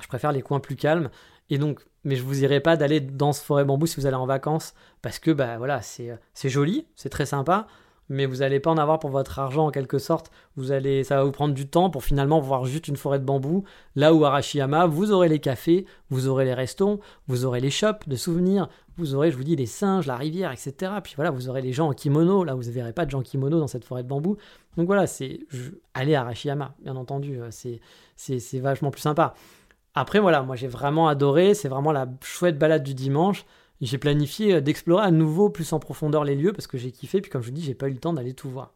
Je 0.00 0.08
préfère 0.08 0.32
les 0.32 0.42
coins 0.42 0.60
plus 0.60 0.76
calmes. 0.76 1.10
Et 1.50 1.58
donc, 1.58 1.84
mais 2.04 2.16
je 2.16 2.22
vous 2.22 2.34
dirai 2.34 2.60
pas 2.60 2.76
d'aller 2.76 3.00
dans 3.00 3.32
ce 3.32 3.42
forêt 3.42 3.64
bambou 3.64 3.86
si 3.86 3.96
vous 3.96 4.06
allez 4.06 4.16
en 4.16 4.26
vacances, 4.26 4.74
parce 5.02 5.18
que 5.18 5.30
bah 5.30 5.58
voilà, 5.58 5.80
c'est 5.82 6.48
joli, 6.48 6.86
c'est 6.96 7.10
très 7.10 7.26
sympa, 7.26 7.66
mais 8.08 8.26
vous 8.26 8.36
n'allez 8.36 8.60
pas 8.60 8.70
en 8.70 8.76
avoir 8.76 8.98
pour 8.98 9.10
votre 9.10 9.38
argent 9.38 9.66
en 9.66 9.70
quelque 9.70 9.98
sorte. 9.98 10.30
Vous 10.56 10.72
allez, 10.72 11.04
ça 11.04 11.16
va 11.16 11.24
vous 11.24 11.32
prendre 11.32 11.54
du 11.54 11.68
temps 11.68 11.88
pour 11.88 12.04
finalement 12.04 12.40
voir 12.40 12.64
juste 12.64 12.88
une 12.88 12.96
forêt 12.96 13.18
de 13.18 13.24
bambou. 13.24 13.64
Là 13.96 14.12
où 14.12 14.24
Arashiyama, 14.24 14.86
vous 14.86 15.12
aurez 15.12 15.28
les 15.28 15.38
cafés, 15.38 15.86
vous 16.10 16.28
aurez 16.28 16.44
les 16.44 16.54
restos, 16.54 17.00
vous 17.26 17.44
aurez 17.44 17.60
les 17.60 17.70
shops 17.70 18.06
de 18.06 18.16
souvenirs, 18.16 18.68
vous 18.98 19.14
aurez, 19.14 19.30
je 19.30 19.36
vous 19.36 19.44
dis, 19.44 19.56
les 19.56 19.66
singes, 19.66 20.06
la 20.06 20.16
rivière, 20.16 20.52
etc. 20.52 20.92
Puis 21.02 21.14
voilà, 21.16 21.30
vous 21.30 21.48
aurez 21.48 21.62
les 21.62 21.72
gens 21.72 21.88
en 21.88 21.92
kimono. 21.94 22.44
Là, 22.44 22.54
vous 22.54 22.64
ne 22.64 22.70
verrez 22.70 22.92
pas 22.92 23.06
de 23.06 23.10
gens 23.10 23.20
en 23.20 23.22
kimono 23.22 23.58
dans 23.58 23.66
cette 23.66 23.84
forêt 23.84 24.02
de 24.02 24.08
bambou. 24.08 24.36
Donc 24.76 24.86
voilà, 24.86 25.06
c'est 25.06 25.40
aller 25.94 26.14
à 26.14 26.22
Arashiyama, 26.22 26.74
bien 26.82 26.96
entendu, 26.96 27.40
euh, 27.40 27.48
c'est 27.50 28.60
vachement 28.60 28.90
plus 28.90 29.00
sympa. 29.00 29.34
Après 29.94 30.20
voilà, 30.20 30.42
moi 30.42 30.56
j'ai 30.56 30.68
vraiment 30.68 31.08
adoré. 31.08 31.54
C'est 31.54 31.68
vraiment 31.68 31.92
la 31.92 32.08
chouette 32.22 32.58
balade 32.58 32.82
du 32.82 32.94
dimanche 32.94 33.44
j'ai 33.82 33.98
planifié 33.98 34.54
euh, 34.54 34.60
d'explorer 34.60 35.04
à 35.04 35.10
nouveau 35.10 35.50
plus 35.50 35.72
en 35.72 35.80
profondeur 35.80 36.24
les 36.24 36.36
lieux 36.36 36.52
parce 36.52 36.66
que 36.66 36.78
j'ai 36.78 36.92
kiffé. 36.92 37.20
Puis 37.20 37.30
comme 37.30 37.42
je 37.42 37.48
vous 37.48 37.52
dis, 37.52 37.62
j'ai 37.62 37.74
pas 37.74 37.88
eu 37.88 37.92
le 37.92 37.98
temps 37.98 38.12
d'aller 38.12 38.32
tout 38.32 38.48
voir. 38.48 38.72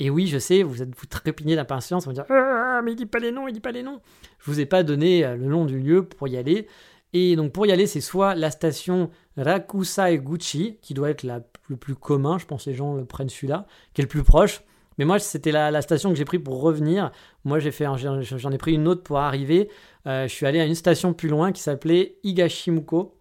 Et 0.00 0.10
oui, 0.10 0.26
je 0.26 0.38
sais, 0.38 0.64
vous 0.64 0.82
êtes 0.82 0.94
vous 0.94 1.06
trépignez 1.06 1.54
d'impatience, 1.54 2.06
vous 2.06 2.12
dire 2.12 2.26
ah, 2.28 2.80
mais 2.84 2.92
il 2.92 2.96
dit 2.96 3.06
pas 3.06 3.20
les 3.20 3.30
noms, 3.30 3.46
il 3.46 3.52
dit 3.52 3.60
pas 3.60 3.70
les 3.70 3.84
noms. 3.84 4.00
Je 4.40 4.50
vous 4.50 4.60
ai 4.60 4.66
pas 4.66 4.82
donné 4.82 5.24
euh, 5.24 5.36
le 5.36 5.46
nom 5.46 5.64
du 5.64 5.78
lieu 5.78 6.04
pour 6.04 6.26
y 6.28 6.36
aller. 6.36 6.66
Et 7.12 7.36
donc 7.36 7.52
pour 7.52 7.64
y 7.64 7.70
aller, 7.70 7.86
c'est 7.86 8.00
soit 8.00 8.34
la 8.34 8.50
station 8.50 9.10
Rakusai 9.36 10.18
Guchi, 10.18 10.78
qui 10.82 10.94
doit 10.94 11.10
être 11.10 11.22
le 11.68 11.76
plus 11.76 11.94
commun, 11.94 12.38
je 12.38 12.46
pense 12.46 12.64
que 12.64 12.70
les 12.70 12.76
gens 12.76 12.94
le 12.94 13.04
prennent 13.04 13.28
celui-là, 13.28 13.66
qui 13.94 14.00
est 14.00 14.04
le 14.04 14.08
plus 14.08 14.24
proche. 14.24 14.62
Mais 14.98 15.04
moi, 15.04 15.18
c'était 15.18 15.52
la, 15.52 15.82
station 15.82 16.10
que 16.10 16.16
j'ai 16.16 16.24
pris 16.24 16.38
pour 16.38 16.60
revenir. 16.60 17.10
Moi, 17.44 17.58
j'ai 17.58 17.70
fait, 17.70 17.86
j'en 17.96 18.50
ai 18.50 18.58
pris 18.58 18.74
une 18.74 18.88
autre 18.88 19.02
pour 19.02 19.18
arriver. 19.18 19.68
Euh, 20.06 20.28
je 20.28 20.32
suis 20.32 20.46
allé 20.46 20.60
à 20.60 20.64
une 20.64 20.74
station 20.74 21.12
plus 21.14 21.28
loin 21.28 21.52
qui 21.52 21.62
s'appelait 21.62 22.16
Higashimuko 22.22 23.14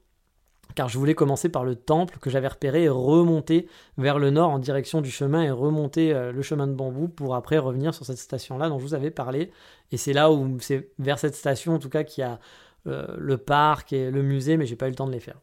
car 0.75 0.89
je 0.89 0.97
voulais 0.97 1.15
commencer 1.15 1.49
par 1.49 1.63
le 1.63 1.75
temple 1.75 2.17
que 2.19 2.29
j'avais 2.29 2.47
repéré 2.47 2.83
et 2.83 2.89
remonter 2.89 3.67
vers 3.97 4.19
le 4.19 4.29
nord 4.29 4.49
en 4.49 4.59
direction 4.59 5.01
du 5.01 5.11
chemin 5.11 5.43
et 5.43 5.51
remonter 5.51 6.13
euh, 6.13 6.31
le 6.31 6.41
chemin 6.41 6.67
de 6.67 6.73
bambou 6.73 7.07
pour 7.07 7.35
après 7.35 7.57
revenir 7.57 7.93
sur 7.93 8.05
cette 8.05 8.17
station-là 8.17 8.69
dont 8.69 8.79
je 8.79 8.83
vous 8.83 8.93
avais 8.93 9.11
parlé. 9.11 9.51
Et 9.91 9.97
c'est 9.97 10.13
là 10.13 10.31
où 10.31 10.57
c'est 10.59 10.89
vers 10.99 11.19
cette 11.19 11.35
station 11.35 11.75
en 11.75 11.79
tout 11.79 11.89
cas 11.89 12.03
qu'il 12.03 12.23
y 12.23 12.25
a 12.25 12.39
euh, 12.87 13.05
le 13.17 13.37
parc 13.37 13.93
et 13.93 14.11
le 14.11 14.23
musée, 14.23 14.57
mais 14.57 14.65
j'ai 14.65 14.75
pas 14.75 14.87
eu 14.87 14.89
le 14.89 14.95
temps 14.95 15.07
de 15.07 15.11
les 15.11 15.19
faire. 15.19 15.39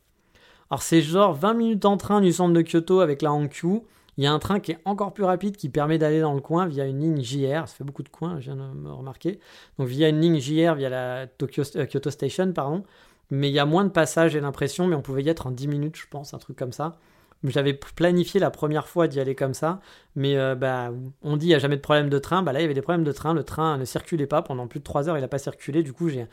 Alors 0.70 0.82
c'est 0.82 1.00
genre 1.00 1.34
20 1.34 1.54
minutes 1.54 1.84
en 1.84 1.96
train 1.96 2.20
du 2.20 2.32
centre 2.32 2.52
de 2.52 2.62
Kyoto 2.62 3.00
avec 3.00 3.22
la 3.22 3.32
Hankyu. 3.32 3.82
Il 4.16 4.24
y 4.24 4.26
a 4.26 4.32
un 4.32 4.38
train 4.38 4.60
qui 4.60 4.72
est 4.72 4.78
encore 4.84 5.14
plus 5.14 5.24
rapide 5.24 5.56
qui 5.56 5.68
permet 5.68 5.98
d'aller 5.98 6.20
dans 6.20 6.34
le 6.34 6.40
coin 6.40 6.66
via 6.66 6.86
une 6.86 7.00
ligne 7.00 7.22
JR. 7.22 7.68
Ça 7.68 7.74
fait 7.76 7.84
beaucoup 7.84 8.02
de 8.02 8.08
coins, 8.08 8.40
je 8.40 8.52
viens 8.52 8.56
de 8.56 8.62
me 8.76 8.92
remarquer. 8.92 9.40
Donc 9.78 9.88
via 9.88 10.08
une 10.08 10.20
ligne 10.20 10.40
JR, 10.40 10.74
via 10.74 10.88
la 10.88 11.26
Tokyo, 11.26 11.62
euh, 11.76 11.86
Kyoto 11.86 12.10
Station, 12.10 12.52
pardon 12.52 12.84
mais 13.30 13.48
il 13.48 13.52
y 13.52 13.58
a 13.58 13.66
moins 13.66 13.84
de 13.84 13.90
passages, 13.90 14.32
j'ai 14.32 14.40
l'impression, 14.40 14.86
mais 14.86 14.96
on 14.96 15.02
pouvait 15.02 15.22
y 15.22 15.28
être 15.28 15.46
en 15.46 15.50
10 15.50 15.68
minutes, 15.68 15.96
je 15.96 16.06
pense, 16.10 16.34
un 16.34 16.38
truc 16.38 16.56
comme 16.56 16.72
ça. 16.72 16.98
J'avais 17.44 17.72
planifié 17.72 18.38
la 18.38 18.50
première 18.50 18.86
fois 18.86 19.08
d'y 19.08 19.18
aller 19.18 19.34
comme 19.34 19.54
ça, 19.54 19.80
mais 20.14 20.36
euh, 20.36 20.54
bah, 20.54 20.90
on 21.22 21.36
dit 21.38 21.46
il 21.46 21.48
n'y 21.50 21.54
a 21.54 21.58
jamais 21.58 21.76
de 21.76 21.80
problème 21.80 22.10
de 22.10 22.18
train. 22.18 22.42
Bah 22.42 22.52
là, 22.52 22.58
il 22.60 22.62
y 22.62 22.64
avait 22.66 22.74
des 22.74 22.82
problèmes 22.82 23.04
de 23.04 23.12
train. 23.12 23.32
Le 23.32 23.44
train 23.44 23.78
ne 23.78 23.84
circulait 23.86 24.26
pas 24.26 24.42
pendant 24.42 24.66
plus 24.66 24.80
de 24.80 24.84
3 24.84 25.08
heures, 25.08 25.16
il 25.16 25.22
n'a 25.22 25.28
pas 25.28 25.38
circulé. 25.38 25.82
Du 25.82 25.94
coup, 25.94 26.10
j'ai 26.10 26.26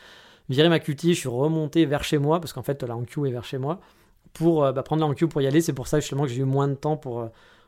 viré 0.49 0.67
ma 0.67 0.79
cutie, 0.79 1.13
je 1.13 1.19
suis 1.19 1.29
remonté 1.29 1.85
vers 1.85 2.03
chez 2.03 2.17
moi, 2.17 2.41
parce 2.41 2.51
qu'en 2.51 2.63
fait, 2.63 2.83
la 2.83 2.95
Hankyu 2.95 3.27
est 3.27 3.31
vers 3.31 3.45
chez 3.45 3.57
moi, 3.57 3.79
pour 4.33 4.65
euh, 4.65 4.73
bah, 4.73 4.83
prendre 4.83 5.01
la 5.01 5.07
Hankyu 5.07 5.27
pour 5.29 5.41
y 5.41 5.47
aller. 5.47 5.61
C'est 5.61 5.73
pour 5.73 5.87
ça 5.87 5.99
justement 5.99 6.23
que 6.23 6.29
j'ai 6.29 6.41
eu 6.41 6.45
moins 6.45 6.67
de 6.67 6.75
temps 6.75 6.97
pour, 6.97 7.29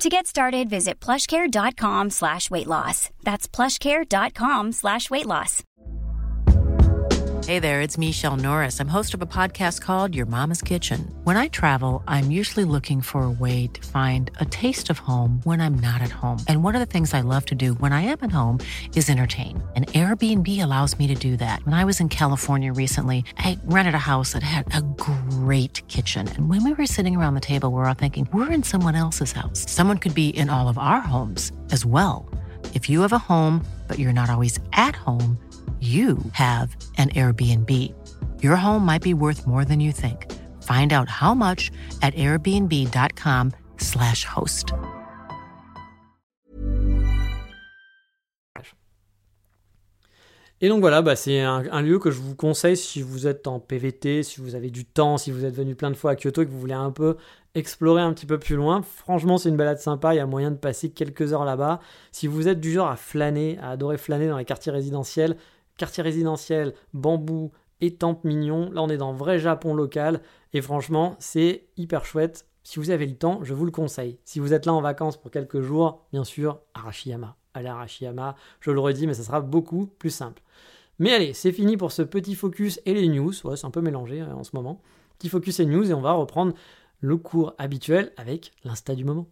To 0.00 0.08
get 0.08 0.28
started, 0.28 0.70
visit 0.70 1.00
plushcare.com 1.00 2.10
slash 2.10 2.50
weight 2.52 2.68
loss. 2.68 3.10
That's 3.24 3.48
plushcare.com 3.48 4.70
slash 4.70 5.10
weight 5.10 5.26
loss. 5.26 5.64
Hey 7.48 7.60
there, 7.60 7.80
it's 7.80 7.96
Michelle 7.96 8.36
Norris. 8.36 8.78
I'm 8.78 8.88
host 8.88 9.14
of 9.14 9.22
a 9.22 9.26
podcast 9.26 9.80
called 9.80 10.14
Your 10.14 10.26
Mama's 10.26 10.60
Kitchen. 10.60 11.10
When 11.24 11.38
I 11.38 11.48
travel, 11.48 12.04
I'm 12.06 12.30
usually 12.30 12.66
looking 12.66 13.00
for 13.00 13.22
a 13.22 13.30
way 13.30 13.68
to 13.68 13.88
find 13.88 14.30
a 14.38 14.44
taste 14.44 14.90
of 14.90 14.98
home 14.98 15.40
when 15.44 15.58
I'm 15.58 15.76
not 15.76 16.02
at 16.02 16.10
home. 16.10 16.36
And 16.46 16.62
one 16.62 16.76
of 16.76 16.80
the 16.80 16.92
things 16.92 17.14
I 17.14 17.22
love 17.22 17.46
to 17.46 17.54
do 17.54 17.72
when 17.74 17.90
I 17.90 18.02
am 18.02 18.18
at 18.20 18.30
home 18.30 18.58
is 18.94 19.08
entertain. 19.08 19.66
And 19.74 19.88
Airbnb 19.88 20.62
allows 20.62 20.98
me 20.98 21.06
to 21.06 21.14
do 21.14 21.38
that. 21.38 21.64
When 21.64 21.72
I 21.72 21.84
was 21.84 22.00
in 22.00 22.10
California 22.10 22.70
recently, 22.70 23.24
I 23.38 23.58
rented 23.64 23.94
a 23.94 24.08
house 24.12 24.34
that 24.34 24.42
had 24.42 24.66
a 24.74 24.82
great 25.38 25.86
kitchen. 25.88 26.28
And 26.28 26.48
when 26.48 26.64
we 26.64 26.72
were 26.72 26.86
sitting 26.86 27.16
around 27.16 27.34
the 27.34 27.40
table, 27.40 27.70
we 27.70 27.76
we're 27.76 27.88
all 27.88 27.94
thinking, 27.94 28.28
we're 28.32 28.50
in 28.50 28.62
someone 28.62 28.94
else's 28.94 29.32
house. 29.32 29.70
Someone 29.70 29.98
could 29.98 30.14
be 30.14 30.28
in 30.28 30.48
all 30.50 30.68
of 30.68 30.78
our 30.78 31.00
homes 31.00 31.52
as 31.70 31.84
well. 31.86 32.28
If 32.74 32.90
you 32.90 33.00
have 33.02 33.12
a 33.12 33.28
home, 33.30 33.64
but 33.86 33.98
you're 33.98 34.20
not 34.20 34.30
always 34.30 34.58
at 34.72 34.96
home, 34.96 35.38
you 35.80 36.18
have 36.32 36.74
an 36.96 37.10
Airbnb. 37.10 37.70
Your 38.42 38.56
home 38.56 38.84
might 38.84 39.02
be 39.02 39.14
worth 39.14 39.46
more 39.46 39.64
than 39.64 39.78
you 39.78 39.92
think. 39.92 40.26
Find 40.64 40.92
out 40.92 41.08
how 41.08 41.34
much 41.34 41.70
at 42.02 42.14
airbnb.com/slash 42.14 44.24
host. 44.24 44.72
Et 50.60 50.68
donc 50.68 50.80
voilà, 50.80 51.02
bah 51.02 51.14
c'est 51.14 51.40
un, 51.40 51.82
lieu 51.82 52.00
que 52.00 52.10
je 52.10 52.18
vous 52.20 52.34
conseille 52.34 52.76
si 52.76 53.00
vous 53.00 53.28
êtes 53.28 53.46
en 53.46 53.60
PVT, 53.60 54.24
si 54.24 54.40
vous 54.40 54.56
avez 54.56 54.70
du 54.70 54.84
temps, 54.84 55.16
si 55.16 55.30
vous 55.30 55.44
êtes 55.44 55.54
venu 55.54 55.76
plein 55.76 55.90
de 55.90 55.94
fois 55.94 56.10
à 56.12 56.16
Kyoto 56.16 56.42
et 56.42 56.46
que 56.46 56.50
vous 56.50 56.58
voulez 56.58 56.74
un 56.74 56.90
peu 56.90 57.16
explorer 57.54 58.02
un 58.02 58.12
petit 58.12 58.26
peu 58.26 58.38
plus 58.38 58.56
loin. 58.56 58.82
Franchement, 58.82 59.38
c'est 59.38 59.50
une 59.50 59.56
balade 59.56 59.78
sympa, 59.78 60.14
il 60.14 60.16
y 60.16 60.20
a 60.20 60.26
moyen 60.26 60.50
de 60.50 60.56
passer 60.56 60.90
quelques 60.90 61.32
heures 61.32 61.44
là-bas. 61.44 61.78
Si 62.10 62.26
vous 62.26 62.48
êtes 62.48 62.58
du 62.58 62.72
genre 62.72 62.88
à 62.88 62.96
flâner, 62.96 63.56
à 63.62 63.70
adorer 63.70 63.98
flâner 63.98 64.26
dans 64.26 64.36
les 64.36 64.44
quartiers 64.44 64.72
résidentiels, 64.72 65.36
quartier 65.76 66.02
résidentiel, 66.02 66.74
bambou, 66.92 67.52
étampes 67.80 68.24
mignon. 68.24 68.70
Là, 68.72 68.82
on 68.82 68.88
est 68.88 68.96
dans 68.96 69.12
vrai 69.12 69.38
Japon 69.38 69.74
local. 69.74 70.20
Et 70.52 70.60
franchement, 70.60 71.14
c'est 71.20 71.68
hyper 71.76 72.04
chouette. 72.04 72.46
Si 72.64 72.80
vous 72.80 72.90
avez 72.90 73.06
le 73.06 73.16
temps, 73.16 73.40
je 73.42 73.54
vous 73.54 73.64
le 73.64 73.70
conseille. 73.70 74.18
Si 74.24 74.40
vous 74.40 74.52
êtes 74.52 74.66
là 74.66 74.74
en 74.74 74.80
vacances 74.80 75.16
pour 75.16 75.30
quelques 75.30 75.60
jours, 75.60 76.04
bien 76.12 76.24
sûr, 76.24 76.60
Arashiyama. 76.74 77.36
Allez 77.54 77.68
Arashiyama, 77.68 78.34
je 78.60 78.70
le 78.70 78.80
redis, 78.80 79.06
mais 79.06 79.14
ça 79.14 79.22
sera 79.22 79.40
beaucoup 79.40 79.86
plus 79.86 80.10
simple. 80.10 80.42
Mais 81.00 81.12
allez, 81.12 81.32
c'est 81.32 81.52
fini 81.52 81.76
pour 81.76 81.92
ce 81.92 82.02
petit 82.02 82.34
focus 82.34 82.80
et 82.84 82.92
les 82.92 83.06
news. 83.06 83.32
Ouais, 83.44 83.56
c'est 83.56 83.66
un 83.66 83.70
peu 83.70 83.80
mélangé 83.80 84.20
euh, 84.20 84.34
en 84.34 84.42
ce 84.42 84.50
moment. 84.54 84.80
Petit 85.16 85.28
focus 85.28 85.60
et 85.60 85.66
news 85.66 85.88
et 85.88 85.94
on 85.94 86.00
va 86.00 86.12
reprendre 86.12 86.54
le 87.00 87.16
cours 87.16 87.54
habituel 87.56 88.12
avec 88.16 88.52
l'insta 88.64 88.96
du 88.96 89.04
moment. 89.04 89.28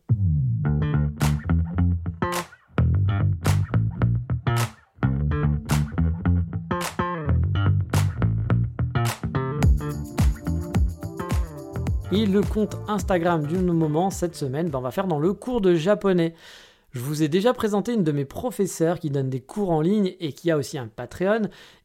Et 12.12 12.26
le 12.26 12.42
compte 12.42 12.76
Instagram 12.86 13.44
du 13.44 13.58
moment 13.58 14.10
cette 14.10 14.36
semaine, 14.36 14.70
ben, 14.70 14.78
on 14.78 14.82
va 14.82 14.92
faire 14.92 15.08
dans 15.08 15.18
le 15.18 15.32
cours 15.32 15.60
de 15.60 15.74
japonais. 15.74 16.34
Je 16.92 17.00
vous 17.00 17.22
ai 17.22 17.28
déjà 17.28 17.52
présenté 17.52 17.92
une 17.92 18.04
de 18.04 18.12
mes 18.12 18.24
professeurs 18.24 18.98
qui 18.98 19.10
donne 19.10 19.28
des 19.28 19.40
cours 19.40 19.70
en 19.70 19.82
ligne 19.82 20.14
et 20.18 20.32
qui 20.32 20.50
a 20.50 20.56
aussi 20.56 20.78
un 20.78 20.86
Patreon 20.86 21.42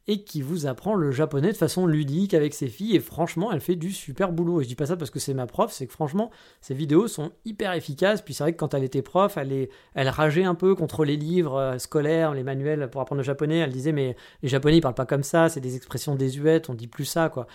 et 0.08 0.24
qui 0.24 0.42
vous 0.42 0.66
apprend 0.66 0.94
le 0.94 1.10
japonais 1.10 1.52
de 1.52 1.56
façon 1.56 1.86
ludique 1.86 2.34
avec 2.34 2.54
ses 2.54 2.68
filles 2.68 2.96
et 2.96 3.00
franchement 3.00 3.52
elle 3.52 3.60
fait 3.60 3.76
du 3.76 3.92
super 3.92 4.32
boulot. 4.32 4.60
Et 4.60 4.64
je 4.64 4.68
dis 4.68 4.74
pas 4.74 4.86
ça 4.86 4.96
parce 4.96 5.10
que 5.10 5.18
c'est 5.18 5.34
ma 5.34 5.46
prof 5.46 5.70
c'est 5.70 5.86
que 5.86 5.92
franchement 5.92 6.30
ses 6.60 6.74
vidéos 6.74 7.08
sont 7.08 7.32
hyper 7.44 7.72
efficaces. 7.74 8.22
Puis 8.22 8.32
c'est 8.32 8.44
vrai 8.44 8.52
que 8.52 8.58
quand 8.58 8.74
elle 8.74 8.84
était 8.84 9.02
prof 9.02 9.36
elle, 9.36 10.08
rageait 10.08 10.44
un 10.44 10.54
peu 10.54 10.74
contre 10.74 11.04
les 11.04 11.16
livres 11.16 11.56
euh, 11.56 11.78
scolaires 11.78 12.32
les 12.32 12.42
manuels 12.42 12.88
pour 12.90 13.00
apprendre 13.00 13.20
le 13.20 13.24
japonais. 13.24 13.58
Elle 13.58 13.72
disait 13.72 13.92
mais 13.92 14.16
les 14.42 14.48
japonais 14.48 14.78
ils 14.78 14.80
parlent 14.80 14.94
pas 14.94 15.06
comme 15.06 15.24
ça 15.24 15.48
c'est 15.48 15.60
des 15.60 15.76
expressions 15.76 16.14
désuètes 16.14 16.70
on 16.70 16.74
dit 16.74 16.88
plus 16.88 17.04
ça 17.04 17.28
quoi. 17.28 17.46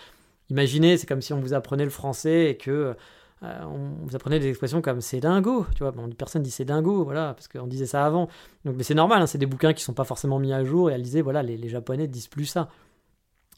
Imaginez, 0.50 0.98
c'est 0.98 1.08
comme 1.08 1.22
si 1.22 1.34
on 1.34 1.40
vous 1.42 1.54
apprenait 1.54 1.84
le 1.84 1.90
français 1.90 2.52
et 2.52 2.58
que 2.58 2.96
euh, 3.44 3.64
on 3.66 4.06
vous 4.06 4.16
apprenait 4.16 4.40
des 4.40 4.50
expressions 4.50 4.82
comme 4.82 5.02
c'est 5.02 5.20
dingo, 5.20 5.66
tu 5.76 5.84
vois. 5.84 5.92
Bon, 5.92 6.10
personne 6.10 6.42
dit 6.42 6.52
c'est 6.52 6.66
dingo, 6.66 7.04
voilà, 7.04 7.34
parce 7.34 7.48
qu'on 7.48 7.68
disait 7.68 7.86
ça 7.86 8.06
avant. 8.06 8.28
Donc, 8.66 8.76
mais 8.78 8.84
c'est 8.84 8.96
normal, 8.96 9.22
hein, 9.22 9.28
c'est 9.28 9.38
des 9.38 9.46
bouquins 9.46 9.74
qui 9.74 9.84
sont 9.84 9.94
pas 9.94 10.06
forcément 10.06 10.40
mis 10.40 10.54
à 10.54 10.64
jour 10.64 10.90
et 10.90 10.94
elle 10.94 11.04
disait, 11.04 11.22
voilà, 11.22 11.44
les, 11.44 11.58
les 11.58 11.70
Japonais 11.70 12.08
disent 12.08 12.28
plus 12.28 12.46
ça. 12.46 12.70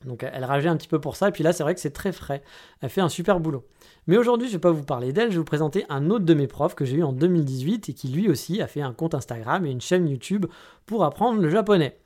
Donc 0.05 0.23
elle 0.23 0.45
rageait 0.45 0.69
un 0.69 0.77
petit 0.77 0.87
peu 0.87 0.99
pour 0.99 1.15
ça, 1.17 1.27
et 1.27 1.31
puis 1.31 1.43
là 1.43 1.51
c'est 1.51 1.63
vrai 1.63 1.75
que 1.75 1.81
c'est 1.81 1.91
très 1.91 2.11
frais. 2.11 2.41
Elle 2.81 2.89
fait 2.89 3.01
un 3.01 3.09
super 3.09 3.39
boulot. 3.39 3.65
Mais 4.07 4.17
aujourd'hui 4.17 4.47
je 4.47 4.53
vais 4.53 4.59
pas 4.59 4.71
vous 4.71 4.85
parler 4.85 5.11
d'elle, 5.11 5.29
je 5.29 5.33
vais 5.33 5.39
vous 5.39 5.43
présenter 5.43 5.85
un 5.89 6.09
autre 6.09 6.23
de 6.23 6.33
mes 6.33 6.47
profs 6.47 6.75
que 6.75 6.85
j'ai 6.85 6.97
eu 6.97 7.03
en 7.03 7.11
2018 7.11 7.89
et 7.89 7.93
qui 7.93 8.07
lui 8.07 8.29
aussi 8.29 8.61
a 8.61 8.67
fait 8.67 8.81
un 8.81 8.93
compte 8.93 9.13
Instagram 9.13 9.65
et 9.65 9.71
une 9.71 9.81
chaîne 9.81 10.07
YouTube 10.07 10.45
pour 10.85 11.03
apprendre 11.03 11.41
le 11.41 11.49
japonais. 11.49 11.97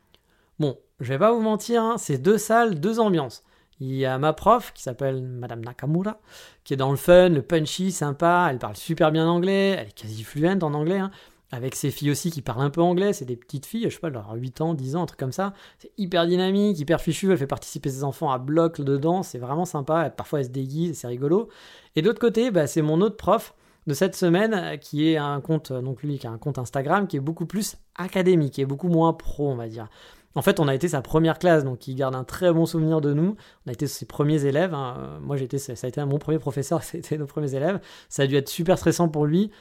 Bon, 0.57 0.79
je 0.99 1.09
vais 1.09 1.19
pas 1.19 1.31
vous 1.31 1.41
mentir, 1.41 1.83
hein, 1.83 1.95
c'est 1.99 2.17
deux 2.17 2.39
salles, 2.39 2.79
deux 2.79 2.99
ambiances. 2.99 3.43
Il 3.83 3.95
y 3.95 4.05
a 4.05 4.17
ma 4.17 4.31
prof 4.31 4.71
qui 4.73 4.81
s'appelle 4.81 5.21
Madame 5.21 5.59
Nakamura, 5.59 6.21
qui 6.63 6.73
est 6.73 6.77
dans 6.77 6.89
le 6.89 6.95
fun, 6.95 7.27
le 7.27 7.41
punchy, 7.41 7.91
sympa, 7.91 8.47
elle 8.49 8.57
parle 8.57 8.77
super 8.77 9.11
bien 9.11 9.27
anglais, 9.27 9.75
elle 9.77 9.89
est 9.89 9.93
quasi 9.93 10.23
fluente 10.23 10.63
en 10.63 10.73
anglais, 10.73 10.99
hein. 10.99 11.11
Avec 11.51 11.75
ses 11.75 11.91
filles 11.91 12.09
aussi 12.09 12.31
qui 12.31 12.41
parlent 12.41 12.61
un 12.61 12.69
peu 12.69 12.81
anglais, 12.81 13.11
c'est 13.11 13.25
des 13.25 13.35
petites 13.35 13.65
filles, 13.65 13.83
je 13.83 13.89
sais 13.89 13.99
pas, 13.99 14.09
leur 14.09 14.31
8 14.31 14.61
ans, 14.61 14.73
10 14.73 14.95
ans, 14.95 15.03
un 15.03 15.05
truc 15.05 15.19
comme 15.19 15.33
ça. 15.33 15.53
C'est 15.79 15.91
hyper 15.97 16.25
dynamique, 16.25 16.79
hyper 16.79 17.01
fichu, 17.01 17.29
elle 17.29 17.37
fait 17.37 17.45
participer 17.45 17.89
ses 17.89 18.05
enfants 18.05 18.31
à 18.31 18.37
bloc 18.37 18.79
dedans, 18.79 19.21
c'est 19.21 19.37
vraiment 19.37 19.65
sympa, 19.65 20.09
parfois 20.09 20.39
elle 20.39 20.45
se 20.45 20.51
déguise, 20.51 20.97
c'est 20.97 21.07
rigolo. 21.07 21.49
Et 21.97 22.01
d'autre 22.01 22.19
côté, 22.19 22.51
bah, 22.51 22.67
c'est 22.67 22.81
mon 22.81 23.01
autre 23.01 23.17
prof 23.17 23.53
de 23.85 23.93
cette 23.93 24.15
semaine 24.15 24.53
euh, 24.53 24.77
qui 24.77 25.09
est 25.09 25.17
un 25.17 25.41
compte, 25.41 25.71
euh, 25.71 25.81
donc 25.81 26.03
lui 26.03 26.17
qui 26.17 26.25
a 26.25 26.31
un 26.31 26.37
compte 26.37 26.57
Instagram 26.57 27.05
qui 27.05 27.17
est 27.17 27.19
beaucoup 27.19 27.45
plus 27.45 27.75
académique, 27.95 28.53
qui 28.53 28.61
est 28.61 28.65
beaucoup 28.65 28.87
moins 28.87 29.11
pro, 29.11 29.51
on 29.51 29.55
va 29.55 29.67
dire. 29.67 29.89
En 30.35 30.41
fait, 30.41 30.59
on 30.59 30.67
a 30.67 30.73
été 30.73 30.87
sa 30.87 31.01
première 31.01 31.37
classe, 31.37 31.63
donc 31.63 31.87
il 31.87 31.95
garde 31.95 32.15
un 32.15 32.23
très 32.23 32.51
bon 32.51 32.65
souvenir 32.65 33.01
de 33.01 33.13
nous. 33.13 33.35
On 33.65 33.69
a 33.69 33.73
été 33.73 33.87
ses 33.87 34.05
premiers 34.05 34.45
élèves. 34.45 34.73
Hein. 34.73 35.19
Moi, 35.21 35.37
j'étais, 35.37 35.59
ça 35.59 35.73
a 35.81 35.87
été 35.87 36.03
mon 36.05 36.17
premier 36.17 36.39
professeur, 36.39 36.83
c'était 36.83 37.17
nos 37.17 37.27
premiers 37.27 37.53
élèves. 37.53 37.79
Ça 38.09 38.23
a 38.23 38.27
dû 38.27 38.35
être 38.35 38.49
super 38.49 38.77
stressant 38.77 39.09
pour 39.09 39.25
lui. 39.25 39.51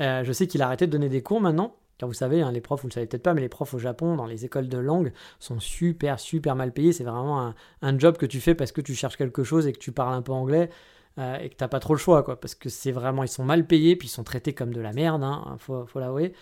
Euh, 0.00 0.24
je 0.24 0.32
sais 0.32 0.46
qu'il 0.46 0.62
a 0.62 0.66
arrêté 0.66 0.86
de 0.86 0.92
donner 0.92 1.08
des 1.08 1.22
cours 1.22 1.40
maintenant. 1.40 1.76
Car 1.98 2.08
vous 2.08 2.14
savez, 2.14 2.42
hein, 2.42 2.50
les 2.50 2.60
profs, 2.60 2.82
vous 2.82 2.88
le 2.88 2.92
savez 2.92 3.06
peut-être 3.06 3.22
pas, 3.22 3.34
mais 3.34 3.42
les 3.42 3.48
profs 3.48 3.74
au 3.74 3.78
Japon, 3.78 4.16
dans 4.16 4.26
les 4.26 4.44
écoles 4.44 4.68
de 4.68 4.78
langue, 4.78 5.12
sont 5.38 5.60
super, 5.60 6.18
super 6.18 6.56
mal 6.56 6.72
payés. 6.72 6.92
C'est 6.92 7.04
vraiment 7.04 7.52
un, 7.82 7.98
job 7.98 8.16
que 8.16 8.26
tu 8.26 8.40
fais 8.40 8.54
parce 8.54 8.72
que 8.72 8.80
tu 8.80 8.94
cherches 8.94 9.16
quelque 9.16 9.44
chose 9.44 9.66
et 9.66 9.72
que 9.72 9.78
tu 9.78 9.92
parles 9.92 10.14
un 10.14 10.22
peu 10.22 10.32
anglais 10.32 10.70
euh, 11.18 11.36
et 11.38 11.50
que 11.50 11.54
t'as 11.54 11.68
pas 11.68 11.78
trop 11.78 11.92
le 11.92 11.98
choix, 11.98 12.22
quoi. 12.22 12.40
Parce 12.40 12.54
que 12.54 12.70
c'est 12.70 12.90
vraiment, 12.90 13.22
ils 13.22 13.28
sont 13.28 13.44
mal 13.44 13.66
payés, 13.66 13.94
puis 13.94 14.08
ils 14.08 14.10
sont 14.10 14.24
traités 14.24 14.54
comme 14.54 14.72
de 14.72 14.80
la 14.80 14.92
merde, 14.92 15.22
hein, 15.22 15.56
faut 15.58 15.86
l'avouer. 16.00 16.32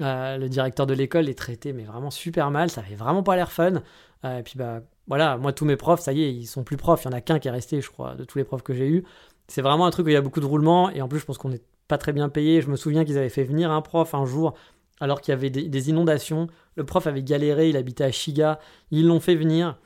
Euh, 0.00 0.36
le 0.38 0.48
directeur 0.48 0.86
de 0.86 0.94
l'école 0.94 1.28
est 1.28 1.38
traité, 1.38 1.72
mais 1.72 1.84
vraiment 1.84 2.10
super 2.10 2.50
mal. 2.50 2.70
Ça 2.70 2.80
avait 2.80 2.96
vraiment 2.96 3.22
pas 3.22 3.36
l'air 3.36 3.52
fun. 3.52 3.82
et 4.24 4.42
puis, 4.42 4.54
bah, 4.56 4.80
voilà, 5.06 5.36
moi, 5.36 5.52
tous 5.52 5.64
mes 5.64 5.76
profs, 5.76 6.00
ça 6.00 6.12
y 6.12 6.22
est, 6.22 6.32
ils 6.34 6.46
sont 6.46 6.64
plus 6.64 6.76
profs. 6.76 7.04
Il 7.04 7.06
y 7.06 7.08
en 7.08 7.16
a 7.16 7.20
qu'un 7.20 7.38
qui 7.38 7.48
est 7.48 7.50
resté, 7.50 7.80
je 7.80 7.90
crois, 7.90 8.14
de 8.14 8.24
tous 8.24 8.38
les 8.38 8.44
profs 8.44 8.62
que 8.62 8.74
j'ai 8.74 8.88
eu. 8.88 9.04
C'est 9.48 9.62
vraiment 9.62 9.86
un 9.86 9.90
truc 9.90 10.06
où 10.06 10.08
il 10.08 10.14
y 10.14 10.16
a 10.16 10.22
beaucoup 10.22 10.40
de 10.40 10.46
roulements. 10.46 10.90
Et 10.90 11.02
en 11.02 11.08
plus, 11.08 11.18
je 11.18 11.24
pense 11.26 11.38
qu'on 11.38 11.52
est 11.52 11.62
pas 11.88 11.98
très 11.98 12.12
bien 12.12 12.28
payé. 12.28 12.60
Je 12.60 12.68
me 12.68 12.76
souviens 12.76 13.04
qu'ils 13.04 13.18
avaient 13.18 13.28
fait 13.28 13.44
venir 13.44 13.70
un 13.70 13.82
prof 13.82 14.14
un 14.14 14.24
jour 14.24 14.54
alors 15.00 15.20
qu'il 15.20 15.32
y 15.32 15.36
avait 15.36 15.50
des, 15.50 15.90
inondations. 15.90 16.48
Le 16.76 16.84
prof 16.84 17.06
avait 17.06 17.22
galéré, 17.22 17.68
il 17.68 17.76
habitait 17.76 18.04
à 18.04 18.10
Shiga. 18.10 18.58
Ils 18.90 19.06
l'ont 19.06 19.20
fait 19.20 19.34
venir. 19.34 19.78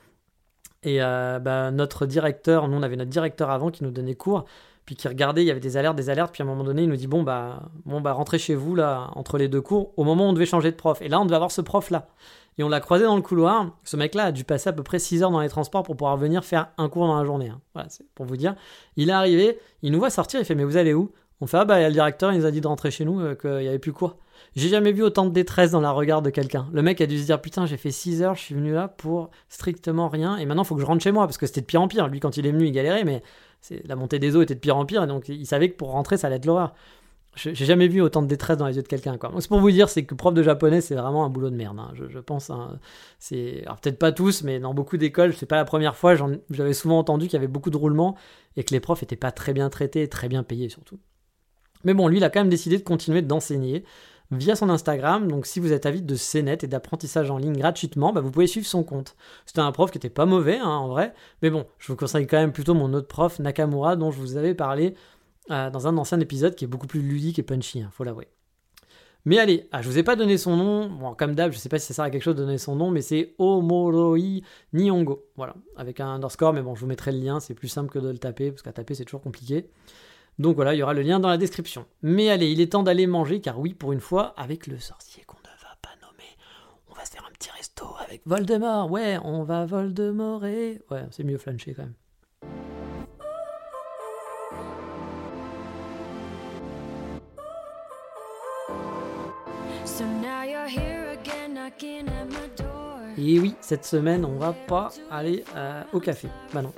Et 0.85 1.03
euh, 1.03 1.39
bah, 1.41 1.71
notre 1.71 2.07
directeur, 2.07 2.69
nous 2.69 2.77
on 2.77 2.83
avait 2.83 2.97
notre 2.97 3.11
directeur 3.11 3.51
avant 3.51 3.71
qui 3.71 3.83
nous 3.83 3.91
donnait 3.91 4.15
cours, 4.15 4.45
puis 4.89 4.97
qui 4.97 5.07
regardait, 5.07 5.43
il 5.43 5.47
y 5.47 5.51
avait 5.51 5.61
des 5.61 5.77
alertes, 5.77 5.97
des 5.97 6.09
alertes, 6.09 6.33
puis 6.33 6.43
à 6.43 6.47
un 6.47 6.49
moment 6.49 6.65
donné 6.65 6.85
il 6.85 6.89
nous 6.89 6.97
dit 6.97 7.09
bon 7.09 7.23
bah 7.23 7.65
bon 7.85 8.01
bah 8.01 8.15
rentrez 8.15 8.39
chez 8.39 8.55
vous 8.55 8.75
là 8.75 9.11
entre 9.17 9.37
les 9.37 9.47
deux 9.47 9.61
cours, 9.61 9.93
au 9.99 10.05
moment 10.05 10.25
où 10.25 10.31
on 10.31 10.33
devait 10.33 10.47
changer 10.47 10.71
de 10.71 10.77
prof. 10.77 11.03
Et 11.03 11.11
là 11.11 11.21
on 11.21 11.27
devait 11.27 11.35
avoir 11.35 11.51
ce 11.51 11.61
prof 11.61 11.91
là. 11.91 12.09
Et 12.57 12.63
on 12.63 12.71
l'a 12.71 12.81
croisé 12.81 13.05
dans 13.05 13.15
le 13.15 13.21
couloir. 13.21 13.77
Ce 13.85 13.99
mec-là 13.99 14.25
a 14.25 14.33
dû 14.33 14.45
passer 14.45 14.71
à 14.71 14.73
peu 14.73 14.83
près 14.83 14.99
6 14.99 15.23
heures 15.23 15.31
dans 15.31 15.41
les 15.41 15.51
transports 15.51 15.83
pour 15.83 15.95
pouvoir 15.95 16.17
venir 16.17 16.43
faire 16.43 16.71
un 16.79 16.89
cours 16.89 17.07
dans 17.07 17.19
la 17.19 17.27
journée. 17.27 17.51
Hein. 17.51 17.61
Voilà, 17.75 17.91
c'est 17.91 18.07
pour 18.15 18.25
vous 18.25 18.39
dire. 18.39 18.55
Il 18.97 19.11
est 19.11 19.13
arrivé, 19.13 19.59
il 19.83 19.93
nous 19.93 19.99
voit 19.99 20.09
sortir, 20.09 20.41
il 20.41 20.47
fait 20.47 20.55
mais 20.55 20.65
vous 20.65 20.79
allez 20.79 20.95
où? 20.95 21.13
On 21.43 21.47
fait, 21.47 21.59
ah 21.59 21.67
bah, 21.67 21.87
le 21.87 21.93
directeur, 21.93 22.33
il 22.33 22.39
nous 22.39 22.47
a 22.47 22.51
dit 22.51 22.63
de 22.63 22.67
rentrer 22.67 22.91
chez 22.91 23.05
nous, 23.05 23.21
euh, 23.21 23.35
qu'il 23.35 23.59
n'y 23.59 23.69
avait 23.69 23.79
plus 23.79 23.93
cours. 23.93 24.17
J'ai 24.57 24.71
jamais 24.71 24.93
vu 24.93 25.03
autant 25.03 25.27
de 25.27 25.31
détresse 25.31 25.71
dans 25.71 25.83
la 25.83 25.91
regard 25.91 26.23
de 26.23 26.31
quelqu'un. 26.31 26.67
Le 26.73 26.83
mec 26.83 27.01
a 27.01 27.07
dû 27.07 27.19
se 27.19 27.27
dire, 27.27 27.41
putain, 27.41 27.67
j'ai 27.67 27.77
fait 27.77 27.91
6 27.91 28.23
heures, 28.23 28.35
je 28.35 28.41
suis 28.41 28.55
venu 28.55 28.73
là 28.73 28.89
pour 28.89 29.31
strictement 29.51 30.09
rien, 30.09 30.39
et 30.39 30.47
maintenant, 30.47 30.63
il 30.63 30.67
faut 30.67 30.75
que 30.75 30.81
je 30.81 30.87
rentre 30.87 31.03
chez 31.03 31.13
moi, 31.13 31.27
parce 31.27 31.37
que 31.39 31.47
c'était 31.47 31.61
de 31.61 31.67
pire 31.67 31.83
en 31.83 31.87
pire. 31.87 32.09
Lui, 32.09 32.19
quand 32.19 32.37
il 32.39 32.47
est 32.47 32.51
venu, 32.51 32.67
il 32.67 32.73
galérait, 32.73 33.05
mais 33.05 33.23
la 33.85 33.97
montée 33.97 34.19
des 34.19 34.37
eaux 34.37 34.43
était 34.43 34.55
de 34.55 34.61
pire 34.61 34.77
en 34.77 34.87
pire, 34.87 35.03
et 35.05 35.07
donc 35.07 35.29
il 35.29 35.47
savait 35.47 35.71
que 35.71 35.77
pour 35.77 35.91
rentrer, 35.91 36.17
ça 36.17 36.27
allait 36.27 36.37
être 36.37 36.47
l'horreur. 36.47 36.75
J'ai 37.37 37.55
jamais 37.55 37.87
vu 37.87 38.01
autant 38.01 38.23
de 38.23 38.27
détresse 38.27 38.57
dans 38.57 38.67
les 38.67 38.77
yeux 38.77 38.83
de 38.83 38.89
quelqu'un. 38.89 39.17
C'est 39.39 39.49
pour 39.49 39.61
vous 39.61 39.71
dire, 39.71 39.89
c'est 39.89 40.05
que 40.05 40.15
prof 40.15 40.35
de 40.35 40.43
japonais, 40.43 40.81
c'est 40.81 40.97
vraiment 40.97 41.25
un 41.25 41.29
boulot 41.29 41.51
de 41.51 41.57
merde. 41.57 41.79
Hein. 41.79 41.93
Je, 41.95 42.19
pense. 42.19 42.51
Hein. 42.51 42.81
c'est 43.19 43.65
peut-être 43.83 43.99
pas 43.99 44.11
tous, 44.11 44.43
mais 44.43 44.59
dans 44.59 44.75
beaucoup 44.75 44.97
d'écoles, 44.97 45.35
c'est 45.35 45.47
pas 45.47 45.57
la 45.57 45.65
première 45.65 45.95
fois. 45.95 46.15
J'avais 46.51 46.73
souvent 46.73 46.99
entendu 46.99 47.27
qu'il 47.27 47.35
y 47.35 47.37
avait 47.37 47.47
beaucoup 47.47 47.71
de 47.71 47.77
roulements 47.77 48.17
et 48.57 48.65
que 48.65 48.75
les 48.75 48.81
profs 48.81 49.03
étaient 49.03 49.15
pas 49.15 49.31
très 49.31 49.53
bien 49.53 49.71
traités, 49.71 50.09
très 50.09 50.29
bien 50.29 50.43
payés 50.43 50.69
surtout. 50.69 50.99
Mais 51.85 51.95
bon, 51.95 52.09
lui, 52.09 52.17
il 52.17 52.25
a 52.25 52.31
quand 52.31 52.41
même 52.41 52.49
décidé 52.49 52.77
de 52.77 52.83
continuer 52.83 53.23
d'enseigner 53.23 53.85
via 54.31 54.57
son 54.57 54.69
Instagram. 54.69 55.29
Donc, 55.29 55.47
si 55.47 55.61
vous 55.61 55.73
êtes 55.73 55.87
avide 55.87 56.07
de 56.07 56.17
CNET 56.17 56.59
et 56.63 56.67
d'apprentissage 56.67 57.31
en 57.31 57.39
ligne 57.39 57.57
gratuitement, 57.57 58.13
bah, 58.13 58.21
vous 58.21 58.31
pouvez 58.31 58.47
suivre 58.47 58.67
son 58.67 58.85
compte. 58.85 59.17
C'était 59.47 59.61
un 59.61 59.73
prof 59.73 59.91
qui 59.91 59.99
était 59.99 60.11
pas 60.11 60.27
mauvais, 60.27 60.59
hein, 60.59 60.69
en 60.69 60.89
vrai. 60.89 61.15
Mais 61.43 61.51
bon, 61.51 61.67
je 61.79 61.93
vous 61.93 61.97
conseille 61.97 62.27
quand 62.27 62.39
même 62.39 62.53
plutôt 62.53 62.75
mon 62.75 62.93
autre 62.95 63.09
prof, 63.09 63.39
Nakamura, 63.39 63.97
dont 63.97 64.11
je 64.11 64.19
vous 64.19 64.37
avais 64.37 64.55
parlé 64.55 64.95
euh, 65.51 65.71
dans 65.71 65.87
un 65.87 65.97
ancien 65.97 66.21
épisode 66.21 66.55
qui 66.55 66.65
est 66.65 66.69
beaucoup 66.69 66.87
plus 66.87 67.01
ludique 67.01 67.39
et 67.39 67.43
punchy, 67.43 67.81
hein, 67.81 67.91
faut 67.93 68.05
l'avouer. 68.05 68.29
Mais 69.25 69.39
allez, 69.39 69.69
ah, 69.73 69.83
je 69.83 69.89
vous 69.89 69.99
ai 69.99 70.03
pas 70.03 70.17
donné 70.17 70.39
son 70.39 70.57
nom. 70.57 70.89
Bon, 70.89 71.15
comme 71.15 71.35
d'hab, 71.35 71.53
je 71.53 71.59
sais 71.59 71.69
pas 71.69 71.79
si 71.79 71.87
ça 71.87 71.95
sert 71.95 72.05
à 72.05 72.11
quelque 72.11 72.23
chose 72.23 72.37
de 72.37 72.43
donner 72.43 72.59
son 72.59 72.77
nom, 72.77 72.91
mais 72.91 73.03
c'est 73.03 73.35
Omoroi 73.39 74.43
Nihongo. 74.73 75.27
Voilà, 75.37 75.55
avec 75.77 76.01
un 76.01 76.15
underscore, 76.15 76.53
mais 76.53 76.63
bon, 76.63 76.75
je 76.75 76.81
vous 76.81 76.87
mettrai 76.87 77.13
le 77.13 77.19
lien, 77.19 77.41
c'est 77.41 77.55
plus 77.55 77.69
simple 77.69 77.91
que 77.91 77.99
de 77.99 78.09
le 78.09 78.19
taper, 78.19 78.51
parce 78.51 78.63
qu'à 78.63 78.73
taper, 78.73 78.95
c'est 78.95 79.05
toujours 79.05 79.21
compliqué. 79.21 79.69
Donc 80.39 80.55
voilà, 80.55 80.75
il 80.75 80.79
y 80.79 80.83
aura 80.83 80.95
le 80.95 81.03
lien 81.03 81.19
dans 81.19 81.29
la 81.29 81.37
description. 81.37 81.87
Mais 82.03 82.31
allez, 82.31 82.51
il 82.51 82.61
est 82.61 82.73
temps 82.73 82.85
d'aller 82.85 83.07
manger, 83.07 83.41
car 83.41 83.59
oui, 83.59 83.75
pour 83.75 83.93
une 83.93 84.01
fois, 84.01 84.35
avec 84.37 84.67
le 84.67 84.79
sorcier 84.79 85.25
qu'on 85.27 85.39
ne 85.39 85.63
va 85.63 85.77
pas 85.83 85.91
nommer, 86.01 86.31
on 86.89 86.95
va 86.95 87.05
se 87.05 87.11
faire 87.11 87.27
un 87.29 87.33
petit 87.33 87.51
resto 87.51 87.87
avec 88.07 88.23
Voldemort. 88.25 88.91
Ouais, 88.91 89.19
on 89.25 89.43
va 89.43 89.67
Voldemorer. 89.67 90.81
Ouais, 90.91 91.03
c'est 91.11 91.25
mieux 91.25 91.39
flancher 91.39 91.75
quand 91.75 91.83
même. 91.83 91.95
Et 103.17 103.41
oui, 103.41 103.55
cette 103.61 103.85
semaine, 103.85 104.25
on 104.25 104.37
va 104.39 104.53
pas 104.53 104.91
aller 105.11 105.45
euh, 105.57 105.83
au 105.93 105.99
café. 105.99 106.29
Bah 106.55 106.63
non, 106.63 106.73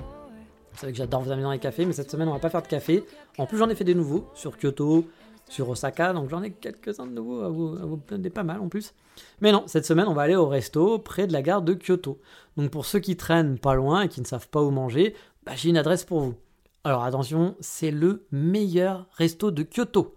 c'est 0.80 0.86
vrai 0.86 0.92
que 0.92 0.98
j'adore 0.98 1.20
vous 1.20 1.30
amener 1.30 1.42
dans 1.42 1.52
les 1.52 1.58
cafés, 1.58 1.84
mais 1.84 1.92
cette 1.92 2.10
semaine, 2.10 2.26
on 2.28 2.32
va 2.32 2.38
pas 2.38 2.48
faire 2.48 2.62
de 2.62 2.66
café. 2.66 3.04
En 3.36 3.44
plus, 3.44 3.58
j'en 3.58 3.68
ai 3.68 3.74
fait 3.74 3.84
des 3.84 3.94
nouveaux 3.94 4.26
sur 4.32 4.56
Kyoto, 4.56 5.04
sur 5.46 5.68
Osaka, 5.68 6.14
donc 6.14 6.30
j'en 6.30 6.42
ai 6.42 6.52
quelques-uns 6.52 7.04
de 7.04 7.12
nouveaux 7.12 7.42
à 7.42 7.50
vous, 7.50 7.76
à 7.76 7.84
vous 7.84 7.98
pas 7.98 8.44
mal 8.44 8.60
en 8.60 8.70
plus. 8.70 8.94
Mais 9.42 9.52
non, 9.52 9.64
cette 9.66 9.84
semaine, 9.84 10.06
on 10.08 10.14
va 10.14 10.22
aller 10.22 10.36
au 10.36 10.48
resto 10.48 10.98
près 10.98 11.26
de 11.26 11.34
la 11.34 11.42
gare 11.42 11.60
de 11.60 11.74
Kyoto. 11.74 12.18
Donc 12.56 12.70
pour 12.70 12.86
ceux 12.86 12.98
qui 12.98 13.14
traînent 13.18 13.58
pas 13.58 13.74
loin 13.74 14.00
et 14.00 14.08
qui 14.08 14.22
ne 14.22 14.26
savent 14.26 14.48
pas 14.48 14.62
où 14.62 14.70
manger, 14.70 15.14
bah, 15.44 15.52
j'ai 15.54 15.68
une 15.68 15.76
adresse 15.76 16.04
pour 16.06 16.20
vous. 16.20 16.34
Alors 16.84 17.04
attention, 17.04 17.56
c'est 17.60 17.90
le 17.90 18.24
meilleur 18.32 19.06
resto 19.18 19.50
de 19.50 19.62
Kyoto. 19.62 20.14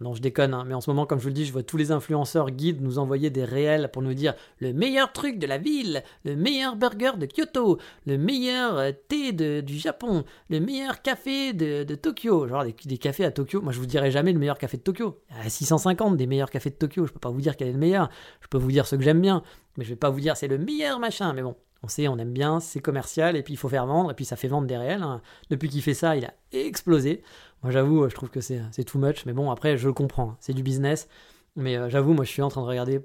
Non, 0.00 0.14
je 0.14 0.20
déconne, 0.20 0.52
hein, 0.52 0.64
mais 0.66 0.74
en 0.74 0.82
ce 0.82 0.90
moment, 0.90 1.06
comme 1.06 1.18
je 1.18 1.22
vous 1.22 1.30
le 1.30 1.34
dis, 1.34 1.46
je 1.46 1.52
vois 1.52 1.62
tous 1.62 1.78
les 1.78 1.90
influenceurs 1.90 2.50
guides 2.50 2.82
nous 2.82 2.98
envoyer 2.98 3.30
des 3.30 3.44
réels 3.44 3.90
pour 3.90 4.02
nous 4.02 4.12
dire 4.12 4.34
le 4.60 4.74
meilleur 4.74 5.10
truc 5.12 5.38
de 5.38 5.46
la 5.46 5.56
ville, 5.56 6.02
le 6.24 6.36
meilleur 6.36 6.76
burger 6.76 7.12
de 7.16 7.26
Kyoto, 7.26 7.78
le 8.06 8.18
meilleur 8.18 8.76
euh, 8.76 8.92
thé 9.08 9.32
du 9.32 9.78
Japon, 9.78 10.24
le 10.50 10.60
meilleur 10.60 11.00
café 11.00 11.54
de, 11.54 11.94
Tokyo. 11.94 12.46
Genre 12.46 12.64
des, 12.64 12.98
cafés 12.98 13.24
à 13.24 13.30
Tokyo. 13.30 13.62
Moi, 13.62 13.72
je 13.72 13.78
vous 13.78 13.86
dirai 13.86 14.10
jamais 14.10 14.32
le 14.32 14.38
meilleur 14.38 14.58
café 14.58 14.76
de 14.76 14.82
Tokyo. 14.82 15.18
Il 15.30 15.44
y 15.44 15.46
a 15.46 15.50
650 15.50 16.16
des 16.16 16.26
meilleurs 16.26 16.50
cafés 16.50 16.70
de 16.70 16.74
Tokyo. 16.74 17.06
Je 17.06 17.12
peux 17.12 17.18
pas 17.18 17.30
vous 17.30 17.40
dire 17.40 17.56
quel 17.56 17.68
est 17.68 17.72
le 17.72 17.78
meilleur. 17.78 18.10
Je 18.42 18.48
peux 18.48 18.58
vous 18.58 18.70
dire 18.70 18.86
ce 18.86 18.96
que 18.96 19.02
j'aime 19.02 19.22
bien, 19.22 19.42
mais 19.78 19.84
je 19.84 19.90
vais 19.90 19.96
pas 19.96 20.10
vous 20.10 20.20
dire 20.20 20.36
c'est 20.36 20.48
le 20.48 20.58
meilleur 20.58 20.98
machin. 20.98 21.32
Mais 21.32 21.42
bon, 21.42 21.56
on 21.82 21.88
sait, 21.88 22.08
on 22.08 22.18
aime 22.18 22.32
bien, 22.32 22.60
c'est 22.60 22.80
commercial, 22.80 23.36
et 23.36 23.42
puis 23.42 23.54
il 23.54 23.56
faut 23.56 23.68
faire 23.68 23.86
vendre, 23.86 24.10
et 24.10 24.14
puis 24.14 24.24
ça 24.24 24.36
fait 24.36 24.48
vendre 24.48 24.66
des 24.66 24.76
réels. 24.76 25.02
Hein. 25.02 25.20
Depuis 25.50 25.68
qu'il 25.68 25.82
fait 25.82 25.94
ça, 25.94 26.16
il 26.16 26.24
a 26.24 26.34
explosé. 26.52 27.22
Moi, 27.62 27.72
j'avoue, 27.72 28.08
je 28.08 28.14
trouve 28.14 28.30
que 28.30 28.40
c'est 28.40 28.84
too 28.84 28.98
much, 28.98 29.26
mais 29.26 29.32
bon, 29.32 29.50
après, 29.50 29.76
je 29.76 29.86
le 29.86 29.92
comprends, 29.92 30.30
hein. 30.30 30.36
c'est 30.40 30.52
du 30.52 30.62
business. 30.62 31.08
Mais 31.56 31.76
euh, 31.76 31.88
j'avoue, 31.88 32.12
moi, 32.12 32.24
je 32.24 32.30
suis 32.30 32.42
en 32.42 32.48
train 32.48 32.60
de 32.60 32.66
regarder. 32.66 33.00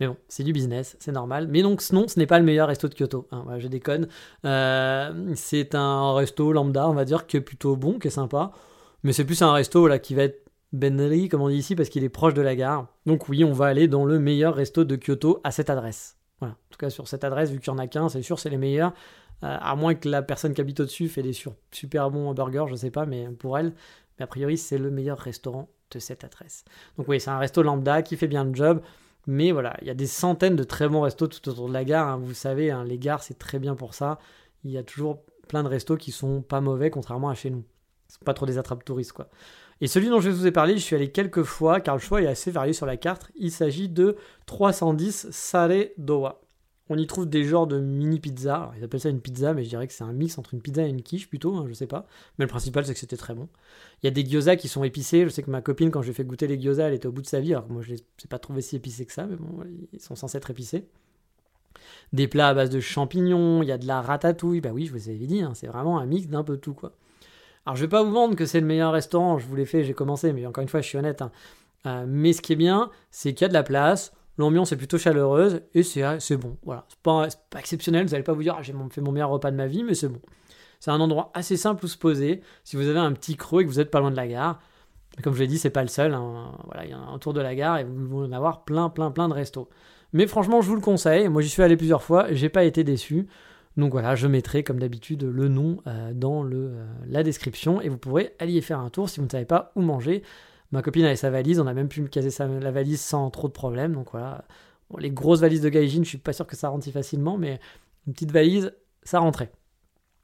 Mais 0.00 0.06
bon, 0.06 0.16
c'est 0.28 0.42
du 0.42 0.52
business, 0.52 0.96
c'est 1.00 1.12
normal. 1.12 1.48
Mais 1.48 1.62
donc, 1.62 1.82
non, 1.92 2.08
ce 2.08 2.18
n'est 2.18 2.26
pas 2.26 2.38
le 2.38 2.44
meilleur 2.44 2.68
resto 2.68 2.88
de 2.88 2.94
Kyoto. 2.94 3.28
Hein. 3.30 3.44
je 3.58 3.68
déconne. 3.68 4.08
Euh, 4.44 5.32
c'est 5.34 5.74
un 5.74 6.14
resto 6.14 6.52
lambda, 6.52 6.88
on 6.88 6.94
va 6.94 7.04
dire, 7.04 7.26
qui 7.26 7.36
est 7.36 7.42
plutôt 7.42 7.76
bon, 7.76 7.98
qui 7.98 8.08
est 8.08 8.10
sympa. 8.10 8.52
Mais 9.02 9.12
c'est 9.12 9.24
plus 9.24 9.42
un 9.42 9.52
resto 9.52 9.86
là 9.86 9.98
qui 9.98 10.14
va 10.14 10.24
être 10.24 10.46
Benri, 10.72 11.28
comme 11.28 11.42
on 11.42 11.48
dit 11.48 11.56
ici, 11.56 11.76
parce 11.76 11.88
qu'il 11.88 12.04
est 12.04 12.08
proche 12.08 12.34
de 12.34 12.42
la 12.42 12.56
gare. 12.56 12.88
Donc 13.04 13.28
oui, 13.28 13.44
on 13.44 13.52
va 13.52 13.66
aller 13.66 13.88
dans 13.88 14.04
le 14.04 14.18
meilleur 14.18 14.54
resto 14.54 14.84
de 14.84 14.96
Kyoto 14.96 15.40
à 15.44 15.50
cette 15.50 15.70
adresse. 15.70 16.16
Voilà. 16.40 16.54
En 16.54 16.70
tout 16.70 16.78
cas, 16.78 16.90
sur 16.90 17.08
cette 17.08 17.24
adresse, 17.24 17.50
vu 17.50 17.60
qu'il 17.60 17.72
n'y 17.72 17.78
en 17.78 17.82
a 17.82 17.86
qu'un, 17.86 18.08
c'est 18.08 18.22
sûr, 18.22 18.38
c'est 18.38 18.50
les 18.50 18.58
meilleurs. 18.58 18.92
Euh, 19.44 19.56
à 19.60 19.76
moins 19.76 19.94
que 19.94 20.08
la 20.08 20.22
personne 20.22 20.54
qui 20.54 20.60
habite 20.60 20.80
au-dessus 20.80 21.08
fait 21.08 21.22
des 21.22 21.36
super 21.70 22.10
bons 22.10 22.32
burgers, 22.32 22.66
je 22.68 22.74
sais 22.74 22.90
pas, 22.90 23.06
mais 23.06 23.28
pour 23.28 23.58
elle. 23.58 23.74
Mais 24.18 24.24
a 24.24 24.26
priori, 24.26 24.56
c'est 24.56 24.78
le 24.78 24.90
meilleur 24.90 25.18
restaurant 25.18 25.68
de 25.90 25.98
cette 25.98 26.24
adresse. 26.24 26.64
Donc 26.96 27.08
oui, 27.08 27.20
c'est 27.20 27.30
un 27.30 27.38
resto 27.38 27.62
lambda 27.62 28.02
qui 28.02 28.16
fait 28.16 28.28
bien 28.28 28.44
le 28.44 28.54
job. 28.54 28.80
Mais 29.26 29.50
voilà, 29.52 29.76
il 29.82 29.88
y 29.88 29.90
a 29.90 29.94
des 29.94 30.06
centaines 30.06 30.56
de 30.56 30.62
très 30.62 30.88
bons 30.88 31.00
restos 31.00 31.26
tout 31.26 31.48
autour 31.48 31.68
de 31.68 31.72
la 31.72 31.84
gare. 31.84 32.08
Hein. 32.08 32.16
Vous 32.16 32.34
savez, 32.34 32.70
hein, 32.70 32.84
les 32.84 32.98
gares, 32.98 33.22
c'est 33.22 33.38
très 33.38 33.58
bien 33.58 33.74
pour 33.74 33.94
ça. 33.94 34.18
Il 34.64 34.70
y 34.70 34.78
a 34.78 34.82
toujours 34.82 35.22
plein 35.48 35.62
de 35.62 35.68
restos 35.68 35.96
qui 35.96 36.12
sont 36.12 36.42
pas 36.42 36.60
mauvais, 36.60 36.90
contrairement 36.90 37.28
à 37.28 37.34
chez 37.34 37.50
nous. 37.50 37.64
sont 38.08 38.24
pas 38.24 38.34
trop 38.34 38.46
des 38.46 38.58
attrapes 38.58 38.84
touristes 38.84 39.12
quoi. 39.12 39.28
Et 39.80 39.88
celui 39.88 40.08
dont 40.08 40.20
je 40.20 40.30
vous 40.30 40.46
ai 40.46 40.52
parlé, 40.52 40.74
je 40.74 40.82
suis 40.82 40.96
allé 40.96 41.10
quelques 41.10 41.42
fois 41.42 41.80
car 41.80 41.96
le 41.96 42.00
choix 42.00 42.22
est 42.22 42.26
assez 42.26 42.50
varié 42.50 42.72
sur 42.72 42.86
la 42.86 42.96
carte. 42.96 43.30
Il 43.36 43.50
s'agit 43.50 43.88
de 43.88 44.16
310 44.46 45.28
Sare 45.30 45.70
Dowa. 45.98 46.40
On 46.88 46.96
y 46.96 47.06
trouve 47.06 47.28
des 47.28 47.42
genres 47.42 47.66
de 47.66 47.80
mini 47.80 48.20
pizza. 48.20 48.54
Alors, 48.56 48.74
ils 48.76 48.84
appellent 48.84 49.00
ça 49.00 49.08
une 49.08 49.20
pizza, 49.20 49.52
mais 49.54 49.64
je 49.64 49.68
dirais 49.68 49.88
que 49.88 49.92
c'est 49.92 50.04
un 50.04 50.12
mix 50.12 50.38
entre 50.38 50.54
une 50.54 50.62
pizza 50.62 50.86
et 50.86 50.88
une 50.88 51.02
quiche 51.02 51.28
plutôt, 51.28 51.56
hein, 51.56 51.66
je 51.68 51.74
sais 51.74 51.88
pas. 51.88 52.06
Mais 52.38 52.44
le 52.44 52.48
principal, 52.48 52.86
c'est 52.86 52.94
que 52.94 53.00
c'était 53.00 53.16
très 53.16 53.34
bon. 53.34 53.48
Il 54.02 54.06
y 54.06 54.08
a 54.08 54.12
des 54.12 54.24
gyoza 54.24 54.54
qui 54.54 54.68
sont 54.68 54.84
épicés. 54.84 55.24
Je 55.24 55.30
sais 55.30 55.42
que 55.42 55.50
ma 55.50 55.62
copine, 55.62 55.90
quand 55.90 56.00
je 56.00 56.06
lui 56.06 56.10
ai 56.12 56.14
fait 56.14 56.24
goûter 56.24 56.46
les 56.46 56.60
gyoza, 56.60 56.86
elle 56.86 56.94
était 56.94 57.08
au 57.08 57.12
bout 57.12 57.22
de 57.22 57.26
sa 57.26 57.40
vie. 57.40 57.52
Alors 57.54 57.66
que 57.66 57.72
moi, 57.72 57.82
je 57.82 57.90
ne 57.90 57.96
les 57.96 58.02
ai 58.02 58.28
pas 58.28 58.38
trouvé 58.38 58.62
si 58.62 58.76
épicés 58.76 59.04
que 59.04 59.12
ça, 59.12 59.26
mais 59.26 59.36
bon, 59.36 59.64
ils 59.92 60.00
sont 60.00 60.14
censés 60.14 60.38
être 60.38 60.50
épicés. 60.50 60.86
Des 62.12 62.28
plats 62.28 62.48
à 62.48 62.54
base 62.54 62.70
de 62.70 62.78
champignons, 62.78 63.62
il 63.62 63.68
y 63.68 63.72
a 63.72 63.78
de 63.78 63.86
la 63.86 64.00
ratatouille. 64.00 64.60
Bah 64.60 64.70
oui, 64.72 64.86
je 64.86 64.92
vous 64.92 65.08
avais 65.08 65.18
dit, 65.18 65.42
hein, 65.42 65.52
c'est 65.54 65.66
vraiment 65.66 65.98
un 65.98 66.06
mix 66.06 66.28
d'un 66.28 66.44
peu 66.44 66.56
tout, 66.56 66.74
quoi. 66.74 66.92
Alors, 67.66 67.76
je 67.76 67.82
vais 67.82 67.88
pas 67.88 68.02
vous 68.02 68.12
vendre 68.12 68.36
que 68.36 68.46
c'est 68.46 68.60
le 68.60 68.66
meilleur 68.66 68.92
restaurant. 68.92 69.38
Je 69.38 69.46
vous 69.46 69.56
l'ai 69.56 69.66
fait, 69.66 69.84
j'ai 69.84 69.92
commencé, 69.92 70.32
mais 70.32 70.46
encore 70.46 70.62
une 70.62 70.68
fois, 70.68 70.80
je 70.80 70.86
suis 70.86 70.98
honnête. 70.98 71.20
Hein. 71.20 71.32
Euh, 71.86 72.04
mais 72.06 72.32
ce 72.32 72.40
qui 72.40 72.52
est 72.52 72.56
bien, 72.56 72.90
c'est 73.10 73.34
qu'il 73.34 73.42
y 73.42 73.46
a 73.46 73.48
de 73.48 73.54
la 73.54 73.64
place. 73.64 74.12
L'ambiance 74.38 74.70
est 74.72 74.76
plutôt 74.76 74.98
chaleureuse 74.98 75.62
et 75.74 75.82
c'est 75.82 76.36
bon. 76.36 76.56
Voilà, 76.64 76.84
c'est 76.88 76.98
pas, 76.98 77.26
pas, 77.50 77.58
exceptionnel. 77.58 78.04
Vous 78.04 78.12
n'allez 78.12 78.22
pas 78.22 78.34
vous 78.34 78.42
dire 78.42 78.54
ah, 78.58 78.62
j'ai 78.62 78.74
fait 78.90 79.00
mon 79.00 79.12
meilleur 79.12 79.30
repas 79.30 79.50
de 79.50 79.56
ma 79.56 79.66
vie, 79.66 79.82
mais 79.82 79.94
c'est 79.94 80.08
bon. 80.08 80.20
C'est 80.78 80.90
un 80.90 81.00
endroit 81.00 81.30
assez 81.34 81.56
simple 81.56 81.84
où 81.84 81.88
se 81.88 81.96
poser. 81.96 82.42
Si 82.62 82.76
vous 82.76 82.86
avez 82.86 82.98
un 82.98 83.12
petit 83.12 83.36
creux 83.36 83.62
et 83.62 83.64
que 83.64 83.70
vous 83.70 83.80
êtes 83.80 83.90
pas 83.90 84.00
loin 84.00 84.10
de 84.10 84.16
la 84.16 84.28
gare, 84.28 84.60
comme 85.22 85.34
je 85.34 85.40
l'ai 85.40 85.46
dit, 85.46 85.58
c'est 85.58 85.70
pas 85.70 85.82
le 85.82 85.88
seul. 85.88 86.12
Hein. 86.12 86.52
Voilà, 86.66 86.84
il 86.84 86.90
y 86.90 86.92
a 86.92 86.98
un 86.98 87.18
tour 87.18 87.32
de 87.32 87.40
la 87.40 87.54
gare 87.54 87.78
et 87.78 87.84
vous 87.84 88.22
allez 88.22 88.32
en 88.32 88.36
avoir 88.36 88.64
plein, 88.64 88.90
plein, 88.90 89.10
plein 89.10 89.28
de 89.28 89.34
restos. 89.34 89.70
Mais 90.12 90.26
franchement, 90.26 90.60
je 90.60 90.68
vous 90.68 90.74
le 90.74 90.82
conseille. 90.82 91.28
Moi, 91.28 91.40
j'y 91.40 91.48
suis 91.48 91.62
allé 91.62 91.76
plusieurs 91.76 92.02
fois. 92.02 92.26
J'ai 92.30 92.50
pas 92.50 92.64
été 92.64 92.84
déçu. 92.84 93.26
Donc 93.76 93.92
voilà, 93.92 94.14
je 94.14 94.26
mettrai 94.26 94.64
comme 94.64 94.78
d'habitude 94.78 95.22
le 95.22 95.48
nom 95.48 95.78
euh, 95.86 96.12
dans 96.14 96.44
euh, 96.44 96.86
la 97.06 97.22
description 97.22 97.80
et 97.80 97.88
vous 97.88 97.98
pourrez 97.98 98.34
aller 98.38 98.54
y 98.54 98.62
faire 98.62 98.80
un 98.80 98.88
tour 98.88 99.08
si 99.08 99.20
vous 99.20 99.26
ne 99.26 99.30
savez 99.30 99.44
pas 99.44 99.72
où 99.76 99.82
manger. 99.82 100.22
Ma 100.72 100.82
copine 100.82 101.04
avait 101.04 101.16
sa 101.16 101.30
valise, 101.30 101.60
on 101.60 101.66
a 101.66 101.74
même 101.74 101.88
pu 101.88 102.00
me 102.00 102.08
caser 102.08 102.30
la 102.60 102.70
valise 102.70 103.00
sans 103.00 103.30
trop 103.30 103.48
de 103.48 103.52
problèmes. 103.52 103.92
Donc 103.92 104.10
voilà, 104.12 104.44
les 104.98 105.10
grosses 105.10 105.40
valises 105.40 105.60
de 105.60 105.68
Gaijin, 105.68 106.02
je 106.02 106.08
suis 106.08 106.18
pas 106.18 106.32
sûr 106.32 106.46
que 106.46 106.56
ça 106.56 106.70
rentre 106.70 106.90
facilement, 106.90 107.38
mais 107.38 107.60
une 108.06 108.14
petite 108.14 108.32
valise, 108.32 108.72
ça 109.02 109.20
rentrait. 109.20 109.52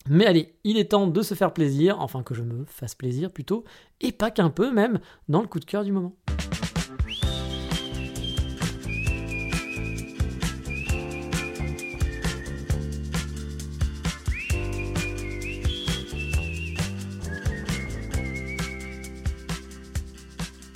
Mais 0.09 0.27
allez, 0.27 0.57
il 0.65 0.79
est 0.79 0.91
temps 0.91 1.07
de 1.07 1.23
se 1.23 1.35
faire 1.35 1.53
plaisir, 1.53 2.01
enfin 2.01 2.23
que 2.23 2.35
je 2.35 2.43
me 2.43 2.65
fasse 2.65 2.95
plaisir 2.95 3.31
plutôt, 3.31 3.65
et 4.01 4.11
pas 4.11 4.31
qu'un 4.33 4.51
peu 4.51 4.73
même, 4.73 4.99
dans 5.29 5.43
le 5.43 5.47
coup 5.47 5.61
de 5.61 5.65
cœur 5.65 5.85
du 5.85 5.93
moment. 5.93 6.17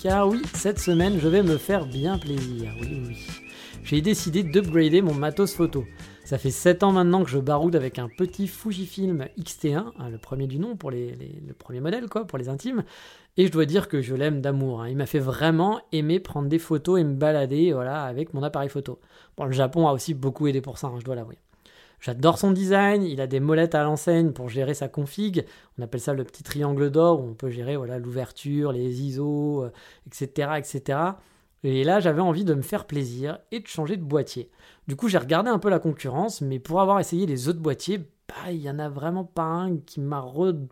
Car 0.07 0.29
oui, 0.29 0.41
cette 0.55 0.79
semaine, 0.79 1.19
je 1.19 1.27
vais 1.27 1.43
me 1.43 1.57
faire 1.57 1.85
bien 1.85 2.17
plaisir. 2.17 2.71
Oui, 2.81 3.03
oui. 3.09 3.27
J'ai 3.83 4.01
décidé 4.01 4.45
d'upgrader 4.45 5.03
mon 5.03 5.15
matos 5.15 5.53
photo. 5.53 5.85
Ça 6.25 6.39
fait 6.39 6.53
7 6.53 6.85
ans 6.85 6.93
maintenant 6.93 7.25
que 7.25 7.29
je 7.29 7.41
baroude 7.41 7.75
avec 7.75 7.99
un 7.99 8.09
petit 8.09 8.47
Fujifilm 8.47 9.27
X-T1, 9.37 9.75
hein, 9.77 10.09
le 10.09 10.19
premier 10.19 10.47
du 10.47 10.61
nom 10.61 10.77
pour 10.77 10.93
les, 10.93 11.17
le 11.45 11.53
premier 11.55 11.81
modèle, 11.81 12.09
quoi, 12.09 12.25
pour 12.25 12.39
les 12.39 12.49
intimes. 12.49 12.85
Et 13.37 13.49
je 13.49 13.51
dois 13.51 13.67
dire 13.67 13.89
que 13.89 14.01
je 14.01 14.15
l'aime 14.15 14.41
d'amour. 14.41 14.83
Hein. 14.83 14.91
Il 14.91 14.97
m'a 14.97 15.07
fait 15.07 15.19
vraiment 15.19 15.81
aimer 15.91 16.21
prendre 16.21 16.49
des 16.49 16.61
photos 16.61 17.01
et 17.01 17.03
me 17.03 17.17
balader 17.17 17.73
voilà, 17.73 18.05
avec 18.05 18.33
mon 18.33 18.45
appareil 18.45 18.69
photo. 18.69 19.01
Bon, 19.37 19.47
le 19.47 19.51
Japon 19.51 19.89
a 19.89 19.93
aussi 19.93 20.15
beaucoup 20.15 20.47
aidé 20.47 20.61
pour 20.61 20.79
ça, 20.79 20.87
hein, 20.87 21.01
je 21.01 21.05
dois 21.05 21.17
l'avouer. 21.17 21.39
J'adore 22.01 22.39
son 22.39 22.53
design, 22.53 23.03
il 23.03 23.21
a 23.21 23.27
des 23.27 23.41
molettes 23.41 23.75
à 23.75 23.83
l'enseigne 23.83 24.33
pour 24.33 24.49
gérer 24.49 24.75
sa 24.75 24.89
config. 24.89 25.45
On 25.79 25.83
appelle 25.83 26.01
ça 26.01 26.15
le 26.15 26.25
petit 26.25 26.43
triangle 26.43 26.91
d'or 26.91 27.21
où 27.21 27.25
on 27.25 27.35
peut 27.35 27.51
gérer 27.51 27.77
voilà 27.77 27.99
l'ouverture, 27.99 28.73
les 28.73 29.03
ISO, 29.03 29.67
etc., 30.07 30.49
euh, 30.51 30.57
etc. 30.57 30.99
Et 31.65 31.85
là, 31.85 32.01
j'avais 32.01 32.21
envie 32.21 32.45
de 32.45 32.55
me 32.55 32.63
faire 32.63 32.85
plaisir 32.85 33.39
et 33.51 33.61
de 33.61 33.67
changer 33.67 33.97
de 33.97 34.03
boîtier. 34.03 34.51
Du 34.87 34.95
coup, 34.95 35.09
j'ai 35.09 35.19
regardé 35.19 35.51
un 35.51 35.59
peu 35.59 35.69
la 35.69 35.79
concurrence, 35.79 36.41
mais 36.41 36.59
pour 36.59 36.81
avoir 36.81 37.01
essayé 37.01 37.27
les 37.27 37.49
autres 37.49 37.59
boîtiers, 37.59 37.99
bah, 38.29 38.53
il 38.53 38.61
n'y 38.61 38.71
en 38.71 38.79
a 38.79 38.89
vraiment 38.89 39.25
pas 39.25 39.43
un 39.43 39.79
qui 39.79 40.01
m'a 40.01 40.25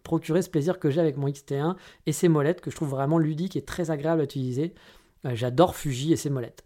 procuré 0.03 0.43
ce 0.43 0.51
plaisir 0.51 0.79
que 0.79 0.91
j'ai 0.91 1.01
avec 1.01 1.17
mon 1.17 1.29
XT1 1.29 1.77
et 2.07 2.13
ses 2.13 2.29
molettes 2.29 2.61
que 2.61 2.71
je 2.71 2.77
trouve 2.77 2.91
vraiment 2.91 3.19
ludique 3.19 3.57
et 3.57 3.63
très 3.63 3.91
agréable 3.91 4.21
à 4.21 4.25
utiliser. 4.25 4.75
Euh, 5.25 5.35
j'adore 5.35 5.75
Fuji 5.75 6.13
et 6.13 6.17
ses 6.17 6.31
molettes. 6.31 6.65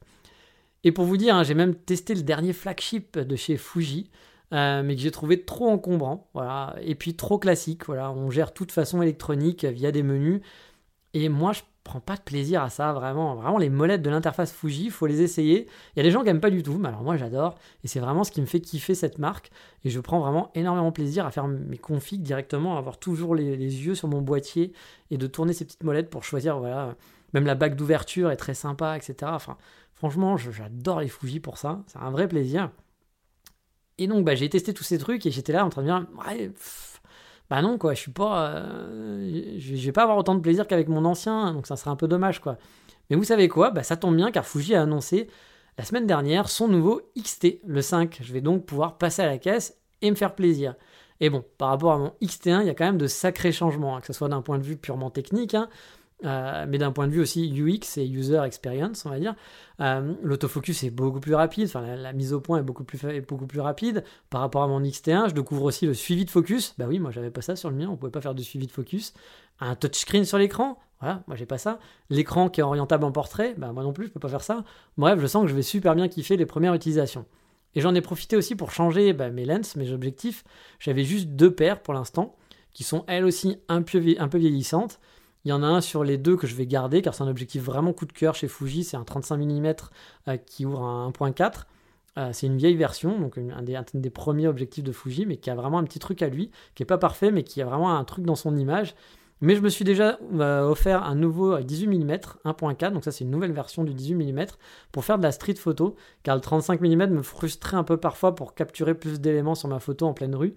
Et 0.84 0.92
pour 0.92 1.04
vous 1.04 1.16
dire, 1.16 1.34
hein, 1.34 1.42
j'ai 1.42 1.54
même 1.54 1.74
testé 1.74 2.14
le 2.14 2.22
dernier 2.22 2.52
flagship 2.52 3.18
de 3.18 3.36
chez 3.36 3.56
Fuji. 3.56 4.10
Euh, 4.54 4.82
mais 4.82 4.94
que 4.96 5.02
j'ai 5.02 5.10
trouvé 5.10 5.44
trop 5.44 5.68
encombrant, 5.68 6.30
voilà, 6.32 6.74
et 6.80 6.94
puis 6.94 7.14
trop 7.14 7.38
classique, 7.38 7.84
voilà, 7.84 8.10
on 8.10 8.30
gère 8.30 8.54
toute 8.54 8.72
façon 8.72 9.02
électronique 9.02 9.66
via 9.66 9.92
des 9.92 10.02
menus, 10.02 10.40
et 11.12 11.28
moi 11.28 11.52
je 11.52 11.60
prends 11.84 12.00
pas 12.00 12.16
de 12.16 12.22
plaisir 12.22 12.62
à 12.62 12.70
ça, 12.70 12.94
vraiment, 12.94 13.34
vraiment 13.34 13.58
les 13.58 13.68
molettes 13.68 14.00
de 14.00 14.08
l'interface 14.08 14.50
Fuji, 14.52 14.88
faut 14.88 15.06
les 15.06 15.20
essayer, 15.20 15.66
il 15.94 15.98
y 15.98 16.00
a 16.00 16.02
des 16.02 16.10
gens 16.10 16.22
qui 16.22 16.30
aiment 16.30 16.40
pas 16.40 16.48
du 16.48 16.62
tout, 16.62 16.78
mais 16.78 16.88
alors 16.88 17.02
moi 17.02 17.18
j'adore, 17.18 17.56
et 17.84 17.88
c'est 17.88 18.00
vraiment 18.00 18.24
ce 18.24 18.30
qui 18.30 18.40
me 18.40 18.46
fait 18.46 18.60
kiffer 18.60 18.94
cette 18.94 19.18
marque, 19.18 19.50
et 19.84 19.90
je 19.90 20.00
prends 20.00 20.20
vraiment 20.20 20.50
énormément 20.54 20.92
plaisir 20.92 21.26
à 21.26 21.30
faire 21.30 21.46
mes 21.46 21.78
configs 21.78 22.22
directement, 22.22 22.76
à 22.76 22.78
avoir 22.78 22.96
toujours 22.98 23.34
les, 23.34 23.54
yeux 23.56 23.94
sur 23.94 24.08
mon 24.08 24.22
boîtier, 24.22 24.72
et 25.10 25.18
de 25.18 25.26
tourner 25.26 25.52
ces 25.52 25.66
petites 25.66 25.84
molettes 25.84 26.08
pour 26.08 26.24
choisir, 26.24 26.58
voilà, 26.58 26.94
même 27.34 27.44
la 27.44 27.54
bague 27.54 27.76
d'ouverture 27.76 28.30
est 28.30 28.36
très 28.36 28.54
sympa, 28.54 28.96
etc. 28.96 29.30
Enfin, 29.34 29.58
franchement, 29.92 30.38
j'adore 30.38 31.00
les 31.00 31.08
Fuji 31.08 31.38
pour 31.38 31.58
ça, 31.58 31.82
c'est 31.86 31.98
un 31.98 32.10
vrai 32.10 32.28
plaisir. 32.28 32.70
Et 33.98 34.06
donc, 34.06 34.24
bah, 34.24 34.34
j'ai 34.34 34.48
testé 34.48 34.72
tous 34.72 34.84
ces 34.84 34.98
trucs 34.98 35.26
et 35.26 35.30
j'étais 35.30 35.52
là 35.52 35.64
en 35.64 35.70
train 35.70 35.82
de 35.82 35.86
dire, 35.86 36.06
ouais, 36.26 36.50
bah 37.50 37.62
non, 37.62 37.78
quoi, 37.78 37.94
je 37.94 38.00
suis 38.00 38.12
pas. 38.12 38.50
Euh, 38.50 39.56
je 39.58 39.74
vais 39.74 39.92
pas 39.92 40.02
avoir 40.02 40.18
autant 40.18 40.34
de 40.34 40.40
plaisir 40.40 40.66
qu'avec 40.66 40.88
mon 40.88 41.04
ancien, 41.04 41.52
donc 41.52 41.66
ça 41.66 41.76
serait 41.76 41.90
un 41.90 41.96
peu 41.96 42.06
dommage, 42.08 42.40
quoi. 42.40 42.58
Mais 43.10 43.16
vous 43.16 43.24
savez 43.24 43.48
quoi? 43.48 43.70
Bah 43.70 43.82
ça 43.82 43.96
tombe 43.96 44.16
bien 44.16 44.30
car 44.30 44.44
Fuji 44.46 44.74
a 44.74 44.82
annoncé 44.82 45.28
la 45.78 45.84
semaine 45.84 46.06
dernière 46.06 46.48
son 46.50 46.68
nouveau 46.68 47.00
XT, 47.18 47.60
le 47.66 47.80
5. 47.80 48.18
Je 48.20 48.32
vais 48.32 48.40
donc 48.42 48.66
pouvoir 48.66 48.98
passer 48.98 49.22
à 49.22 49.26
la 49.26 49.38
caisse 49.38 49.78
et 50.02 50.10
me 50.10 50.16
faire 50.16 50.34
plaisir. 50.34 50.74
Et 51.20 51.30
bon, 51.30 51.44
par 51.56 51.70
rapport 51.70 51.92
à 51.92 51.98
mon 51.98 52.12
XT1, 52.22 52.60
il 52.60 52.66
y 52.66 52.70
a 52.70 52.74
quand 52.74 52.84
même 52.84 52.98
de 52.98 53.06
sacrés 53.06 53.50
changements, 53.50 53.96
hein, 53.96 54.00
que 54.00 54.06
ce 54.06 54.12
soit 54.12 54.28
d'un 54.28 54.42
point 54.42 54.58
de 54.58 54.62
vue 54.62 54.76
purement 54.76 55.10
technique, 55.10 55.54
hein, 55.54 55.68
euh, 56.24 56.66
mais 56.68 56.78
d'un 56.78 56.90
point 56.90 57.06
de 57.06 57.12
vue 57.12 57.20
aussi 57.20 57.48
UX 57.48 57.98
et 57.98 58.06
user 58.06 58.40
experience, 58.44 59.06
on 59.06 59.10
va 59.10 59.18
dire, 59.18 59.34
euh, 59.80 60.14
l'autofocus 60.22 60.82
est 60.82 60.90
beaucoup 60.90 61.20
plus 61.20 61.34
rapide, 61.34 61.66
enfin 61.66 61.96
la, 61.96 62.12
mise 62.12 62.32
au 62.32 62.40
point 62.40 62.58
est 62.58 62.62
beaucoup 62.62 62.84
plus, 62.84 62.98
beaucoup 63.28 63.46
plus 63.46 63.60
rapide 63.60 64.04
par 64.30 64.40
rapport 64.40 64.62
à 64.62 64.68
mon 64.68 64.80
XT1. 64.80 65.28
Je 65.28 65.34
découvre 65.34 65.64
aussi 65.64 65.86
le 65.86 65.94
suivi 65.94 66.24
de 66.24 66.30
focus. 66.30 66.74
Bah 66.78 66.86
oui, 66.88 66.98
moi 66.98 67.10
j'avais 67.10 67.30
pas 67.30 67.42
ça 67.42 67.56
sur 67.56 67.70
le 67.70 67.76
mien, 67.76 67.88
on 67.88 67.96
pouvait 67.96 68.10
pas 68.10 68.20
faire 68.20 68.34
de 68.34 68.42
suivi 68.42 68.66
de 68.66 68.72
focus. 68.72 69.14
Un 69.60 69.74
touchscreen 69.74 70.24
sur 70.24 70.38
l'écran, 70.38 70.78
voilà, 71.00 71.22
moi 71.28 71.36
j'ai 71.36 71.46
pas 71.46 71.58
ça. 71.58 71.78
L'écran 72.10 72.48
qui 72.48 72.60
est 72.60 72.64
orientable 72.64 73.04
en 73.04 73.12
portrait, 73.12 73.54
bah 73.56 73.72
moi 73.72 73.82
non 73.82 73.92
plus, 73.92 74.06
je 74.06 74.10
peux 74.10 74.20
pas 74.20 74.28
faire 74.28 74.42
ça. 74.42 74.64
Bref, 74.96 75.20
je 75.20 75.26
sens 75.26 75.42
que 75.42 75.48
je 75.48 75.54
vais 75.54 75.62
super 75.62 75.94
bien 75.94 76.08
kiffer 76.08 76.36
les 76.36 76.46
premières 76.46 76.74
utilisations. 76.74 77.26
Et 77.74 77.80
j'en 77.80 77.94
ai 77.94 78.00
profité 78.00 78.36
aussi 78.36 78.56
pour 78.56 78.72
changer 78.72 79.12
bah, 79.12 79.30
mes 79.30 79.44
lens, 79.44 79.76
mes 79.76 79.92
objectifs. 79.92 80.42
J'avais 80.80 81.04
juste 81.04 81.28
deux 81.28 81.54
paires 81.54 81.80
pour 81.80 81.94
l'instant, 81.94 82.34
qui 82.72 82.82
sont 82.82 83.04
elles 83.06 83.24
aussi 83.24 83.58
un 83.68 83.82
peu, 83.82 84.02
un 84.18 84.28
peu 84.28 84.38
vieillissantes. 84.38 84.98
Il 85.44 85.50
y 85.50 85.52
en 85.52 85.62
a 85.62 85.66
un 85.66 85.80
sur 85.80 86.04
les 86.04 86.18
deux 86.18 86.36
que 86.36 86.46
je 86.46 86.54
vais 86.54 86.66
garder 86.66 87.02
car 87.02 87.14
c'est 87.14 87.22
un 87.22 87.28
objectif 87.28 87.62
vraiment 87.62 87.92
coup 87.92 88.06
de 88.06 88.12
cœur 88.12 88.34
chez 88.34 88.48
Fuji. 88.48 88.84
C'est 88.84 88.96
un 88.96 89.04
35 89.04 89.36
mm 89.36 89.74
euh, 90.28 90.36
qui 90.36 90.66
ouvre 90.66 90.82
un 90.82 91.10
1.4. 91.10 91.64
Euh, 92.18 92.30
c'est 92.32 92.46
une 92.46 92.56
vieille 92.56 92.76
version, 92.76 93.18
donc 93.20 93.38
un 93.38 93.62
des, 93.94 94.10
premiers 94.10 94.48
objectifs 94.48 94.82
de 94.82 94.92
Fuji, 94.92 95.24
mais 95.26 95.36
qui 95.36 95.50
a 95.50 95.54
vraiment 95.54 95.78
un 95.78 95.84
petit 95.84 96.00
truc 96.00 96.20
à 96.22 96.28
lui, 96.28 96.50
qui 96.74 96.82
est 96.82 96.86
pas 96.86 96.98
parfait, 96.98 97.30
mais 97.30 97.44
qui 97.44 97.62
a 97.62 97.64
vraiment 97.64 97.96
un 97.96 98.04
truc 98.04 98.24
dans 98.24 98.34
son 98.34 98.56
image. 98.56 98.94
Mais 99.40 99.54
je 99.54 99.60
me 99.60 99.68
suis 99.68 99.84
déjà 99.84 100.18
euh, 100.34 100.68
offert 100.68 101.04
un 101.04 101.14
nouveau 101.14 101.56
18 101.58 101.86
mm 101.86 102.10
1.4, 102.44 102.92
donc 102.92 103.04
ça 103.04 103.12
c'est 103.12 103.22
une 103.22 103.30
nouvelle 103.30 103.52
version 103.52 103.84
du 103.84 103.94
18 103.94 104.16
mm 104.16 104.46
pour 104.90 105.04
faire 105.04 105.16
de 105.16 105.22
la 105.22 105.30
street 105.30 105.54
photo, 105.54 105.94
car 106.24 106.34
le 106.34 106.40
35 106.40 106.80
mm 106.80 107.06
me 107.06 107.22
frustrait 107.22 107.76
un 107.76 107.84
peu 107.84 107.98
parfois 107.98 108.34
pour 108.34 108.54
capturer 108.54 108.94
plus 108.94 109.20
d'éléments 109.20 109.54
sur 109.54 109.68
ma 109.68 109.78
photo 109.78 110.06
en 110.06 110.12
pleine 110.12 110.34
rue. 110.34 110.56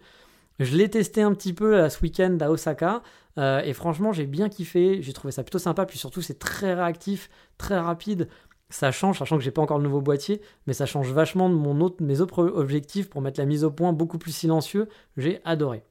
Je 0.62 0.78
l'ai 0.78 0.90
testé 0.90 1.24
un 1.24 1.34
petit 1.34 1.54
peu 1.54 1.90
ce 1.90 2.00
week-end 2.02 2.38
à 2.40 2.52
Osaka. 2.52 3.02
Euh, 3.40 3.62
et 3.62 3.74
franchement, 3.74 4.14
j'ai 4.14 4.28
bien 4.28 4.48
kiffé. 4.48 5.02
J'ai 5.02 5.12
trouvé 5.12 5.32
ça 5.32 5.44
plutôt 5.44 5.58
sympa. 5.58 5.88
Puis 5.88 5.98
surtout, 5.98 6.22
c'est 6.22 6.38
très 6.38 6.76
réactif, 6.76 7.32
très 7.58 7.80
rapide. 7.80 8.28
Ça 8.70 8.92
change, 8.92 9.18
sachant 9.18 9.38
que 9.38 9.44
j'ai 9.44 9.52
pas 9.52 9.64
encore 9.64 9.80
le 9.80 9.84
nouveau 9.84 10.02
boîtier, 10.02 10.40
mais 10.68 10.74
ça 10.74 10.86
change 10.86 11.12
vachement 11.12 11.50
de 11.50 11.56
mon 11.56 11.82
autre, 11.82 12.02
mes 12.04 12.22
autres 12.22 12.44
objectifs 12.44 13.10
pour 13.10 13.22
mettre 13.22 13.40
la 13.40 13.46
mise 13.46 13.64
au 13.64 13.72
point 13.72 13.92
beaucoup 13.92 14.20
plus 14.20 14.32
silencieux. 14.32 14.88
J'ai 15.18 15.42
adoré. 15.46 15.84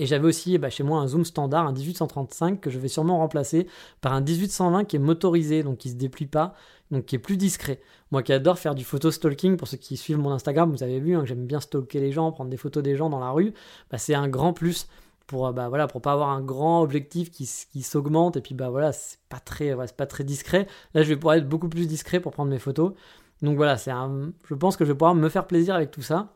Et 0.00 0.06
j'avais 0.06 0.26
aussi 0.26 0.56
bah, 0.56 0.70
chez 0.70 0.82
moi 0.82 0.98
un 0.98 1.06
zoom 1.06 1.26
standard, 1.26 1.66
un 1.66 1.72
1835, 1.72 2.58
que 2.58 2.70
je 2.70 2.78
vais 2.78 2.88
sûrement 2.88 3.18
remplacer 3.18 3.66
par 4.00 4.14
un 4.14 4.22
1820 4.22 4.86
qui 4.86 4.96
est 4.96 4.98
motorisé, 4.98 5.62
donc 5.62 5.76
qui 5.76 5.90
se 5.90 5.94
déplie 5.94 6.24
pas, 6.26 6.54
donc 6.90 7.04
qui 7.04 7.16
est 7.16 7.18
plus 7.18 7.36
discret. 7.36 7.82
Moi 8.10 8.22
qui 8.22 8.32
adore 8.32 8.58
faire 8.58 8.74
du 8.74 8.82
photo 8.82 9.10
stalking, 9.10 9.58
pour 9.58 9.68
ceux 9.68 9.76
qui 9.76 9.98
suivent 9.98 10.16
mon 10.16 10.32
Instagram, 10.32 10.72
vous 10.72 10.82
avez 10.82 11.00
vu 11.00 11.14
hein, 11.14 11.20
que 11.20 11.26
j'aime 11.26 11.44
bien 11.46 11.60
stalker 11.60 12.00
les 12.00 12.12
gens, 12.12 12.32
prendre 12.32 12.48
des 12.48 12.56
photos 12.56 12.82
des 12.82 12.96
gens 12.96 13.10
dans 13.10 13.20
la 13.20 13.30
rue, 13.30 13.52
bah, 13.90 13.98
c'est 13.98 14.14
un 14.14 14.26
grand 14.26 14.54
plus 14.54 14.88
pour 15.26 15.46
euh, 15.46 15.52
bah 15.52 15.68
voilà 15.68 15.86
pour 15.86 16.00
pas 16.00 16.12
avoir 16.12 16.30
un 16.30 16.40
grand 16.40 16.80
objectif 16.80 17.30
qui, 17.30 17.48
qui 17.70 17.82
s'augmente 17.82 18.38
et 18.38 18.40
puis 18.40 18.54
bah 18.54 18.70
voilà 18.70 18.92
c'est 18.92 19.18
pas 19.28 19.38
très 19.38 19.76
c'est 19.86 19.96
pas 19.96 20.06
très 20.06 20.24
discret. 20.24 20.66
Là 20.94 21.02
je 21.02 21.10
vais 21.10 21.16
pouvoir 21.16 21.34
être 21.34 21.48
beaucoup 21.48 21.68
plus 21.68 21.86
discret 21.86 22.20
pour 22.20 22.32
prendre 22.32 22.50
mes 22.50 22.58
photos. 22.58 22.94
Donc 23.42 23.56
voilà 23.56 23.76
c'est 23.76 23.90
un 23.90 24.32
je 24.48 24.54
pense 24.54 24.78
que 24.78 24.86
je 24.86 24.92
vais 24.92 24.96
pouvoir 24.96 25.14
me 25.14 25.28
faire 25.28 25.46
plaisir 25.46 25.74
avec 25.74 25.90
tout 25.90 26.02
ça 26.02 26.32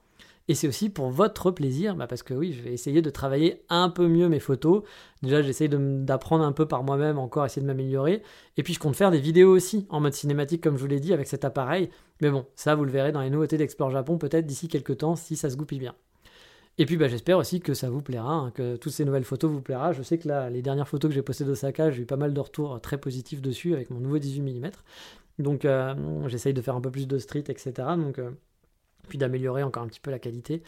Et 0.49 0.55
c'est 0.55 0.68
aussi 0.68 0.90
pour 0.90 1.09
votre 1.09 1.51
plaisir, 1.51 1.97
bah, 1.97 2.07
parce 2.07 2.22
que 2.22 2.34
oui, 2.34 2.53
je 2.53 2.62
vais 2.62 2.72
essayer 2.72 3.01
de 3.01 3.11
travailler 3.11 3.62
un 3.70 3.88
peu 3.88 4.09
mieux 4.09 4.28
mes 4.28 4.40
photos. 4.40 4.82
Déjà, 5.22 5.40
j'essaye 5.40 5.70
d'apprendre 5.70 6.45
un 6.45 6.53
peu 6.53 6.66
par 6.66 6.82
moi-même, 6.82 7.18
encore 7.18 7.47
essayer 7.47 7.62
de 7.62 7.66
m'améliorer. 7.66 8.22
Et 8.59 8.62
puis, 8.62 8.74
je 8.74 8.78
compte 8.78 8.95
faire 8.95 9.11
des 9.11 9.20
vidéos 9.20 9.51
aussi 9.51 9.86
en 9.88 10.01
mode 10.01 10.12
cinématique, 10.12 10.62
comme 10.62 10.76
je 10.76 10.82
vous 10.82 10.86
l'ai 10.86 11.01
dit, 11.01 11.14
avec 11.14 11.28
cet 11.28 11.47
appareil. 11.47 11.88
Mais 12.20 12.30
bon, 12.30 12.45
ça, 12.57 12.74
vous 12.74 12.84
le 12.84 12.90
verrez 12.90 13.11
dans 13.11 13.22
les 13.22 13.30
nouveautés 13.30 13.57
d'Explore 13.57 13.90
Japon, 13.90 14.18
peut-être 14.18 14.47
d'ici 14.47 14.68
quelques 14.68 14.99
temps, 14.99 15.16
si 15.16 15.36
ça 15.36 15.49
se 15.49 15.57
goupille 15.57 15.78
bien. 15.78 15.95
Et 16.76 16.86
puis 16.86 16.97
bah, 16.97 17.07
j'espère 17.07 17.38
aussi 17.38 17.61
que 17.61 17.72
ça 17.72 17.88
vous 17.88 18.03
plaira, 18.03 18.32
hein, 18.32 18.51
que 18.51 18.76
toutes 18.76 18.92
ces 18.92 19.05
nouvelles 19.05 19.24
photos 19.24 19.51
vous 19.51 19.61
plaira. 19.61 19.92
Je 19.92 20.03
sais 20.03 20.18
que 20.18 20.26
là, 20.26 20.51
les 20.51 20.61
dernières 20.61 20.88
photos 20.88 21.09
que 21.09 21.14
j'ai 21.14 21.22
postées 21.22 21.45
d'Osaka, 21.45 21.90
j'ai 21.90 22.03
eu 22.03 22.07
pas 22.07 22.16
mal 22.16 22.34
de 22.34 22.40
retours 22.40 22.80
très 22.80 22.99
positifs 22.99 23.40
dessus 23.40 23.74
avec 23.74 23.90
mon 23.90 24.01
nouveau 24.01 24.18
18 24.18 24.42
mm. 24.42 24.70
Donc 25.38 25.64
euh, 25.64 25.95
j'essaye 26.28 26.53
de 26.53 26.61
faire 26.61 26.74
un 26.74 26.80
peu 26.80 26.90
plus 26.90 27.07
de 27.07 27.18
street, 27.18 27.45
etc. 27.49 27.72
Donc, 27.97 28.18
euh, 28.18 28.30
puis 29.09 29.18
d'améliorer 29.18 29.62
encore 29.62 29.82
un 29.82 29.88
petit 29.88 30.00
peu 30.00 30.11
la 30.11 30.18
qualité. 30.18 30.62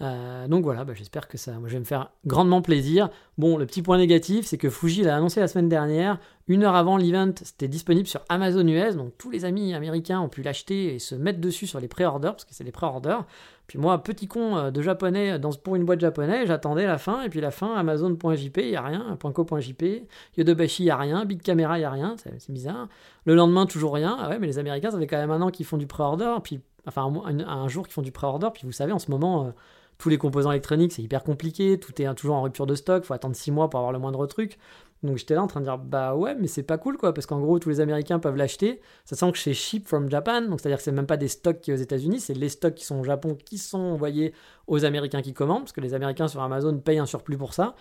Euh, 0.00 0.48
donc 0.48 0.64
voilà, 0.64 0.84
bah, 0.84 0.94
j'espère 0.96 1.28
que 1.28 1.38
ça, 1.38 1.52
moi, 1.52 1.68
je 1.68 1.74
vais 1.74 1.80
me 1.80 1.84
faire 1.84 2.10
grandement 2.26 2.60
plaisir. 2.60 3.08
Bon, 3.38 3.56
le 3.56 3.66
petit 3.66 3.82
point 3.82 3.98
négatif, 3.98 4.46
c'est 4.46 4.58
que 4.58 4.68
Fuji 4.68 5.02
l'a 5.02 5.16
annoncé 5.16 5.38
la 5.38 5.46
semaine 5.46 5.68
dernière, 5.68 6.18
une 6.48 6.64
heure 6.64 6.74
avant 6.74 6.96
l'event, 6.96 7.32
c'était 7.40 7.68
disponible 7.68 8.08
sur 8.08 8.20
Amazon 8.28 8.66
US, 8.66 8.96
donc 8.96 9.12
tous 9.16 9.30
les 9.30 9.44
amis 9.44 9.74
américains 9.74 10.20
ont 10.20 10.28
pu 10.28 10.42
l'acheter 10.42 10.94
et 10.94 10.98
se 10.98 11.14
mettre 11.14 11.40
dessus 11.40 11.68
sur 11.68 11.78
les 11.78 11.86
pré-orders, 11.86 12.32
parce 12.32 12.44
que 12.44 12.52
c'est 12.52 12.64
les 12.64 12.72
pré-orders. 12.72 13.24
Puis 13.68 13.78
moi, 13.78 14.02
petit 14.02 14.26
con 14.26 14.56
euh, 14.56 14.70
de 14.72 14.82
japonais 14.82 15.38
dans, 15.38 15.52
pour 15.52 15.76
une 15.76 15.84
boîte 15.84 16.00
japonais, 16.00 16.46
j'attendais 16.46 16.86
la 16.86 16.98
fin, 16.98 17.22
et 17.22 17.28
puis 17.28 17.40
la 17.40 17.52
fin, 17.52 17.72
Amazon.jp, 17.76 18.60
il 18.60 18.70
n'y 18.70 18.76
a 18.76 18.82
rien, 18.82 19.16
.co.jp, 19.22 20.08
Yodobashi, 20.36 20.82
il 20.82 20.86
n'y 20.86 20.90
a 20.90 20.96
rien, 20.96 21.24
Big 21.24 21.42
Camera, 21.42 21.78
il 21.78 21.82
n'y 21.82 21.84
a 21.84 21.90
rien, 21.90 22.16
c'est 22.18 22.50
bizarre. 22.50 22.88
Le 23.24 23.36
lendemain, 23.36 23.66
toujours 23.66 23.94
rien. 23.94 24.16
Ah 24.20 24.30
ouais, 24.30 24.40
mais 24.40 24.48
les 24.48 24.58
Américains, 24.58 24.90
ça 24.90 24.98
fait 24.98 25.06
quand 25.06 25.18
même 25.18 25.30
un 25.30 25.42
an 25.42 25.50
qu'ils 25.50 25.66
font 25.66 25.76
du 25.76 25.86
pré-order, 25.86 26.38
puis 26.42 26.60
enfin 26.86 27.12
un, 27.24 27.68
jour 27.68 27.86
qu'ils 27.86 27.94
font 27.94 28.02
du 28.02 28.12
pré-order, 28.12 28.48
puis 28.52 28.64
vous 28.64 28.72
savez, 28.72 28.92
en 28.92 28.98
ce 28.98 29.10
moment... 29.10 29.46
Euh, 29.46 29.50
tous 29.98 30.08
les 30.08 30.18
composants 30.18 30.50
électroniques, 30.50 30.92
c'est 30.92 31.02
hyper 31.02 31.22
compliqué, 31.22 31.78
tout 31.78 32.02
est 32.02 32.14
toujours 32.14 32.34
en 32.34 32.42
rupture 32.42 32.66
de 32.66 32.74
stock, 32.74 33.04
faut 33.04 33.14
attendre 33.14 33.36
6 33.36 33.52
mois 33.52 33.70
pour 33.70 33.78
avoir 33.78 33.92
le 33.92 34.00
moindre 34.00 34.26
truc. 34.26 34.58
Donc 35.02 35.16
j'étais 35.16 35.34
là 35.34 35.42
en 35.42 35.48
train 35.48 35.60
de 35.60 35.64
dire 35.64 35.78
bah 35.78 36.14
ouais 36.14 36.36
mais 36.36 36.46
c'est 36.46 36.62
pas 36.62 36.78
cool 36.78 36.96
quoi 36.96 37.12
parce 37.12 37.26
qu'en 37.26 37.40
gros 37.40 37.58
tous 37.58 37.68
les 37.68 37.80
Américains 37.80 38.20
peuvent 38.20 38.36
l'acheter. 38.36 38.80
Ça 39.04 39.16
sent 39.16 39.32
que 39.32 39.38
c'est 39.38 39.54
ship 39.54 39.86
from 39.88 40.08
Japan 40.08 40.42
donc 40.42 40.60
c'est-à-dire 40.60 40.78
que 40.78 40.84
c'est 40.84 40.92
même 40.92 41.06
pas 41.06 41.16
des 41.16 41.28
stocks 41.28 41.60
qui 41.60 41.72
aux 41.72 41.76
États-Unis, 41.76 42.20
c'est 42.20 42.34
les 42.34 42.48
stocks 42.48 42.74
qui 42.74 42.84
sont 42.84 43.00
au 43.00 43.04
Japon 43.04 43.36
qui 43.44 43.58
sont 43.58 43.80
envoyés 43.80 44.32
aux 44.68 44.84
Américains 44.84 45.22
qui 45.22 45.32
commandent 45.32 45.62
parce 45.62 45.72
que 45.72 45.80
les 45.80 45.94
Américains 45.94 46.28
sur 46.28 46.40
Amazon 46.40 46.78
payent 46.78 47.00
un 47.00 47.06
surplus 47.06 47.36
pour 47.36 47.52
ça. 47.52 47.74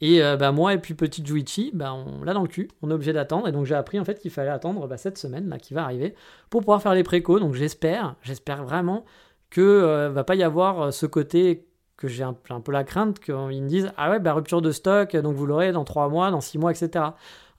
Et 0.00 0.22
euh, 0.22 0.36
bah 0.36 0.52
moi 0.52 0.74
et 0.74 0.78
puis 0.78 0.94
petit 0.94 1.24
Juichi, 1.24 1.70
bah 1.72 1.94
on 1.94 2.24
l'a 2.24 2.34
dans 2.34 2.42
le 2.42 2.48
cul, 2.48 2.68
on 2.82 2.90
est 2.90 2.94
obligé 2.94 3.12
d'attendre 3.12 3.48
et 3.48 3.52
donc 3.52 3.64
j'ai 3.64 3.74
appris 3.74 3.98
en 4.00 4.04
fait 4.04 4.18
qu'il 4.18 4.30
fallait 4.30 4.50
attendre 4.50 4.86
bah, 4.88 4.96
cette 4.96 5.18
semaine 5.18 5.48
là 5.48 5.58
qui 5.58 5.72
va 5.72 5.84
arriver 5.84 6.14
pour 6.50 6.60
pouvoir 6.62 6.82
faire 6.82 6.94
les 6.94 7.04
précos. 7.04 7.38
Donc 7.38 7.54
j'espère, 7.54 8.16
j'espère 8.22 8.64
vraiment 8.64 9.04
que 9.50 9.60
euh, 9.60 10.10
va 10.10 10.24
pas 10.24 10.34
y 10.34 10.42
avoir 10.42 10.80
euh, 10.82 10.90
ce 10.90 11.06
côté 11.06 11.66
que 11.96 12.08
j'ai 12.08 12.24
un, 12.24 12.34
peu 12.34 12.72
la 12.72 12.82
crainte 12.82 13.20
qu'ils 13.20 13.34
me 13.34 13.68
disent 13.68 13.92
Ah 13.96 14.10
ouais, 14.10 14.18
bah, 14.18 14.34
rupture 14.34 14.60
de 14.60 14.72
stock, 14.72 15.16
donc 15.16 15.36
vous 15.36 15.46
l'aurez 15.46 15.70
dans 15.70 15.84
3 15.84 16.08
mois, 16.08 16.30
dans 16.32 16.40
6 16.40 16.58
mois, 16.58 16.72
etc. 16.72 17.04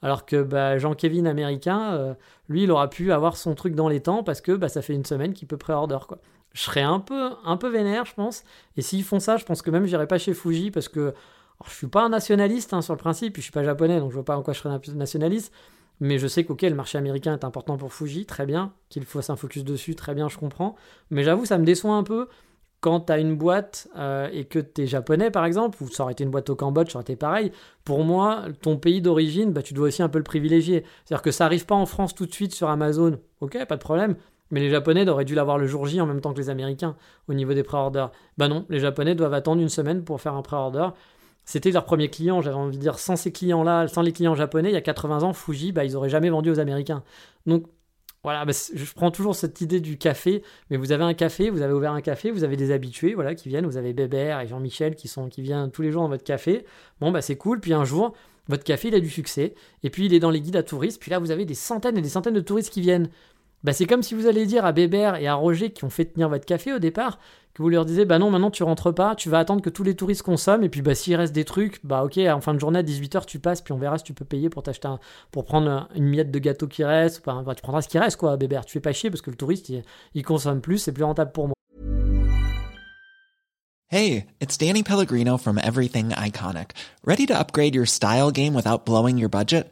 Alors 0.02 0.26
que 0.26 0.44
bah, 0.44 0.78
Jean-Kévin 0.78 1.26
américain, 1.26 2.16
lui, 2.50 2.64
il 2.64 2.72
aura 2.72 2.90
pu 2.90 3.14
avoir 3.14 3.38
son 3.38 3.56
truc 3.56 3.76
dans 3.76 3.88
les 3.88 4.02
temps 4.02 4.24
parce 4.24 4.42
que 4.42 4.52
bah, 4.52 4.68
ça 4.68 4.82
fait 4.82 4.94
une 4.94 5.06
semaine 5.06 5.34
qu'il 5.34 5.48
peut 5.48 5.58
pré-order. 5.58 6.00
Quoi. 6.06 6.20
Je 6.56 6.62
serais 6.62 6.82
un 6.82 7.00
peu, 7.00 7.32
un 7.44 7.58
peu 7.58 7.70
vénère, 7.70 8.06
je 8.06 8.14
pense. 8.14 8.44
Et 8.78 8.82
s'ils 8.82 9.04
font 9.04 9.20
ça, 9.20 9.38
je 9.38 9.46
pense 9.46 9.62
que 9.62 9.70
même 9.72 9.86
j'irai 9.86 10.06
pas 10.06 10.18
chez 10.18 10.34
Fuji 10.34 10.72
parce 10.72 10.90
que 10.90 11.14
je 11.66 11.72
suis 11.72 11.88
pas 11.88 12.04
un 12.04 12.10
nationaliste 12.10 12.74
hein, 12.74 12.82
sur 12.82 12.94
le 12.94 13.00
principe, 13.00 13.38
je 13.38 13.42
suis 13.42 13.52
pas 13.52 13.64
japonais, 13.64 14.00
donc 14.00 14.10
je 14.10 14.16
vois 14.16 14.26
pas 14.26 14.38
en 14.38 14.42
quoi 14.42 14.54
je 14.54 14.60
serais 14.60 14.78
nationaliste. 14.94 15.54
Mais 16.02 16.18
je 16.18 16.28
sais 16.28 16.44
qu'ok, 16.44 16.62
le 16.62 16.76
marché 16.76 16.98
américain 16.98 17.34
est 17.34 17.46
important 17.46 17.78
pour 17.78 17.94
Fuji, 17.94 18.26
très 18.26 18.46
bien, 18.46 18.74
qu'il 18.90 19.06
faut 19.06 19.22
un 19.32 19.36
focus 19.38 19.64
dessus, 19.64 19.96
très 19.96 20.14
bien, 20.14 20.28
je 20.28 20.38
comprends. 20.38 20.76
Mais 21.10 21.24
j'avoue, 21.24 21.46
ça 21.46 21.58
me 21.58 21.64
déçoit 21.64 21.96
un 21.96 22.04
peu 22.04 22.28
quand 22.82 23.00
tu 23.00 23.14
as 23.14 23.18
une 23.18 23.36
boîte 23.36 23.88
euh, 23.98 24.30
et 24.32 24.46
que 24.46 24.60
tu 24.60 24.84
es 24.84 24.88
japonais, 24.88 25.32
par 25.32 25.46
exemple, 25.46 25.82
ou 25.82 25.90
ça 25.90 26.04
aurait 26.04 26.12
été 26.12 26.24
une 26.24 26.30
boîte 26.30 26.50
au 26.50 26.56
Cambodge, 26.56 26.92
ça 26.92 26.98
aurait 26.98 27.04
été 27.04 27.16
pareil, 27.16 27.52
pour 27.84 28.04
moi, 28.04 28.44
ton 28.62 28.78
pays 28.78 29.02
d'origine, 29.02 29.54
bah, 29.54 29.64
tu 29.64 29.74
dois 29.74 29.88
aussi 29.88 30.04
un 30.04 30.10
peu 30.10 30.20
le 30.20 30.24
privilégier. 30.24 30.84
C'est-à-dire 31.04 31.24
que 31.24 31.32
ça 31.32 31.46
arrive 31.46 31.66
pas 31.66 31.76
en 31.76 31.86
France 31.86 32.14
tout 32.14 32.26
de 32.26 32.34
suite 32.34 32.54
sur 32.54 32.70
Amazon, 32.70 33.18
ok, 33.40 33.66
pas 33.66 33.78
de 33.78 33.82
problème, 33.82 34.16
mais 34.52 34.60
les 34.60 34.70
Japonais 34.70 35.08
auraient 35.10 35.26
dû 35.26 35.34
l'avoir 35.34 35.58
le 35.58 35.66
jour 35.66 35.88
J 35.88 36.00
en 36.00 36.06
même 36.06 36.22
temps 36.22 36.34
que 36.34 36.38
les 36.38 36.50
Américains 36.50 36.96
au 37.28 37.34
niveau 37.34 37.54
des 37.54 37.64
pré-orders. 37.64 38.12
Bah 38.38 38.48
non, 38.48 38.66
les 38.70 38.80
Japonais 38.80 39.16
doivent 39.16 39.34
attendre 39.34 39.62
une 39.62 39.70
semaine 39.70 40.04
pour 40.04 40.22
faire 40.22 40.36
un 40.36 40.44
pré-order. 40.44 40.90
C'était 41.46 41.72
leur 41.72 41.86
premier 41.86 42.10
client, 42.10 42.42
j'avais 42.42 42.56
envie 42.56 42.78
de 42.78 42.82
dire, 42.82 42.98
sans 43.00 43.16
ces 43.16 43.32
clients-là, 43.32 43.88
sans 43.88 44.02
les 44.02 44.12
clients 44.12 44.36
japonais, 44.36 44.70
il 44.70 44.74
y 44.74 44.78
a 44.78 44.82
80 44.82 45.24
ans, 45.24 45.34
Fuji, 45.34 45.72
bah, 45.72 45.86
ils 45.86 45.96
auraient 45.96 46.10
jamais 46.10 46.30
vendu 46.30 46.50
aux 46.50 46.60
Américains. 46.60 47.04
Donc 47.46 47.66
voilà, 48.24 48.44
bah, 48.44 48.54
je 48.74 48.94
prends 48.96 49.12
toujours 49.12 49.36
cette 49.36 49.62
idée 49.62 49.80
du 49.80 50.00
café, 50.00 50.42
mais 50.72 50.78
vous 50.78 50.92
avez 50.92 51.04
un 51.04 51.14
café, 51.14 51.52
vous 51.52 51.62
avez 51.62 51.74
ouvert 51.74 51.92
un 51.92 52.02
café, 52.02 52.32
vous 52.32 52.44
avez 52.44 52.58
des 52.58 52.72
habitués, 52.72 53.14
voilà, 53.14 53.36
qui 53.36 53.50
viennent, 53.50 53.68
vous 53.68 53.78
avez 53.78 53.94
Bébert 53.94 54.40
et 54.40 54.48
Jean-Michel 54.48 54.96
qui 54.96 55.08
qui 55.30 55.42
viennent 55.44 55.70
tous 55.70 55.84
les 55.84 55.92
jours 55.92 56.02
dans 56.02 56.10
votre 56.10 56.24
café. 56.24 56.66
Bon 57.00 57.12
bah 57.12 57.22
c'est 57.22 57.36
cool, 57.36 57.60
puis 57.60 57.74
un 57.74 57.86
jour, 57.86 58.16
votre 58.48 58.64
café 58.64 58.88
il 58.88 58.96
a 58.96 59.00
du 59.00 59.12
succès, 59.12 59.54
et 59.84 59.92
puis 59.92 60.08
il 60.08 60.14
est 60.16 60.20
dans 60.20 60.32
les 60.32 60.42
guides 60.42 60.56
à 60.56 60.64
touristes, 60.64 61.00
puis 61.00 61.12
là 61.12 61.20
vous 61.20 61.30
avez 61.30 61.46
des 61.46 61.54
centaines 61.54 62.00
et 62.00 62.02
des 62.02 62.10
centaines 62.10 62.34
de 62.34 62.42
touristes 62.42 62.74
qui 62.74 62.82
viennent. 62.82 63.10
Bah 63.66 63.74
c'est 63.74 63.88
comme 63.88 64.04
si 64.04 64.14
vous 64.14 64.28
allez 64.28 64.46
dire 64.46 64.64
à 64.64 64.74
Bébert 64.74 65.16
et 65.16 65.26
à 65.26 65.34
Roger 65.34 65.72
qui 65.72 65.86
ont 65.86 65.90
fait 65.90 66.06
tenir 66.06 66.30
votre 66.30 66.46
café 66.46 66.72
au 66.72 66.78
départ, 66.78 67.18
que 67.56 67.64
vous 67.64 67.70
leur 67.70 67.84
disiez 67.84 68.06
bah 68.06 68.20
non 68.20 68.30
maintenant 68.30 68.52
tu 68.52 68.62
rentres 68.62 68.94
pas, 68.94 69.16
tu 69.16 69.28
vas 69.28 69.40
attendre 69.40 69.64
que 69.64 69.72
tous 69.72 69.82
les 69.82 69.96
touristes 69.96 70.22
consomment 70.22 70.64
et 70.64 70.70
puis 70.70 70.84
bah 70.84 70.94
s'il 70.94 71.16
reste 71.16 71.34
des 71.34 71.46
trucs, 71.46 71.84
bah 71.84 72.04
ok 72.04 72.20
en 72.20 72.42
fin 72.42 72.54
de 72.54 72.60
journée 72.60 72.78
à 72.78 72.84
18h 72.84 73.26
tu 73.26 73.40
passes 73.40 73.62
puis 73.62 73.74
on 73.74 73.80
verra 73.80 73.98
si 73.98 74.04
tu 74.04 74.14
peux 74.14 74.24
payer 74.24 74.52
pour 74.52 74.62
t'acheter 74.62 74.88
pour 75.32 75.46
prendre 75.46 75.90
une 75.96 76.06
miette 76.06 76.30
de 76.30 76.38
gâteau 76.38 76.68
qui 76.68 76.84
reste, 76.84 77.26
bah, 77.26 77.44
tu 77.56 77.64
prendras 77.64 77.82
ce 77.82 77.88
qui 77.88 77.98
reste 77.98 78.18
quoi 78.18 78.38
Bébert, 78.38 78.66
tu 78.66 78.74
fais 78.74 78.82
pas 78.82 78.94
chier 78.94 79.10
parce 79.10 79.24
que 79.24 79.32
le 79.32 79.36
touriste 79.36 79.72
il, 80.14 80.24
consomme 80.24 80.62
plus, 80.62 80.78
c'est 80.78 80.92
plus 80.92 81.04
rentable 81.04 81.32
pour 81.32 81.48
moi. 81.48 81.56
Hey, 83.88 84.28
it's 84.40 84.60
Danny 84.60 84.84
Pellegrino 84.84 85.40
from 85.40 85.58
Everything 85.58 86.10
Iconic. 86.10 86.72
Ready 87.04 87.26
to 87.26 87.34
upgrade 87.34 87.74
your 87.74 87.88
style 87.88 88.30
game 88.30 88.54
without 88.54 88.86
blowing 88.86 89.18
your 89.18 89.30
budget? 89.30 89.72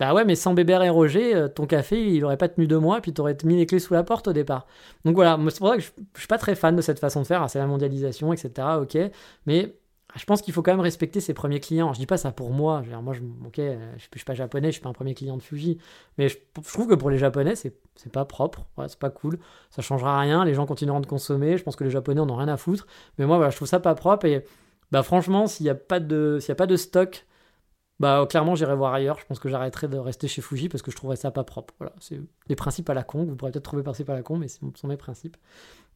Bah 0.00 0.14
ouais, 0.14 0.24
mais 0.24 0.34
sans 0.34 0.54
Bébert 0.54 0.82
et 0.82 0.88
Roger, 0.88 1.36
euh, 1.36 1.48
ton 1.48 1.66
café, 1.66 2.14
il 2.14 2.24
aurait 2.24 2.38
pas 2.38 2.48
tenu 2.48 2.66
deux 2.66 2.78
mois, 2.78 3.00
puis 3.02 3.12
t'aurais 3.12 3.36
mis 3.44 3.56
les 3.56 3.66
clés 3.66 3.78
sous 3.78 3.94
la 3.94 4.02
porte 4.02 4.28
au 4.28 4.32
départ. 4.32 4.66
Donc 5.04 5.14
voilà, 5.14 5.38
c'est 5.50 5.58
pour 5.58 5.68
ça 5.68 5.76
que 5.76 5.82
je, 5.82 5.90
je, 6.14 6.20
suis 6.20 6.26
pas 6.26 6.38
très 6.38 6.54
fan 6.54 6.74
de 6.74 6.80
cette 6.80 6.98
façon 6.98 7.20
de 7.20 7.26
faire. 7.26 7.48
c'est 7.50 7.58
la 7.58 7.66
mondialisation, 7.66 8.32
etc. 8.32 8.66
Ok, 8.80 8.96
mais 9.44 9.76
je 10.16 10.24
pense 10.24 10.42
qu'il 10.42 10.52
faut 10.54 10.62
quand 10.62 10.72
même 10.72 10.80
respecter 10.80 11.20
ses 11.20 11.34
premiers 11.34 11.60
clients. 11.60 11.92
Je 11.92 11.98
dis 11.98 12.06
pas 12.06 12.16
ça 12.16 12.32
pour 12.32 12.50
moi. 12.50 12.82
Je 12.82 12.96
moi, 12.96 13.14
je, 13.14 13.20
ok, 13.46 13.56
je, 13.56 14.16
suis 14.16 14.24
pas 14.24 14.34
japonais, 14.34 14.68
je 14.68 14.72
suis 14.72 14.80
pas 14.80 14.88
un 14.88 14.94
premier 14.94 15.14
client 15.14 15.36
de 15.36 15.42
Fuji, 15.42 15.78
mais 16.18 16.28
je, 16.28 16.38
trouve 16.64 16.88
que 16.88 16.94
pour 16.94 17.10
les 17.10 17.18
Japonais, 17.18 17.54
c'est 17.54 17.74
pas 18.10 18.24
propre, 18.24 18.66
ouais, 18.78 18.88
c'est 18.88 18.98
pas 18.98 19.10
cool. 19.10 19.38
Ça 19.70 19.82
changera 19.82 20.18
rien. 20.18 20.44
Les 20.44 20.54
gens 20.54 20.66
continueront 20.66 21.00
de 21.00 21.06
consommer. 21.06 21.58
Je 21.58 21.62
pense 21.62 21.76
que 21.76 21.84
les 21.84 21.90
Japonais 21.90 22.20
en 22.20 22.28
ont 22.28 22.36
rien 22.36 22.48
à 22.48 22.56
foutre. 22.56 22.86
Mais 23.18 23.26
moi, 23.26 23.36
voilà, 23.36 23.50
je 23.50 23.56
trouve 23.56 23.68
ça 23.68 23.80
pas 23.80 23.94
propre 23.94 24.26
et 24.26 24.44
bah 24.92 25.02
franchement, 25.02 25.46
s'il 25.46 25.64
n'y 25.64 25.70
a 25.70 25.74
s'il 25.76 26.48
y 26.48 26.52
a 26.52 26.54
pas 26.56 26.66
de 26.66 26.76
stock 26.76 27.26
bah 28.00 28.26
clairement 28.28 28.54
j'irai 28.54 28.74
voir 28.74 28.94
ailleurs. 28.94 29.18
Je 29.18 29.26
pense 29.26 29.38
que 29.38 29.50
j'arrêterai 29.50 29.86
de 29.86 29.98
rester 29.98 30.26
chez 30.26 30.40
Fuji 30.40 30.70
parce 30.70 30.82
que 30.82 30.90
je 30.90 30.96
trouverais 30.96 31.16
ça 31.16 31.30
pas 31.30 31.44
propre. 31.44 31.74
Voilà, 31.78 31.92
c'est 32.00 32.18
des 32.48 32.56
principes 32.56 32.88
à 32.88 32.94
la 32.94 33.04
con. 33.04 33.24
Vous 33.24 33.36
pourrez 33.36 33.52
peut-être 33.52 33.64
trouver 33.64 33.82
principes 33.82 34.08
à 34.08 34.14
la 34.14 34.22
con, 34.22 34.38
mais 34.38 34.48
ce 34.48 34.58
sont 34.74 34.88
mes 34.88 34.96
principes. 34.96 35.36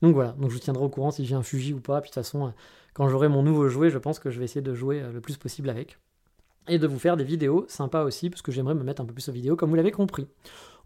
Donc 0.02 0.14
voilà, 0.14 0.32
donc 0.32 0.50
je 0.50 0.54
vous 0.54 0.60
tiendrai 0.60 0.84
au 0.84 0.90
courant 0.90 1.10
si 1.10 1.24
j'ai 1.24 1.34
un 1.34 1.42
Fuji 1.42 1.72
ou 1.72 1.80
pas. 1.80 2.02
Puis 2.02 2.10
de 2.10 2.14
toute 2.14 2.22
façon, 2.22 2.46
euh, 2.46 2.50
quand 2.92 3.08
j'aurai 3.08 3.28
mon 3.28 3.42
nouveau 3.42 3.70
jouet, 3.70 3.88
je 3.88 3.96
pense 3.96 4.18
que 4.18 4.30
je 4.30 4.38
vais 4.38 4.44
essayer 4.44 4.60
de 4.60 4.74
jouer 4.74 5.00
euh, 5.00 5.12
le 5.12 5.22
plus 5.22 5.38
possible 5.38 5.70
avec. 5.70 5.98
Et 6.68 6.78
de 6.78 6.86
vous 6.86 6.98
faire 6.98 7.16
des 7.16 7.24
vidéos 7.24 7.64
sympas 7.68 8.04
aussi, 8.04 8.28
parce 8.28 8.42
que 8.42 8.52
j'aimerais 8.52 8.74
me 8.74 8.84
mettre 8.84 9.00
un 9.00 9.06
peu 9.06 9.14
plus 9.14 9.28
aux 9.30 9.32
vidéos, 9.32 9.56
comme 9.56 9.70
vous 9.70 9.76
l'avez 9.76 9.90
compris. 9.90 10.26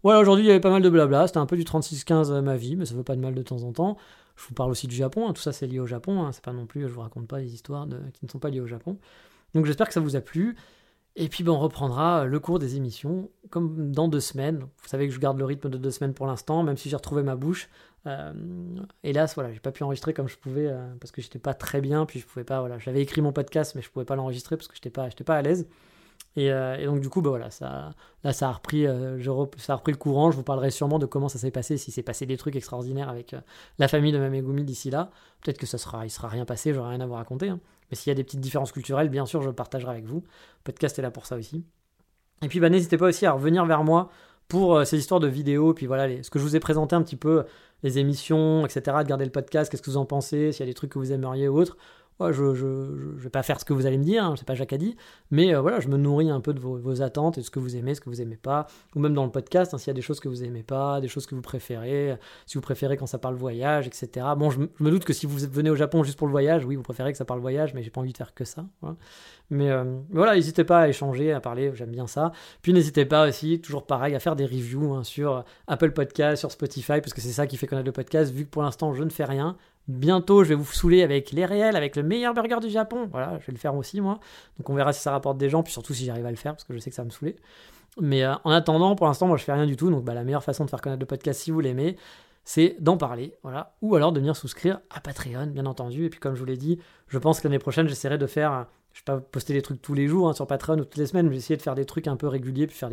Voilà, 0.03 0.21
aujourd'hui 0.21 0.45
il 0.45 0.47
y 0.47 0.51
avait 0.51 0.61
pas 0.61 0.69
mal 0.69 0.81
de 0.81 0.89
blabla, 0.89 1.27
c'était 1.27 1.39
un 1.39 1.45
peu 1.45 1.57
du 1.57 1.63
36-15 1.63 2.31
euh, 2.31 2.41
ma 2.41 2.55
vie, 2.55 2.77
mais 2.77 2.85
ça 2.85 2.95
fait 2.95 3.03
pas 3.03 3.17
de 3.17 3.21
mal 3.21 3.35
de 3.35 3.41
temps 3.41 3.63
en 3.63 3.73
temps. 3.73 3.97
Je 4.37 4.47
vous 4.47 4.53
parle 4.53 4.71
aussi 4.71 4.87
du 4.87 4.95
Japon, 4.95 5.27
hein. 5.27 5.33
tout 5.33 5.41
ça 5.41 5.51
c'est 5.51 5.67
lié 5.67 5.81
au 5.81 5.85
Japon, 5.85 6.23
hein. 6.23 6.31
c'est 6.31 6.43
pas 6.43 6.53
non 6.53 6.65
plus, 6.65 6.83
je 6.83 6.93
vous 6.93 7.01
raconte 7.01 7.27
pas 7.27 7.41
des 7.41 7.53
histoires 7.53 7.85
qui 8.13 8.23
ne 8.25 8.29
sont 8.29 8.39
pas 8.39 8.49
liées 8.49 8.61
au 8.61 8.67
Japon. 8.67 8.97
Donc 9.53 9.65
j'espère 9.65 9.87
que 9.87 9.93
ça 9.93 9.99
vous 9.99 10.15
a 10.15 10.21
plu. 10.21 10.55
Et 11.15 11.27
puis 11.27 11.43
ben, 11.43 11.51
on 11.51 11.59
reprendra 11.59 12.25
le 12.25 12.39
cours 12.39 12.59
des 12.59 12.75
émissions 12.75 13.29
comme 13.49 13.91
dans 13.91 14.07
deux 14.07 14.19
semaines. 14.19 14.59
Vous 14.59 14.87
savez 14.87 15.07
que 15.07 15.13
je 15.13 15.19
garde 15.19 15.37
le 15.37 15.45
rythme 15.45 15.69
de 15.69 15.77
deux 15.77 15.91
semaines 15.91 16.13
pour 16.13 16.27
l'instant, 16.27 16.63
même 16.63 16.77
si 16.77 16.89
j'ai 16.89 16.95
retrouvé 16.95 17.23
ma 17.23 17.35
bouche. 17.35 17.69
Euh, 18.07 18.33
hélas, 19.03 19.35
voilà, 19.35 19.51
j'ai 19.51 19.59
pas 19.59 19.71
pu 19.71 19.83
enregistrer 19.83 20.13
comme 20.13 20.27
je 20.27 20.37
pouvais 20.37 20.67
euh, 20.67 20.93
parce 20.99 21.11
que 21.11 21.21
j'étais 21.21 21.39
pas 21.39 21.53
très 21.53 21.81
bien, 21.81 22.05
puis 22.05 22.19
je 22.19 22.25
pouvais 22.25 22.45
pas. 22.45 22.59
Voilà, 22.59 22.79
j'avais 22.79 23.01
écrit 23.01 23.21
mon 23.21 23.33
podcast, 23.33 23.75
mais 23.75 23.81
je 23.81 23.89
pouvais 23.89 24.05
pas 24.05 24.15
l'enregistrer 24.15 24.55
parce 24.55 24.67
que 24.67 24.75
j'étais 24.75 24.89
pas, 24.89 25.09
pas 25.25 25.35
à 25.35 25.41
l'aise. 25.41 25.67
Et, 26.35 26.51
euh, 26.51 26.85
donc 26.85 27.01
du 27.01 27.09
coup, 27.09 27.21
bah 27.21 27.31
voilà, 27.31 27.49
ça, 27.49 27.91
là 28.23 28.33
ça 28.33 28.49
a, 28.49 28.51
repris, 28.53 28.85
ça 29.57 29.73
a 29.73 29.75
repris 29.75 29.91
le 29.91 29.97
courant. 29.97 30.31
Je 30.31 30.37
vous 30.37 30.43
parlerai 30.43 30.71
sûrement 30.71 30.99
de 30.99 31.05
comment 31.05 31.27
ça 31.27 31.39
s'est 31.39 31.51
passé, 31.51 31.77
si 31.77 31.91
s'est 31.91 32.03
passé 32.03 32.25
des 32.25 32.37
trucs 32.37 32.55
extraordinaires 32.55 33.09
avec 33.09 33.35
la 33.77 33.87
famille 33.87 34.11
de 34.11 34.19
Mamegumi 34.19 34.63
d'ici 34.63 34.89
là. 34.89 35.11
Peut-être 35.43 35.57
que 35.57 35.65
ça 35.65 35.77
sera, 35.77 36.05
il 36.05 36.09
sera 36.09 36.27
rien 36.27 36.45
passé, 36.45 36.73
j'aurai 36.73 36.91
rien 36.91 37.01
à 37.01 37.05
vous 37.05 37.13
raconter. 37.13 37.49
Hein. 37.49 37.59
Mais 37.89 37.97
s'il 37.97 38.09
y 38.09 38.11
a 38.11 38.15
des 38.15 38.23
petites 38.23 38.39
différences 38.39 38.71
culturelles, 38.71 39.09
bien 39.09 39.25
sûr, 39.25 39.41
je 39.41 39.49
partagerai 39.49 39.91
avec 39.91 40.05
vous. 40.05 40.21
Le 40.21 40.63
podcast 40.63 40.97
est 40.99 41.01
là 41.01 41.11
pour 41.11 41.25
ça 41.25 41.35
aussi. 41.35 41.65
Et 42.41 42.47
puis 42.47 42.59
bah, 42.59 42.69
n'hésitez 42.69 42.97
pas 42.97 43.07
aussi 43.07 43.25
à 43.25 43.31
revenir 43.31 43.65
vers 43.65 43.83
moi 43.83 44.09
pour 44.47 44.85
ces 44.85 44.97
histoires 44.97 45.19
de 45.19 45.27
vidéos, 45.27 45.75
puis 45.75 45.85
voilà, 45.85 46.23
ce 46.23 46.29
que 46.31 46.39
je 46.39 46.43
vous 46.43 46.55
ai 46.55 46.59
présenté 46.59 46.95
un 46.95 47.03
petit 47.03 47.15
peu, 47.15 47.43
les 47.83 47.99
émissions, 47.99 48.65
etc., 48.65 48.97
de 49.03 49.07
garder 49.07 49.25
le 49.25 49.31
podcast, 49.31 49.69
qu'est-ce 49.69 49.83
que 49.83 49.91
vous 49.91 49.97
en 49.97 50.05
pensez, 50.05 50.51
s'il 50.51 50.61
y 50.61 50.63
a 50.63 50.71
des 50.71 50.73
trucs 50.73 50.91
que 50.91 50.97
vous 50.97 51.11
aimeriez 51.11 51.47
ou 51.47 51.59
autre 51.59 51.77
je, 52.19 52.53
je, 52.53 52.65
vais 53.17 53.29
pas 53.29 53.43
faire 53.43 53.59
ce 53.59 53.65
que 53.65 53.73
vous 53.73 53.85
allez 53.85 53.97
me 53.97 54.03
dire, 54.03 54.23
hein, 54.23 54.35
c'est 54.37 54.45
pas 54.45 54.55
Jacques 54.55 54.73
a 54.73 54.77
dit, 54.77 54.97
mais 55.31 55.55
euh, 55.55 55.61
voilà, 55.61 55.79
je 55.79 55.87
me 55.87 55.97
nourris 55.97 56.29
un 56.29 56.41
peu 56.41 56.53
de 56.53 56.59
vos, 56.59 57.01
attentes 57.01 57.37
et 57.37 57.41
de 57.41 57.45
ce 57.45 57.51
que 57.51 57.59
vous 57.59 57.77
aimez, 57.77 57.95
ce 57.95 58.01
que 58.01 58.09
vous 58.09 58.21
aimez 58.21 58.35
pas, 58.35 58.67
ou 58.95 58.99
même 58.99 59.13
dans 59.13 59.23
le 59.23 59.31
podcast, 59.31 59.73
hein, 59.73 59.77
s'il 59.77 59.87
y 59.87 59.91
a 59.91 59.93
des 59.93 60.01
choses 60.01 60.19
que 60.19 60.27
vous 60.27 60.43
aimez 60.43 60.63
pas, 60.63 60.99
des 60.99 61.07
choses 61.07 61.25
que 61.25 61.35
vous 61.35 61.41
préférez, 61.41 62.17
si 62.45 62.57
vous 62.57 62.61
préférez 62.61 62.97
quand 62.97 63.05
ça 63.05 63.19
parle 63.19 63.35
voyage, 63.35 63.87
etc. 63.87 64.25
Bon, 64.37 64.49
je, 64.49 64.59
me 64.59 64.91
doute 64.91 65.05
que 65.05 65.13
si 65.13 65.25
vous 65.25 65.37
venez 65.49 65.69
au 65.69 65.75
Japon 65.75 66.03
juste 66.03 66.17
pour 66.17 66.27
le 66.27 66.31
voyage, 66.31 66.65
oui, 66.65 66.75
vous 66.75 66.83
préférez 66.83 67.11
que 67.13 67.17
ça 67.17 67.25
parle 67.25 67.39
voyage, 67.39 67.73
mais 67.73 67.83
j'ai 67.83 67.89
pas 67.89 68.01
envie 68.01 68.11
de 68.11 68.17
faire 68.17 68.33
que 68.33 68.43
ça. 68.43 68.65
Mais 69.49 69.71
euh, 69.71 69.99
voilà, 70.11 70.35
n'hésitez 70.35 70.63
pas 70.63 70.81
à 70.81 70.87
échanger, 70.89 71.31
à 71.31 71.39
parler, 71.39 71.71
j'aime 71.73 71.91
bien 71.91 72.05
ça. 72.05 72.31
Puis 72.61 72.73
n'hésitez 72.73 73.05
pas 73.05 73.27
aussi, 73.27 73.61
toujours 73.61 73.85
pareil, 73.85 74.13
à 74.13 74.19
faire 74.19 74.35
des 74.35 74.45
reviews 74.45 74.93
hein, 74.93 75.03
sur 75.03 75.45
Apple 75.67 75.91
Podcast, 75.91 76.41
sur 76.41 76.51
Spotify, 76.51 76.99
parce 77.01 77.13
que 77.13 77.21
c'est 77.21 77.31
ça 77.31 77.47
qui 77.47 77.55
fait 77.57 77.65
connaître 77.65 77.87
le 77.87 77.93
podcast, 77.93 78.33
vu 78.33 78.45
que 78.45 78.49
pour 78.49 78.61
l'instant 78.61 78.93
je 78.93 79.03
ne 79.03 79.09
fais 79.09 79.25
rien. 79.25 79.55
Bientôt, 79.89 80.43
je 80.43 80.49
vais 80.49 80.55
vous 80.55 80.71
saouler 80.71 81.01
avec 81.01 81.31
les 81.31 81.45
réels, 81.45 81.75
avec 81.75 81.95
le 81.95 82.03
meilleur 82.03 82.35
burger 82.35 82.59
du 82.61 82.69
Japon. 82.69 83.07
Voilà, 83.09 83.39
je 83.39 83.47
vais 83.47 83.53
le 83.53 83.57
faire 83.57 83.73
aussi, 83.73 84.01
moi. 84.01 84.19
Donc 84.59 84.69
on 84.69 84.75
verra 84.75 84.93
si 84.93 85.01
ça 85.01 85.09
rapporte 85.09 85.39
des 85.39 85.49
gens, 85.49 85.63
puis 85.63 85.73
surtout 85.73 85.95
si 85.95 86.05
j'arrive 86.05 86.27
à 86.27 86.29
le 86.29 86.37
faire, 86.37 86.53
parce 86.53 86.63
que 86.63 86.75
je 86.75 86.77
sais 86.77 86.91
que 86.91 86.95
ça 86.95 87.01
va 87.01 87.07
me 87.07 87.09
saouler. 87.09 87.35
Mais 87.99 88.23
euh, 88.23 88.35
en 88.43 88.51
attendant, 88.51 88.95
pour 88.95 89.07
l'instant, 89.07 89.25
moi, 89.25 89.35
je 89.37 89.43
fais 89.43 89.51
rien 89.51 89.65
du 89.65 89.75
tout. 89.75 89.89
Donc 89.89 90.03
bah, 90.03 90.13
la 90.13 90.23
meilleure 90.23 90.43
façon 90.43 90.63
de 90.63 90.69
faire 90.69 90.79
connaître 90.81 90.99
le 90.99 91.07
podcast, 91.07 91.41
si 91.41 91.49
vous 91.49 91.59
l'aimez, 91.59 91.97
c'est 92.43 92.75
d'en 92.79 92.97
parler, 92.97 93.33
voilà, 93.41 93.75
ou 93.81 93.95
alors 93.95 94.11
de 94.11 94.19
venir 94.19 94.35
souscrire 94.35 94.79
à 94.91 94.99
Patreon, 94.99 95.47
bien 95.47 95.65
entendu. 95.65 96.05
Et 96.05 96.09
puis 96.11 96.19
comme 96.19 96.35
je 96.35 96.39
vous 96.39 96.45
l'ai 96.45 96.55
dit, 96.55 96.79
je 97.07 97.17
pense 97.17 97.39
que 97.39 97.47
l'année 97.47 97.57
prochaine, 97.57 97.87
j'essaierai 97.87 98.19
de 98.19 98.27
faire, 98.27 98.67
je 98.93 98.99
vais 98.99 99.05
pas 99.05 99.17
poster 99.17 99.53
des 99.53 99.63
trucs 99.63 99.81
tous 99.81 99.95
les 99.95 100.05
jours 100.05 100.29
hein, 100.29 100.33
sur 100.33 100.45
Patreon 100.45 100.75
ou 100.75 100.83
toutes 100.83 100.97
les 100.97 101.07
semaines, 101.07 101.29
mais 101.29 101.37
essayer 101.37 101.57
de 101.57 101.63
faire 101.63 101.73
des 101.73 101.85
trucs 101.85 102.05
un 102.05 102.15
peu 102.15 102.27
réguliers, 102.27 102.67
puis 102.67 102.77
faire 102.77 102.91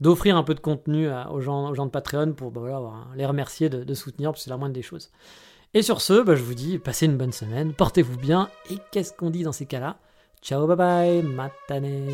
d'offrir 0.00 0.36
un 0.36 0.42
peu 0.42 0.54
de 0.54 0.60
contenu 0.60 1.08
aux, 1.30 1.40
gens, 1.40 1.70
aux 1.70 1.74
gens 1.74 1.86
de 1.86 1.92
Patreon 1.92 2.32
pour 2.32 2.50
bah, 2.50 2.60
voilà, 2.60 2.80
les 3.14 3.24
remercier 3.24 3.68
de, 3.68 3.94
soutenir, 3.94 4.32
parce 4.32 4.42
c'est 4.42 4.50
la 4.50 4.56
moindre 4.56 4.74
des 4.74 4.82
choses. 4.82 5.10
Et 5.74 5.82
sur 5.82 6.00
ce, 6.00 6.22
bah, 6.22 6.34
je 6.34 6.42
vous 6.42 6.54
dis, 6.54 6.78
passez 6.78 7.06
une 7.06 7.18
bonne 7.18 7.32
semaine, 7.32 7.74
portez-vous 7.74 8.16
bien, 8.16 8.48
et 8.70 8.78
qu'est-ce 8.90 9.12
qu'on 9.12 9.30
dit 9.30 9.42
dans 9.42 9.52
ces 9.52 9.66
cas-là? 9.66 9.98
Ciao, 10.42 10.66
bye 10.66 10.76
bye, 10.76 11.22
matane 11.22 12.08